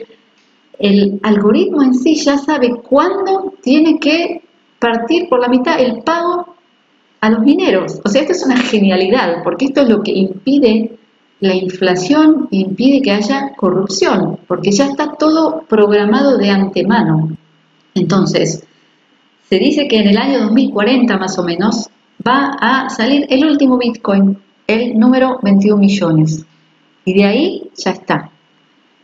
el 0.79 1.19
algoritmo 1.25 1.83
en 1.83 1.95
sí 1.95 2.15
ya 2.15 2.39
sabe 2.39 2.77
cuándo 2.89 3.55
tiene 3.61 3.99
que 3.99 4.43
partir 4.79 5.29
por 5.29 5.41
la 5.41 5.49
mitad 5.49 5.81
el 5.81 6.03
pago 6.03 6.55
a 7.21 7.31
los 7.31 7.41
mineros. 7.41 8.01
O 8.05 8.09
sea, 8.09 8.21
esto 8.21 8.33
es 8.33 8.45
una 8.45 8.57
genialidad, 8.57 9.43
porque 9.43 9.67
esto 9.67 9.83
es 9.83 9.89
lo 9.89 10.03
que 10.03 10.13
impide 10.13 10.99
la 11.45 11.55
inflación 11.55 12.49
impide 12.51 13.03
que 13.03 13.11
haya 13.11 13.53
corrupción, 13.55 14.39
porque 14.47 14.71
ya 14.71 14.87
está 14.87 15.13
todo 15.13 15.65
programado 15.69 16.39
de 16.39 16.49
antemano. 16.49 17.37
Entonces, 17.95 18.65
se 19.49 19.59
dice 19.59 19.89
que 19.89 19.99
en 19.99 20.09
el 20.09 20.19
año 20.19 20.41
2040 20.41 21.17
más 21.19 21.39
o 21.39 21.45
menos 21.45 21.89
va 22.27 22.57
a 22.61 22.91
salir 22.91 23.27
el 23.29 23.45
último 23.45 23.79
Bitcoin, 23.79 24.39
el 24.67 24.99
número 24.99 25.39
21 25.43 25.81
millones. 25.81 26.45
Y 27.05 27.15
de 27.15 27.25
ahí 27.25 27.71
ya 27.77 27.91
está. 27.91 28.31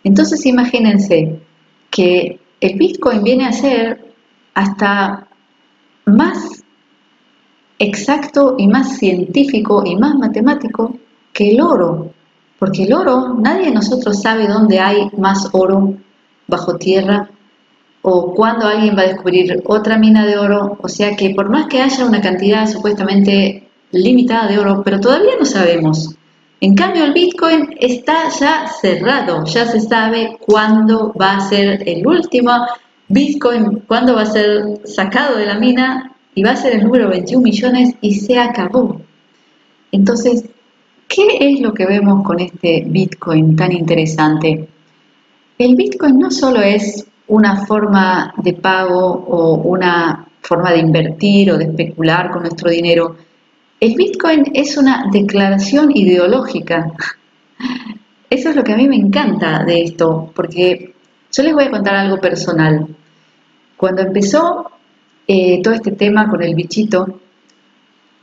Entonces 0.03 0.47
imagínense 0.47 1.41
que 1.91 2.41
el 2.61 2.79
Bitcoin 2.79 3.23
viene 3.23 3.47
a 3.47 3.53
ser 3.53 4.15
hasta 4.55 5.29
más 6.07 6.63
exacto 7.79 8.57
y 8.59 8.67
más 8.67 8.99
científico 8.99 9.83
y 9.85 9.97
más 9.97 10.15
matemático 10.15 10.97
que 11.33 11.51
el 11.51 11.61
oro. 11.61 12.13
Porque 12.59 12.85
el 12.85 12.93
oro, 12.93 13.35
nadie 13.39 13.67
de 13.67 13.75
nosotros 13.75 14.21
sabe 14.21 14.47
dónde 14.47 14.81
hay 14.81 15.11
más 15.17 15.49
oro 15.53 15.95
bajo 16.47 16.77
tierra 16.77 17.31
o 18.03 18.35
cuándo 18.35 18.67
alguien 18.67 18.97
va 18.97 19.03
a 19.03 19.09
descubrir 19.09 19.63
otra 19.67 19.99
mina 19.99 20.27
de 20.27 20.39
oro. 20.39 20.79
O 20.81 20.89
sea 20.89 21.17
que 21.17 21.31
por 21.31 21.51
más 21.51 21.67
que 21.67 21.83
haya 21.83 22.05
una 22.05 22.21
cantidad 22.21 22.67
supuestamente 22.67 23.69
limitada 23.93 24.49
de 24.49 24.59
oro, 24.59 24.83
pero 24.85 25.01
todavía 25.01 25.33
no 25.39 25.45
sabemos. 25.45 26.15
En 26.63 26.75
cambio, 26.75 27.05
el 27.05 27.15
Bitcoin 27.15 27.77
está 27.81 28.29
ya 28.39 28.69
cerrado, 28.81 29.45
ya 29.47 29.67
se 29.67 29.81
sabe 29.81 30.37
cuándo 30.41 31.15
va 31.19 31.37
a 31.37 31.49
ser 31.49 31.83
el 31.89 32.07
último 32.07 32.51
Bitcoin, 33.09 33.83
cuándo 33.87 34.15
va 34.15 34.23
a 34.23 34.27
ser 34.27 34.81
sacado 34.85 35.37
de 35.37 35.47
la 35.47 35.59
mina 35.59 36.15
y 36.35 36.43
va 36.43 36.53
a 36.53 36.57
ser 36.57 36.75
el 36.75 36.85
número 36.85 37.09
21 37.09 37.43
millones 37.43 37.95
y 38.03 38.15
se 38.15 38.39
acabó. 38.39 39.01
Entonces, 39.91 40.45
¿qué 41.09 41.39
es 41.41 41.61
lo 41.61 41.73
que 41.73 41.87
vemos 41.87 42.25
con 42.25 42.41
este 42.41 42.85
Bitcoin 42.87 43.57
tan 43.57 43.73
interesante? 43.73 44.69
El 45.59 45.77
Bitcoin 45.77 46.19
no 46.19 46.31
solo 46.31 46.61
es 46.61 47.07
una 47.31 47.65
forma 47.65 48.35
de 48.39 48.55
pago 48.55 49.07
o 49.07 49.55
una 49.55 50.27
forma 50.43 50.73
de 50.73 50.79
invertir 50.79 51.53
o 51.53 51.59
de 51.59 51.67
especular 51.67 52.31
con 52.31 52.43
nuestro 52.43 52.71
dinero, 52.71 53.17
el 53.79 53.95
Bitcoin 53.95 54.51
es 54.53 54.77
una 54.77 55.07
declaración 55.13 55.97
ideológica. 55.97 56.93
Eso 58.31 58.51
es 58.51 58.57
lo 58.57 58.65
que 58.65 58.73
a 58.73 58.77
mí 58.77 58.89
me 58.89 58.97
encanta 58.97 59.65
de 59.65 59.83
esto, 59.83 60.31
porque 60.35 60.95
yo 61.33 61.43
les 61.43 61.53
voy 61.53 61.65
a 61.65 61.71
contar 61.71 61.97
algo 61.97 62.19
personal. 62.19 62.87
Cuando 63.77 64.03
empezó 64.03 64.71
eh, 65.27 65.61
todo 65.63 65.75
este 65.75 65.93
tema 65.93 66.29
con 66.29 66.41
el 66.43 66.55
bichito, 66.55 67.21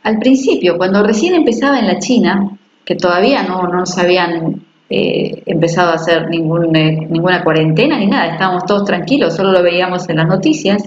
al 0.03 0.19
principio, 0.19 0.77
cuando 0.77 1.03
recién 1.03 1.33
empezaba 1.33 1.79
en 1.79 1.87
la 1.87 1.99
China, 1.99 2.57
que 2.85 2.95
todavía 2.95 3.43
no, 3.43 3.67
no 3.67 3.85
sabían 3.85 4.66
eh, 4.89 5.43
empezado 5.45 5.91
a 5.91 5.95
hacer 5.95 6.29
eh, 6.31 7.07
ninguna 7.09 7.43
cuarentena 7.43 7.97
ni 7.97 8.07
nada, 8.07 8.33
estábamos 8.33 8.65
todos 8.65 8.85
tranquilos, 8.85 9.35
solo 9.35 9.51
lo 9.51 9.61
veíamos 9.61 10.07
en 10.09 10.17
las 10.17 10.27
noticias. 10.27 10.83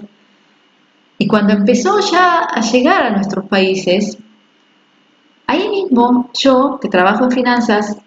Y 1.18 1.26
cuando 1.26 1.52
empezó 1.52 2.00
ya 2.00 2.44
a 2.44 2.60
llegar 2.62 3.02
a 3.02 3.10
nuestros 3.10 3.46
países, 3.46 4.16
ahí 5.46 5.68
mismo 5.68 6.30
yo, 6.32 6.78
que 6.80 6.88
trabajo 6.88 7.24
en 7.24 7.30
finanzas, 7.30 7.98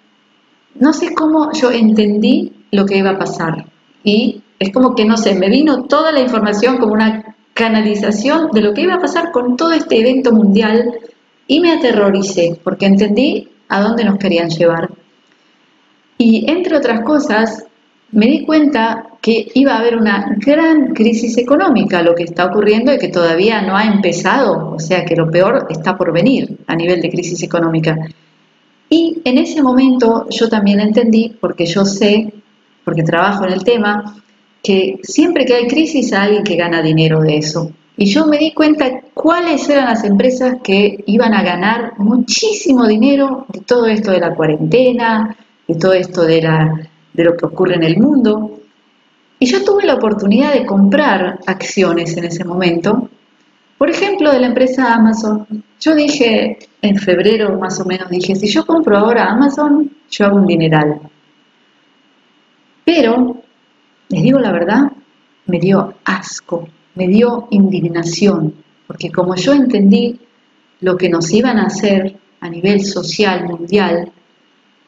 no 0.76 0.94
sé 0.94 1.14
cómo 1.14 1.52
yo 1.54 1.72
entendí 1.72 2.52
lo 2.72 2.86
que 2.86 2.98
iba 2.98 3.12
a 3.12 3.20
pasar. 3.20 3.66
Y 4.04 4.42
es 4.58 4.72
como 4.72 4.96
que, 4.96 5.06
no 5.06 5.18
sé, 5.18 5.36
me 5.36 5.50
vino 5.50 5.84
toda 5.84 6.12
la 6.12 6.22
información 6.22 6.78
como 6.78 6.94
una 6.94 7.36
canalización 7.54 8.50
de 8.52 8.62
lo 8.62 8.74
que 8.74 8.82
iba 8.82 8.96
a 8.96 9.00
pasar 9.00 9.32
con 9.32 9.56
todo 9.58 9.74
este 9.74 10.00
evento 10.00 10.32
mundial 10.32 10.92
y 11.48 11.60
me 11.60 11.72
aterroricé 11.72 12.60
porque 12.64 12.88
entendí 12.88 13.50
a 13.70 13.82
dónde 13.82 14.06
nos 14.06 14.18
querían 14.18 14.50
llevar. 14.50 14.90
Y 16.18 16.50
entre 16.50 16.78
otras 16.78 17.02
cosas, 17.02 17.66
me 18.12 18.28
di 18.28 18.46
cuenta 18.46 19.08
que 19.22 19.48
iba 19.56 19.74
a 19.74 19.80
haber 19.80 19.98
una 19.98 20.36
gran 20.38 20.94
crisis 20.94 21.38
económica, 21.38 22.04
lo 22.04 22.14
que 22.14 22.24
está 22.24 22.46
ocurriendo 22.46 22.94
y 22.94 23.00
que 23.00 23.08
todavía 23.08 23.62
no 23.62 23.76
ha 23.76 23.86
empezado, 23.86 24.74
o 24.76 24.80
sea 24.80 25.06
que 25.06 25.16
lo 25.16 25.32
peor 25.32 25.68
está 25.70 25.98
por 25.98 26.14
venir 26.14 26.58
a 26.68 26.76
nivel 26.76 27.02
de 27.02 27.10
crisis 27.10 27.42
económica. 27.42 27.98
Y 28.90 29.22
en 29.26 29.38
ese 29.38 29.64
momento 29.64 30.28
yo 30.30 30.50
también 30.50 30.80
entendí, 30.80 31.36
porque 31.40 31.66
yo 31.66 31.86
sé, 31.86 32.34
porque 32.84 33.02
trabajo 33.02 33.46
en 33.46 33.54
el 33.54 33.64
tema, 33.64 34.22
que 34.62 35.00
siempre 35.04 35.46
que 35.46 35.56
hay 35.56 35.68
crisis 35.68 36.14
hay 36.14 36.28
alguien 36.28 36.44
que 36.44 36.56
gana 36.56 36.82
dinero 36.82 37.22
de 37.22 37.38
eso. 37.38 37.72
Y 37.96 38.06
yo 38.06 38.26
me 38.28 38.38
di 38.38 38.54
cuenta 38.54 39.02
cuáles 39.14 39.68
eran 39.70 39.86
las 39.86 40.04
empresas 40.04 40.58
que 40.64 41.04
iban 41.06 41.34
a 41.34 41.44
ganar 41.44 41.94
muchísimo 41.98 42.88
dinero 42.88 43.46
de 43.50 43.62
todo 43.62 43.86
esto 43.86 44.12
de 44.12 44.20
la 44.20 44.36
cuarentena, 44.36 45.36
todo 45.78 45.94
esto 45.94 46.24
de, 46.24 46.42
de 47.14 47.24
lo 47.24 47.36
que 47.36 47.46
ocurre 47.46 47.76
en 47.76 47.84
el 47.84 47.98
mundo. 47.98 48.62
Y 49.40 49.46
yo 49.46 49.64
tuve 49.64 49.86
la 49.86 49.96
oportunidad 49.96 50.54
de 50.54 50.66
comprar 50.66 51.40
acciones 51.46 52.16
en 52.18 52.26
ese 52.26 52.46
momento. 52.46 53.10
Por 53.78 53.90
ejemplo, 53.90 54.32
de 54.32 54.40
la 54.40 54.48
empresa 54.48 54.94
Amazon. 54.94 55.64
Yo 55.80 55.96
dije, 55.96 56.58
en 56.82 56.98
febrero 56.98 57.58
más 57.60 57.80
o 57.80 57.86
menos, 57.86 58.10
dije, 58.10 58.36
si 58.36 58.48
yo 58.48 58.66
compro 58.66 58.98
ahora 58.98 59.30
Amazon, 59.30 59.92
yo 60.10 60.26
hago 60.26 60.38
un 60.38 60.48
dineral. 60.48 61.02
Pero, 62.86 63.42
les 64.10 64.24
digo 64.24 64.40
la 64.40 64.52
verdad, 64.52 64.92
me 65.48 65.60
dio 65.60 65.96
asco 66.06 66.68
me 66.96 67.08
dio 67.08 67.48
indignación, 67.52 68.54
porque 68.88 69.12
como 69.12 69.36
yo 69.36 69.54
entendí 69.54 70.20
lo 70.82 70.98
que 70.98 71.10
nos 71.10 71.32
iban 71.32 71.58
a 71.58 71.68
hacer 71.68 72.16
a 72.40 72.50
nivel 72.50 72.84
social 72.84 73.46
mundial, 73.46 74.12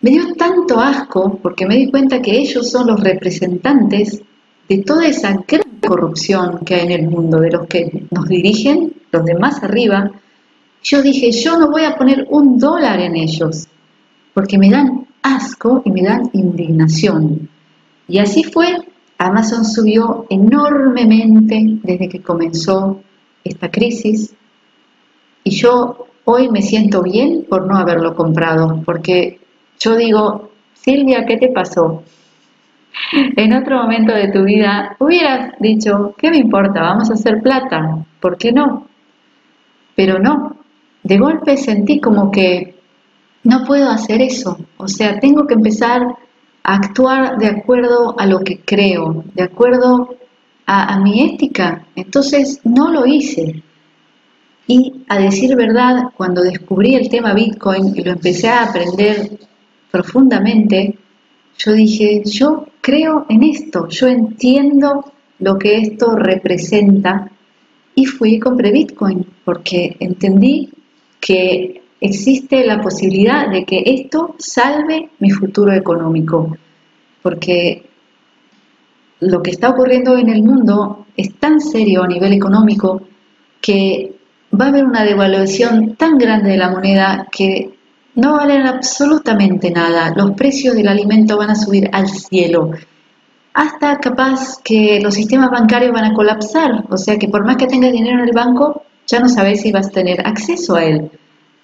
me 0.06 0.12
dio 0.12 0.36
tanto 0.36 0.80
asco 0.80 1.39
porque 1.41 1.66
me 1.66 1.78
di 1.78 1.89
cuenta 1.89 2.22
que 2.22 2.38
ellos 2.38 2.70
son 2.70 2.86
los 2.86 2.99
representantes 2.99 4.22
de 4.70 4.78
toda 4.84 5.08
esa 5.08 5.43
gran 5.47 5.80
corrupción 5.84 6.60
que 6.64 6.76
hay 6.76 6.82
en 6.86 6.91
el 6.91 7.08
mundo, 7.10 7.39
de 7.39 7.49
los 7.49 7.66
que 7.66 8.06
nos 8.12 8.28
dirigen, 8.28 8.93
los 9.12 9.26
de 9.26 9.34
más 9.34 9.64
arriba. 9.64 10.12
Yo 10.84 11.01
dije, 11.01 11.32
yo 11.32 11.58
no 11.58 11.72
voy 11.72 11.86
a 11.86 11.95
poner 11.95 12.28
un 12.30 12.60
dólar 12.60 12.99
en 12.99 13.16
ellos, 13.16 13.68
porque 14.36 14.60
me 14.60 14.70
dan 14.70 15.08
asco 15.24 15.82
y 15.84 15.89
me 15.89 16.03
dan 16.03 16.30
indignación. 16.34 17.49
Y 18.08 18.20
así 18.20 18.43
fue 18.43 18.78
Amazon 19.18 19.66
subió 19.66 20.28
enormemente 20.30 21.80
desde 21.82 22.10
que 22.10 22.22
comenzó 22.22 23.01
esta 23.43 23.72
crisis 23.72 24.36
y 25.43 25.49
yo 25.49 26.06
hoy 26.26 26.51
me 26.51 26.62
siento 26.62 27.01
bien 27.01 27.47
por 27.49 27.66
no 27.66 27.76
haberlo 27.76 28.14
comprado, 28.16 28.84
porque 28.86 29.39
yo 29.80 29.95
digo, 29.95 30.51
Silvia, 30.73 31.26
¿qué 31.26 31.38
te 31.38 31.49
pasó? 31.49 32.03
En 33.11 33.53
otro 33.53 33.82
momento 33.82 34.13
de 34.13 34.30
tu 34.30 34.43
vida 34.43 34.95
hubieras 34.99 35.53
dicho, 35.59 36.15
¿qué 36.17 36.32
me 36.32 36.38
importa? 36.38 36.82
Vamos 36.82 37.09
a 37.11 37.15
hacer 37.15 37.41
plata, 37.41 38.05
¿por 38.19 38.38
qué 38.38 38.51
no? 38.51 38.88
Pero 39.95 40.19
no, 40.19 40.57
de 41.03 41.17
golpe 41.17 41.57
sentí 41.57 41.99
como 41.99 42.32
que 42.32 42.76
no 43.43 43.65
puedo 43.65 43.89
hacer 43.89 44.21
eso, 44.21 44.57
o 44.78 44.88
sea, 44.88 45.19
tengo 45.19 45.45
que 45.45 45.55
empezar 45.55 46.15
actuar 46.65 47.38
de 47.38 47.47
acuerdo 47.47 48.19
a 48.19 48.26
lo 48.26 48.39
que 48.39 48.59
creo, 48.59 49.23
de 49.34 49.43
acuerdo 49.43 50.15
a, 50.65 50.99
mi 50.99 51.21
ética. 51.21 51.86
Entonces 51.95 52.59
no 52.63 52.91
lo 52.91 53.05
hice. 53.05 53.63
Y 54.67 55.05
a 55.07 55.19
decir 55.19 55.55
verdad, 55.55 56.09
cuando 56.17 56.41
descubrí 56.41 56.95
el 56.95 57.07
tema 57.07 57.36
Bitcoin 57.36 57.95
y 57.95 58.03
lo 58.03 58.11
empecé 58.11 58.49
a 58.49 58.63
aprender 58.63 59.38
profundamente, 59.96 60.98
yo 61.58 61.72
dije, 61.72 62.22
yo 62.26 62.68
creo 62.82 63.26
en 63.30 63.43
esto, 63.43 63.88
yo 63.88 64.10
entiendo 64.10 65.14
lo 65.39 65.58
que 65.58 65.78
esto 65.78 66.18
representa 66.18 67.32
y 67.96 68.06
fui 68.06 68.34
y 68.34 68.39
compré 68.39 68.74
Bitcoin 68.74 69.26
porque 69.46 69.96
entendí 70.02 70.70
que 71.22 71.82
existe 72.02 72.66
la 72.66 72.82
posibilidad 72.82 73.50
de 73.50 73.64
que 73.64 73.84
esto 73.86 74.36
salve 74.38 75.12
mi 75.20 75.32
futuro 75.32 75.72
económico, 75.72 76.58
porque 77.22 77.86
lo 79.22 79.41
que 79.41 79.52
está 79.52 79.70
ocurriendo 79.70 80.18
en 80.18 80.28
el 80.28 80.43
mundo 80.43 81.06
es 81.16 81.36
tan 81.36 81.62
serio 81.62 82.04
a 82.04 82.08
nivel 82.08 82.34
económico 82.34 83.02
que 83.62 84.14
va 84.52 84.66
a 84.66 84.68
haber 84.68 84.84
una 84.84 85.06
devaluación 85.06 85.96
tan 85.96 86.18
grande 86.18 86.50
de 86.50 86.58
la 86.58 86.70
moneda 86.70 87.30
que 87.32 87.74
no 88.16 88.38
valen 88.38 88.66
absolutamente 88.66 89.70
nada. 89.72 90.13
Los 90.16 90.32
precios 90.32 90.76
del 90.76 90.88
alimento 90.88 91.38
van 91.38 91.51
a 91.51 91.55
subir 91.55 91.89
al 91.91 92.07
cielo. 92.07 92.72
Hasta 93.53 93.99
capaz 93.99 94.57
que 94.63 94.99
los 95.01 95.13
sistemas 95.13 95.51
bancarios 95.51 95.91
van 95.91 96.05
a 96.05 96.13
colapsar. 96.13 96.86
O 96.89 96.97
sea 96.97 97.18
que 97.18 97.28
por 97.28 97.45
más 97.45 97.57
que 97.57 97.68
tengas 97.68 97.91
dinero 97.91 98.20
en 98.20 98.30
el 98.30 98.36
banco, 98.36 98.84
ya 99.07 99.20
no 99.20 99.30
sabes 99.30 99.61
si 99.61 99.72
vas 99.72 99.88
a 99.88 99.91
tener 99.91 100.26
acceso 100.26 100.76
a 100.76 100.84
él. 100.84 101.11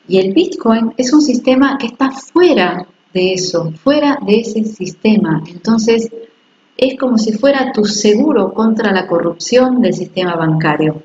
Y 0.08 0.20
el 0.20 0.34
Bitcoin 0.34 0.93
es 0.97 1.14
un 1.14 1.22
sistema 1.22 1.78
que 1.78 1.88
está 1.88 2.12
fuera 2.12 2.86
de 3.14 3.34
eso, 3.34 3.72
fuera 3.84 4.20
de 4.26 4.41
ese 4.41 4.64
sistema. 4.64 5.43
Entonces, 5.47 6.10
es 6.78 6.97
como 6.99 7.18
si 7.18 7.34
fuera 7.34 7.72
tu 7.72 7.86
seguro 7.86 8.54
contra 8.54 8.91
la 8.91 9.08
corrupción 9.08 9.82
del 9.82 9.93
sistema 9.93 10.36
bancario. 10.36 11.04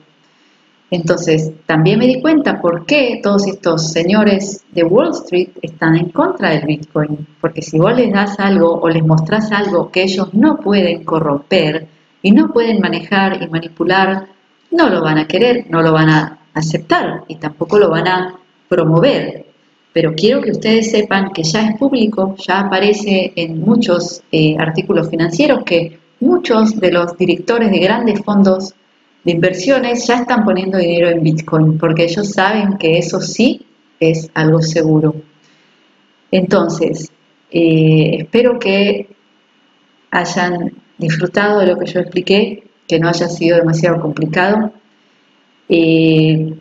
Entonces, 0.90 1.52
también 1.66 1.98
me 1.98 2.06
di 2.06 2.20
cuenta 2.20 2.60
por 2.60 2.86
qué 2.86 3.20
todos 3.22 3.46
estos 3.46 3.90
señores 3.90 4.64
de 4.70 4.84
Wall 4.84 5.10
Street 5.10 5.48
están 5.60 5.96
en 5.96 6.10
contra 6.10 6.50
del 6.50 6.64
Bitcoin. 6.64 7.26
Porque 7.40 7.62
si 7.62 7.78
vos 7.78 7.96
les 7.96 8.12
das 8.12 8.38
algo 8.38 8.74
o 8.80 8.88
les 8.88 9.04
mostrás 9.04 9.50
algo 9.50 9.90
que 9.90 10.04
ellos 10.04 10.32
no 10.32 10.58
pueden 10.58 11.04
corromper 11.04 11.88
y 12.22 12.30
no 12.30 12.52
pueden 12.52 12.80
manejar 12.80 13.42
y 13.42 13.48
manipular, 13.48 14.28
no 14.70 14.88
lo 14.88 15.02
van 15.02 15.18
a 15.18 15.26
querer, 15.26 15.66
no 15.68 15.82
lo 15.82 15.92
van 15.92 16.10
a 16.10 16.38
aceptar 16.54 17.24
y 17.26 17.36
tampoco 17.36 17.78
lo 17.78 17.90
van 17.90 18.06
a 18.06 18.34
promover. 18.68 19.46
Pero 19.92 20.14
quiero 20.14 20.42
que 20.42 20.50
ustedes 20.52 20.90
sepan 20.90 21.32
que 21.32 21.42
ya 21.42 21.68
es 21.68 21.78
público, 21.78 22.36
ya 22.36 22.60
aparece 22.60 23.32
en 23.34 23.60
muchos 23.60 24.22
eh, 24.30 24.56
artículos 24.58 25.08
financieros 25.08 25.64
que 25.64 25.98
muchos 26.20 26.78
de 26.78 26.92
los 26.92 27.16
directores 27.16 27.70
de 27.70 27.78
grandes 27.78 28.22
fondos 28.22 28.74
de 29.26 29.32
inversiones 29.32 30.06
ya 30.06 30.20
están 30.20 30.44
poniendo 30.44 30.78
dinero 30.78 31.10
en 31.10 31.20
Bitcoin, 31.20 31.78
porque 31.78 32.04
ellos 32.04 32.30
saben 32.30 32.78
que 32.78 32.96
eso 32.96 33.20
sí 33.20 33.66
es 33.98 34.30
algo 34.34 34.62
seguro. 34.62 35.16
Entonces, 36.30 37.10
eh, 37.50 38.18
espero 38.20 38.56
que 38.60 39.08
hayan 40.12 40.74
disfrutado 40.96 41.58
de 41.58 41.66
lo 41.66 41.76
que 41.76 41.86
yo 41.86 41.98
expliqué, 41.98 42.68
que 42.86 43.00
no 43.00 43.08
haya 43.08 43.28
sido 43.28 43.56
demasiado 43.56 44.00
complicado. 44.00 44.72
Eh, 45.68 46.54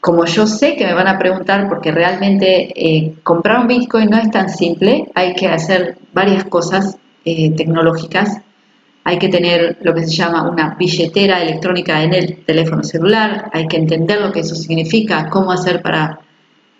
como 0.00 0.26
yo 0.26 0.46
sé 0.46 0.76
que 0.76 0.86
me 0.86 0.94
van 0.94 1.08
a 1.08 1.18
preguntar, 1.18 1.68
porque 1.68 1.90
realmente 1.90 2.70
eh, 2.72 3.14
comprar 3.24 3.62
un 3.62 3.66
Bitcoin 3.66 4.10
no 4.10 4.16
es 4.16 4.30
tan 4.30 4.48
simple, 4.48 5.10
hay 5.16 5.34
que 5.34 5.48
hacer 5.48 5.98
varias 6.12 6.44
cosas 6.44 6.98
eh, 7.24 7.50
tecnológicas, 7.50 8.42
hay 9.10 9.18
que 9.18 9.28
tener 9.28 9.78
lo 9.82 9.92
que 9.92 10.04
se 10.04 10.14
llama 10.14 10.48
una 10.48 10.76
billetera 10.78 11.42
electrónica 11.42 12.00
en 12.04 12.14
el 12.14 12.44
teléfono 12.44 12.84
celular, 12.84 13.50
hay 13.52 13.66
que 13.66 13.76
entender 13.76 14.20
lo 14.20 14.30
que 14.30 14.40
eso 14.40 14.54
significa, 14.54 15.28
cómo 15.28 15.50
hacer 15.50 15.82
para 15.82 16.20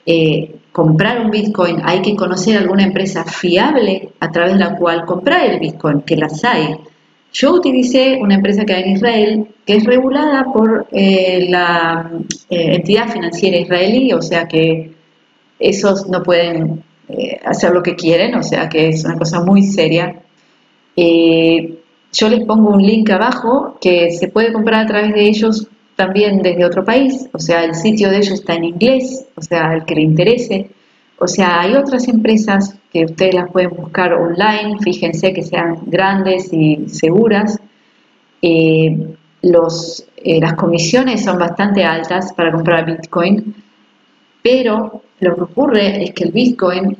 eh, 0.06 0.54
comprar 0.70 1.20
un 1.24 1.32
Bitcoin, 1.32 1.78
hay 1.82 2.00
que 2.02 2.14
conocer 2.14 2.56
alguna 2.56 2.84
empresa 2.84 3.24
fiable 3.24 4.10
a 4.20 4.30
través 4.30 4.52
de 4.52 4.60
la 4.60 4.76
cual 4.76 5.04
comprar 5.06 5.44
el 5.44 5.58
Bitcoin, 5.58 6.02
que 6.02 6.16
las 6.16 6.44
hay. 6.44 6.76
Yo 7.32 7.52
utilicé 7.54 8.18
una 8.20 8.36
empresa 8.36 8.64
que 8.64 8.74
hay 8.74 8.84
en 8.84 8.90
Israel 8.92 9.48
que 9.66 9.74
es 9.74 9.84
regulada 9.84 10.44
por 10.52 10.86
eh, 10.92 11.48
la 11.50 12.12
eh, 12.48 12.76
entidad 12.76 13.08
financiera 13.08 13.56
israelí, 13.56 14.12
o 14.12 14.22
sea 14.22 14.46
que 14.46 14.92
esos 15.58 16.08
no 16.08 16.22
pueden 16.22 16.84
hacer 17.44 17.72
lo 17.72 17.82
que 17.82 17.96
quieren, 17.96 18.36
o 18.36 18.42
sea 18.44 18.68
que 18.68 18.90
es 18.90 19.04
una 19.04 19.18
cosa 19.18 19.42
muy 19.42 19.64
seria. 19.64 20.14
Yo 22.12 22.28
les 22.28 22.44
pongo 22.44 22.70
un 22.70 22.82
link 22.82 23.08
abajo 23.10 23.78
que 23.80 24.10
se 24.10 24.28
puede 24.28 24.52
comprar 24.52 24.84
a 24.84 24.86
través 24.86 25.14
de 25.14 25.28
ellos 25.28 25.68
también 25.96 26.42
desde 26.42 26.64
otro 26.64 26.84
país, 26.84 27.28
o 27.32 27.38
sea, 27.38 27.64
el 27.64 27.74
sitio 27.74 28.08
de 28.10 28.18
ellos 28.18 28.32
está 28.32 28.54
en 28.54 28.64
inglés, 28.64 29.26
o 29.36 29.42
sea, 29.42 29.74
el 29.74 29.84
que 29.84 29.94
le 29.96 30.02
interese, 30.02 30.70
O 31.22 31.26
sea, 31.26 31.60
hay 31.60 31.74
otras 31.74 32.08
empresas 32.08 32.74
que 32.90 33.04
ustedes 33.04 33.34
las 33.34 33.50
pueden 33.50 33.70
buscar 33.76 34.14
online, 34.14 34.78
fíjense 34.80 35.34
que 35.34 35.42
sean 35.42 35.80
grandes 35.86 36.50
y 36.50 36.88
seguras. 36.88 37.58
Eh, 38.40 38.96
los, 39.42 40.06
eh, 40.16 40.40
las 40.40 40.54
comisiones 40.54 41.22
son 41.22 41.38
bastante 41.38 41.84
altas 41.84 42.32
para 42.32 42.50
comprar 42.50 42.86
Bitcoin, 42.86 43.54
pero 44.42 45.02
lo 45.20 45.36
que 45.36 45.42
ocurre 45.42 46.04
es 46.04 46.14
que 46.14 46.24
el 46.24 46.32
Bitcoin 46.32 46.96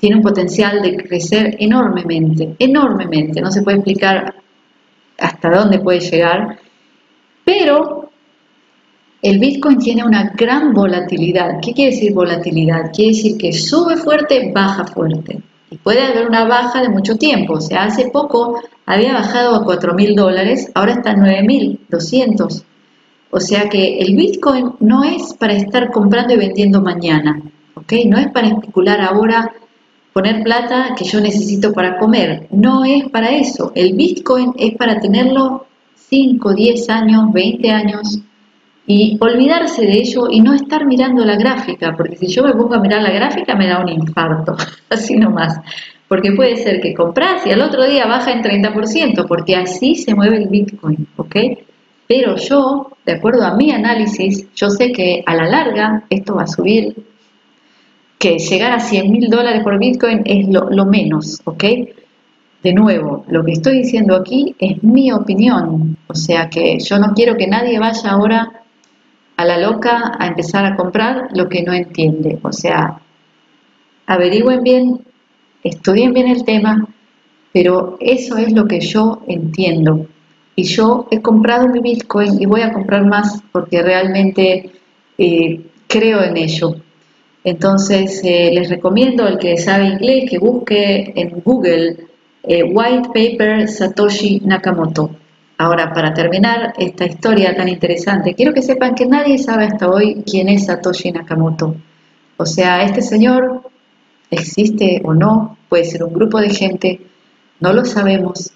tiene 0.00 0.16
un 0.16 0.22
potencial 0.22 0.82
de 0.82 0.96
crecer 0.96 1.56
enormemente, 1.58 2.56
enormemente, 2.58 3.40
no 3.40 3.52
se 3.52 3.62
puede 3.62 3.76
explicar 3.76 4.34
hasta 5.18 5.50
dónde 5.50 5.78
puede 5.78 6.00
llegar, 6.00 6.58
pero 7.44 8.10
el 9.22 9.38
Bitcoin 9.38 9.78
tiene 9.78 10.02
una 10.02 10.32
gran 10.34 10.72
volatilidad. 10.72 11.60
¿Qué 11.60 11.74
quiere 11.74 11.90
decir 11.90 12.14
volatilidad? 12.14 12.90
Quiere 12.92 13.12
decir 13.12 13.36
que 13.36 13.52
sube 13.52 13.96
fuerte, 13.96 14.50
baja 14.54 14.86
fuerte. 14.86 15.42
Y 15.70 15.76
puede 15.76 16.02
haber 16.02 16.26
una 16.26 16.44
baja 16.44 16.80
de 16.80 16.88
mucho 16.88 17.16
tiempo. 17.16 17.54
O 17.54 17.60
sea, 17.60 17.84
hace 17.84 18.08
poco 18.08 18.60
había 18.86 19.12
bajado 19.12 19.54
a 19.54 19.64
4 19.64 19.94
mil 19.94 20.16
dólares, 20.16 20.70
ahora 20.74 20.92
está 20.92 21.12
en 21.12 21.20
9 21.20 21.42
mil 21.42 21.80
200. 21.90 22.64
O 23.30 23.40
sea 23.40 23.68
que 23.68 23.98
el 23.98 24.16
Bitcoin 24.16 24.72
no 24.80 25.04
es 25.04 25.34
para 25.34 25.52
estar 25.52 25.90
comprando 25.92 26.34
y 26.34 26.38
vendiendo 26.38 26.80
mañana. 26.80 27.42
¿ok? 27.74 27.92
No 28.06 28.18
es 28.18 28.28
para 28.28 28.48
especular 28.48 29.00
ahora, 29.00 29.52
poner 30.12 30.42
plata 30.42 30.94
que 30.96 31.04
yo 31.04 31.20
necesito 31.20 31.72
para 31.72 31.98
comer. 31.98 32.46
No 32.50 32.84
es 32.84 33.08
para 33.10 33.30
eso. 33.30 33.72
El 33.74 33.94
Bitcoin 33.94 34.52
es 34.58 34.74
para 34.76 35.00
tenerlo 35.00 35.66
5, 35.94 36.54
10 36.54 36.90
años, 36.90 37.32
20 37.32 37.70
años 37.70 38.20
y 38.86 39.16
olvidarse 39.20 39.82
de 39.82 39.98
ello 39.98 40.28
y 40.28 40.40
no 40.40 40.52
estar 40.52 40.84
mirando 40.84 41.24
la 41.24 41.36
gráfica, 41.36 41.94
porque 41.96 42.16
si 42.16 42.26
yo 42.26 42.42
me 42.42 42.52
pongo 42.52 42.74
a 42.74 42.80
mirar 42.80 43.02
la 43.02 43.12
gráfica 43.12 43.54
me 43.54 43.68
da 43.68 43.78
un 43.78 43.88
infarto, 43.88 44.56
así 44.90 45.16
nomás, 45.16 45.60
porque 46.08 46.32
puede 46.32 46.56
ser 46.56 46.80
que 46.80 46.92
compras 46.92 47.46
y 47.46 47.52
al 47.52 47.62
otro 47.62 47.86
día 47.86 48.06
baja 48.06 48.32
en 48.32 48.42
30%, 48.42 49.28
porque 49.28 49.54
así 49.54 49.94
se 49.94 50.12
mueve 50.12 50.38
el 50.38 50.48
Bitcoin, 50.48 51.06
¿ok? 51.16 51.36
Pero 52.08 52.34
yo, 52.34 52.90
de 53.06 53.12
acuerdo 53.12 53.44
a 53.44 53.54
mi 53.54 53.70
análisis, 53.70 54.52
yo 54.56 54.68
sé 54.70 54.90
que 54.90 55.22
a 55.24 55.36
la 55.36 55.46
larga 55.46 56.02
esto 56.10 56.34
va 56.34 56.42
a 56.42 56.48
subir, 56.48 56.96
que 58.20 58.38
llegar 58.38 58.72
a 58.72 58.80
100 58.80 59.10
mil 59.10 59.30
dólares 59.30 59.62
por 59.64 59.78
Bitcoin 59.78 60.20
es 60.26 60.46
lo, 60.46 60.84
menos, 60.84 61.40
¿ok? 61.44 61.64
De 62.62 62.74
nuevo, 62.74 63.24
lo 63.28 63.42
que 63.42 63.52
estoy 63.52 63.78
diciendo 63.78 64.14
aquí 64.14 64.54
es 64.58 64.82
mi 64.84 65.10
opinión, 65.10 65.96
o 66.06 66.14
sea 66.14 66.50
que 66.50 66.78
yo 66.80 66.98
no 66.98 67.14
quiero 67.14 67.38
que 67.38 67.46
nadie 67.46 67.78
vaya 67.78 68.10
ahora 68.10 68.62
a 69.38 69.44
la 69.46 69.58
loca 69.58 70.12
a 70.18 70.26
empezar 70.26 70.66
a 70.66 70.76
comprar 70.76 71.28
lo 71.34 71.48
que 71.48 71.62
no 71.62 71.72
entiende. 71.72 72.38
O 72.42 72.52
sea, 72.52 73.00
averigüen 74.04 74.62
bien, 74.62 75.00
estudien 75.64 76.12
bien 76.12 76.28
el 76.28 76.44
tema, 76.44 76.86
pero 77.54 77.96
eso 78.00 78.36
es 78.36 78.52
lo 78.52 78.68
que 78.68 78.80
yo 78.80 79.22
entiendo. 79.28 80.06
Y 80.56 80.64
yo 80.64 81.08
he 81.10 81.22
comprado 81.22 81.68
mi 81.68 81.80
Bitcoin 81.80 82.38
y 82.38 82.44
voy 82.44 82.60
a 82.60 82.74
comprar 82.74 83.06
más 83.06 83.42
porque 83.50 83.80
realmente 83.80 84.72
eh, 85.16 85.60
creo 85.86 86.22
en 86.22 86.36
ello. 86.36 86.76
Entonces, 87.44 88.20
eh, 88.22 88.50
les 88.52 88.68
recomiendo 88.68 89.24
al 89.24 89.38
que 89.38 89.56
sabe 89.56 89.86
inglés 89.86 90.28
que 90.28 90.38
busque 90.38 91.12
en 91.16 91.40
Google 91.42 92.06
eh, 92.42 92.64
White 92.64 93.08
Paper 93.14 93.68
Satoshi 93.68 94.40
Nakamoto. 94.44 95.10
Ahora, 95.56 95.92
para 95.92 96.12
terminar 96.14 96.74
esta 96.78 97.04
historia 97.04 97.54
tan 97.54 97.68
interesante, 97.68 98.34
quiero 98.34 98.52
que 98.52 98.62
sepan 98.62 98.94
que 98.94 99.06
nadie 99.06 99.38
sabe 99.38 99.64
hasta 99.64 99.90
hoy 99.90 100.22
quién 100.24 100.48
es 100.48 100.66
Satoshi 100.66 101.12
Nakamoto. 101.12 101.76
O 102.36 102.46
sea, 102.46 102.82
este 102.82 103.02
señor 103.02 103.62
existe 104.30 105.02
o 105.04 105.14
no, 105.14 105.58
puede 105.68 105.84
ser 105.84 106.04
un 106.04 106.14
grupo 106.14 106.40
de 106.40 106.50
gente, 106.50 107.00
no 107.60 107.72
lo 107.72 107.84
sabemos. 107.84 108.52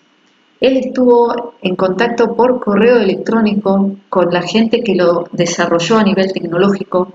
Él 0.61 0.77
estuvo 0.79 1.55
en 1.61 1.77
contacto 1.77 2.35
por 2.35 2.61
correo 2.61 2.99
electrónico 2.99 3.97
con 4.09 4.33
la 4.33 4.43
gente 4.43 4.83
que 4.83 4.95
lo 4.95 5.29
desarrolló 5.33 5.99
a 5.99 6.05
nivel 6.05 6.33
tecnológico 6.33 7.13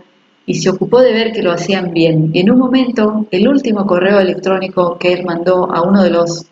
y 0.50 0.56
se 0.56 0.72
ocupó 0.72 1.00
de 1.00 1.14
ver 1.14 1.32
que 1.32 1.44
lo 1.44 1.52
hacían 1.52 1.94
bien. 1.94 2.32
Y 2.34 2.40
en 2.40 2.50
un 2.50 2.58
momento, 2.58 3.28
el 3.30 3.48
último 3.48 3.86
correo 3.86 4.20
electrónico 4.20 4.98
que 4.98 5.14
él 5.14 5.24
mandó 5.24 5.72
a 5.72 5.84
uno 5.84 6.02
de 6.02 6.10
los 6.10 6.48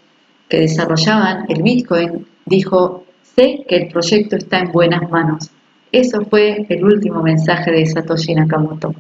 que 0.48 0.60
desarrollaban 0.60 1.46
el 1.50 1.64
Bitcoin 1.64 2.28
dijo, 2.46 3.06
Sé 3.24 3.66
que 3.68 3.76
el 3.76 3.88
proyecto 3.88 4.36
está 4.36 4.60
en 4.60 4.72
buenas 4.72 5.10
manos. 5.10 5.50
Eso 5.92 6.22
fue 6.30 6.68
el 6.70 6.84
último 6.84 7.24
mensaje 7.24 7.72
de 7.72 7.88
Satoshi 7.88 8.36
Nakamoto. 8.36 8.94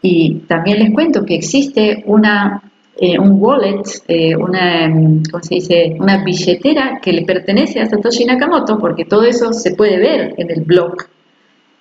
Y 0.00 0.36
también 0.48 0.78
les 0.78 0.94
cuento 0.94 1.22
que 1.26 1.34
existe 1.34 2.02
una, 2.06 2.62
eh, 2.98 3.18
un 3.18 3.32
wallet, 3.32 3.82
eh, 4.08 4.34
una, 4.34 4.94
¿cómo 5.30 5.42
se 5.42 5.56
dice? 5.56 5.94
una 6.00 6.24
billetera 6.24 7.00
que 7.02 7.12
le 7.12 7.26
pertenece 7.26 7.80
a 7.80 7.86
Satoshi 7.86 8.24
Nakamoto, 8.24 8.78
porque 8.78 9.04
todo 9.04 9.24
eso 9.24 9.52
se 9.52 9.74
puede 9.74 9.98
ver 9.98 10.32
en 10.38 10.50
el 10.50 10.62
blog, 10.62 10.96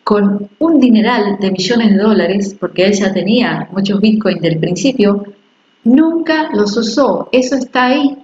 con 0.05 0.51
un 0.59 0.79
dineral 0.79 1.39
de 1.39 1.49
millones 1.49 1.89
de 1.89 1.97
dólares, 1.97 2.55
porque 2.59 2.85
él 2.85 2.93
ya 2.93 3.11
tenía 3.11 3.67
muchos 3.71 3.99
bitcoins 3.99 4.39
del 4.39 4.59
principio, 4.59 5.25
nunca 5.83 6.51
los 6.53 6.77
usó. 6.77 7.27
Eso 7.31 7.55
está 7.55 7.85
ahí, 7.85 8.15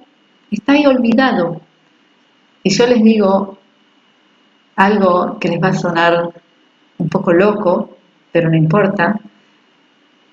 está 0.51 0.73
ahí 0.73 0.85
olvidado. 0.85 1.59
Y 2.61 2.69
yo 2.69 2.85
les 2.85 3.03
digo 3.03 3.57
algo 4.75 5.39
que 5.39 5.49
les 5.49 5.59
va 5.59 5.69
a 5.69 5.73
sonar 5.73 6.29
un 6.99 7.09
poco 7.09 7.33
loco, 7.33 7.97
pero 8.31 8.51
no 8.51 8.57
importa. 8.57 9.19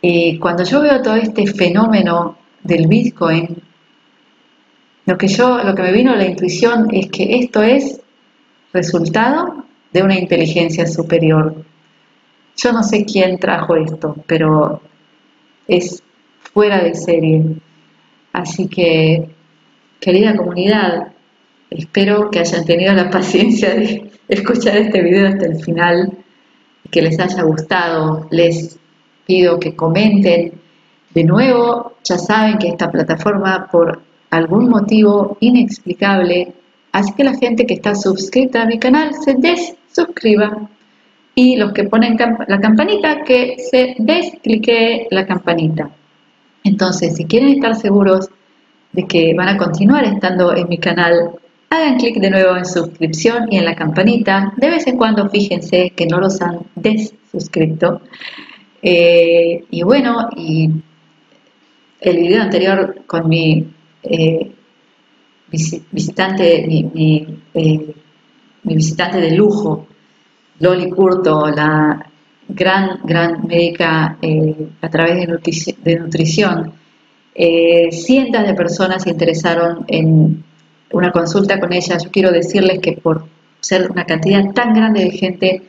Y 0.02 0.38
cuando 0.38 0.64
yo 0.64 0.82
veo 0.82 1.00
todo 1.00 1.16
este 1.16 1.46
fenómeno 1.46 2.36
del 2.62 2.86
Bitcoin, 2.88 3.56
lo 5.06 5.16
que 5.16 5.28
yo, 5.28 5.64
lo 5.64 5.74
que 5.74 5.82
me 5.82 5.92
vino 5.92 6.12
a 6.12 6.16
la 6.16 6.26
intuición 6.26 6.88
es 6.92 7.08
que 7.08 7.38
esto 7.38 7.62
es 7.62 8.02
resultado 8.70 9.64
de 9.92 10.02
una 10.02 10.18
inteligencia 10.18 10.86
superior. 10.86 11.64
Yo 12.56 12.72
no 12.72 12.82
sé 12.82 13.04
quién 13.04 13.38
trajo 13.38 13.76
esto, 13.76 14.16
pero 14.26 14.80
es 15.66 16.02
fuera 16.40 16.82
de 16.82 16.94
serie. 16.94 17.44
Así 18.32 18.68
que, 18.68 19.28
querida 20.00 20.36
comunidad, 20.36 21.12
Espero 21.70 22.30
que 22.30 22.40
hayan 22.40 22.64
tenido 22.64 22.94
la 22.94 23.10
paciencia 23.10 23.74
de 23.74 24.10
escuchar 24.28 24.76
este 24.76 25.02
video 25.02 25.28
hasta 25.28 25.46
el 25.46 25.62
final, 25.62 26.12
que 26.90 27.02
les 27.02 27.18
haya 27.20 27.42
gustado. 27.42 28.26
Les 28.30 28.78
pido 29.26 29.58
que 29.58 29.76
comenten. 29.76 30.52
De 31.14 31.24
nuevo, 31.24 31.94
ya 32.04 32.18
saben 32.18 32.58
que 32.58 32.68
esta 32.68 32.90
plataforma 32.90 33.68
por 33.70 34.02
algún 34.30 34.68
motivo 34.68 35.36
inexplicable 35.40 36.52
hace 36.92 37.14
que 37.14 37.24
la 37.24 37.36
gente 37.36 37.66
que 37.66 37.74
está 37.74 37.94
suscrita 37.94 38.62
a 38.62 38.66
mi 38.66 38.78
canal 38.78 39.14
se 39.14 39.34
desuscriba 39.34 40.68
y 41.34 41.56
los 41.56 41.72
que 41.72 41.84
ponen 41.84 42.16
la 42.48 42.60
campanita 42.60 43.22
que 43.24 43.56
se 43.70 43.94
desclique 43.98 45.06
la 45.10 45.26
campanita. 45.26 45.90
Entonces, 46.64 47.16
si 47.16 47.24
quieren 47.24 47.50
estar 47.50 47.76
seguros 47.76 48.28
de 48.92 49.06
que 49.06 49.34
van 49.34 49.48
a 49.48 49.56
continuar 49.56 50.04
estando 50.04 50.54
en 50.56 50.68
mi 50.68 50.78
canal 50.78 51.38
Hagan 51.70 51.98
clic 51.98 52.16
de 52.16 52.30
nuevo 52.30 52.56
en 52.56 52.64
suscripción 52.64 53.52
y 53.52 53.58
en 53.58 53.66
la 53.66 53.74
campanita. 53.74 54.54
De 54.56 54.70
vez 54.70 54.86
en 54.86 54.96
cuando 54.96 55.28
fíjense 55.28 55.90
que 55.90 56.06
no 56.06 56.18
los 56.18 56.40
han 56.40 56.60
desuscrito. 56.74 58.00
Eh, 58.80 59.64
y 59.70 59.82
bueno, 59.82 60.30
y 60.34 60.70
el 62.00 62.16
video 62.16 62.42
anterior 62.42 63.02
con 63.06 63.28
mi 63.28 63.66
eh, 64.02 64.50
visitante, 65.50 66.64
mi, 66.66 67.40
eh, 67.54 67.94
mi, 68.62 68.74
visitante 68.74 69.18
de 69.20 69.30
lujo, 69.32 69.86
Loli 70.60 70.90
Curto, 70.90 71.48
la 71.48 72.04
gran, 72.48 73.00
gran 73.04 73.46
médica 73.46 74.18
a 74.80 74.88
través 74.88 75.26
de, 75.84 75.96
nutrición, 75.96 76.72
cientos 77.34 78.46
de 78.46 78.54
personas 78.54 79.02
se 79.02 79.10
interesaron 79.10 79.84
en 79.86 80.44
una 80.92 81.12
consulta 81.12 81.60
con 81.60 81.72
ella, 81.72 81.98
yo 82.02 82.10
quiero 82.10 82.30
decirles 82.30 82.80
que 82.80 82.92
por 82.92 83.26
ser 83.60 83.90
una 83.90 84.04
cantidad 84.04 84.52
tan 84.52 84.72
grande 84.72 85.04
de 85.04 85.10
gente 85.10 85.62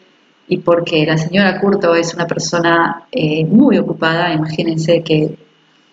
y 0.47 0.57
porque 0.57 1.05
la 1.05 1.17
señora 1.17 1.59
Curto 1.59 1.93
es 1.95 2.13
una 2.13 2.25
persona 2.25 3.07
eh, 3.11 3.45
muy 3.45 3.77
ocupada, 3.77 4.33
imagínense 4.33 5.03
que 5.03 5.37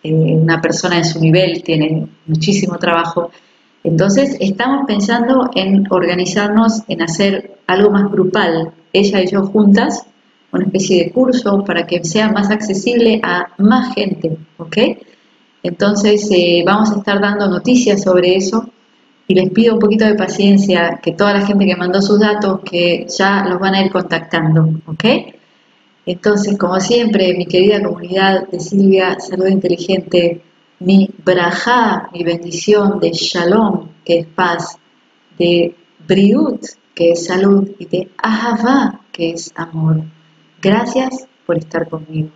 eh, 0.03 0.13
una 0.13 0.61
persona 0.61 0.97
en 0.97 1.05
su 1.05 1.21
nivel 1.21 1.63
tiene 1.63 2.07
muchísimo 2.27 2.79
trabajo, 2.79 3.31
entonces 3.87 4.37
estamos 4.41 4.85
pensando 4.89 5.49
en 5.55 5.87
organizarnos, 5.91 6.83
en 6.89 7.03
hacer 7.03 7.61
algo 7.69 7.91
más 7.91 8.11
grupal, 8.11 8.73
ella 8.93 9.23
y 9.23 9.31
yo 9.31 9.47
juntas, 9.47 10.05
una 10.51 10.65
especie 10.65 11.05
de 11.05 11.13
curso 11.13 11.63
para 11.65 11.87
que 11.87 12.03
sea 12.03 12.33
más 12.33 12.51
accesible 12.51 13.21
a 13.23 13.47
más 13.59 13.95
gente, 13.95 14.39
¿ok? 14.57 14.77
Entonces 15.63 16.29
eh, 16.33 16.65
vamos 16.67 16.91
a 16.91 16.97
estar 16.97 17.21
dando 17.21 17.49
noticias 17.49 18.03
sobre 18.03 18.35
eso 18.35 18.69
y 19.29 19.37
les 19.37 19.51
pido 19.51 19.75
un 19.75 19.81
poquito 19.81 20.05
de 20.05 20.17
paciencia, 20.17 20.99
que 21.01 21.13
toda 21.13 21.35
la 21.35 21.47
gente 21.47 21.65
que 21.65 21.77
mandó 21.77 22.03
sus 22.03 22.19
datos, 22.19 22.63
que 22.69 23.07
ya 23.17 23.45
los 23.49 23.61
van 23.61 23.75
a 23.75 23.85
ir 23.85 23.93
contactando, 23.93 24.69
¿ok? 24.87 25.05
Entonces, 26.07 26.59
como 26.59 26.81
siempre, 26.81 27.35
mi 27.35 27.47
querida 27.47 27.81
comunidad 27.81 28.49
de 28.49 28.59
Silvia, 28.59 29.21
Salud 29.21 29.47
Inteligente, 29.47 30.43
mi 30.81 31.11
braja, 31.25 32.11
mi 32.13 32.23
bendición 32.23 33.01
de 33.01 33.11
shalom, 33.13 33.89
que 34.05 34.19
es 34.21 34.27
paz, 34.27 34.79
de 35.39 35.75
briut, 36.07 36.65
que 36.95 37.13
es 37.13 37.27
salud, 37.27 37.71
y 37.79 37.87
de 37.87 38.11
ahava, 38.19 39.01
que 39.13 39.31
es 39.31 39.53
amor. 39.57 40.03
Gracias 40.61 41.27
por 41.47 41.59
estar 41.59 41.89
conmigo. 41.89 42.31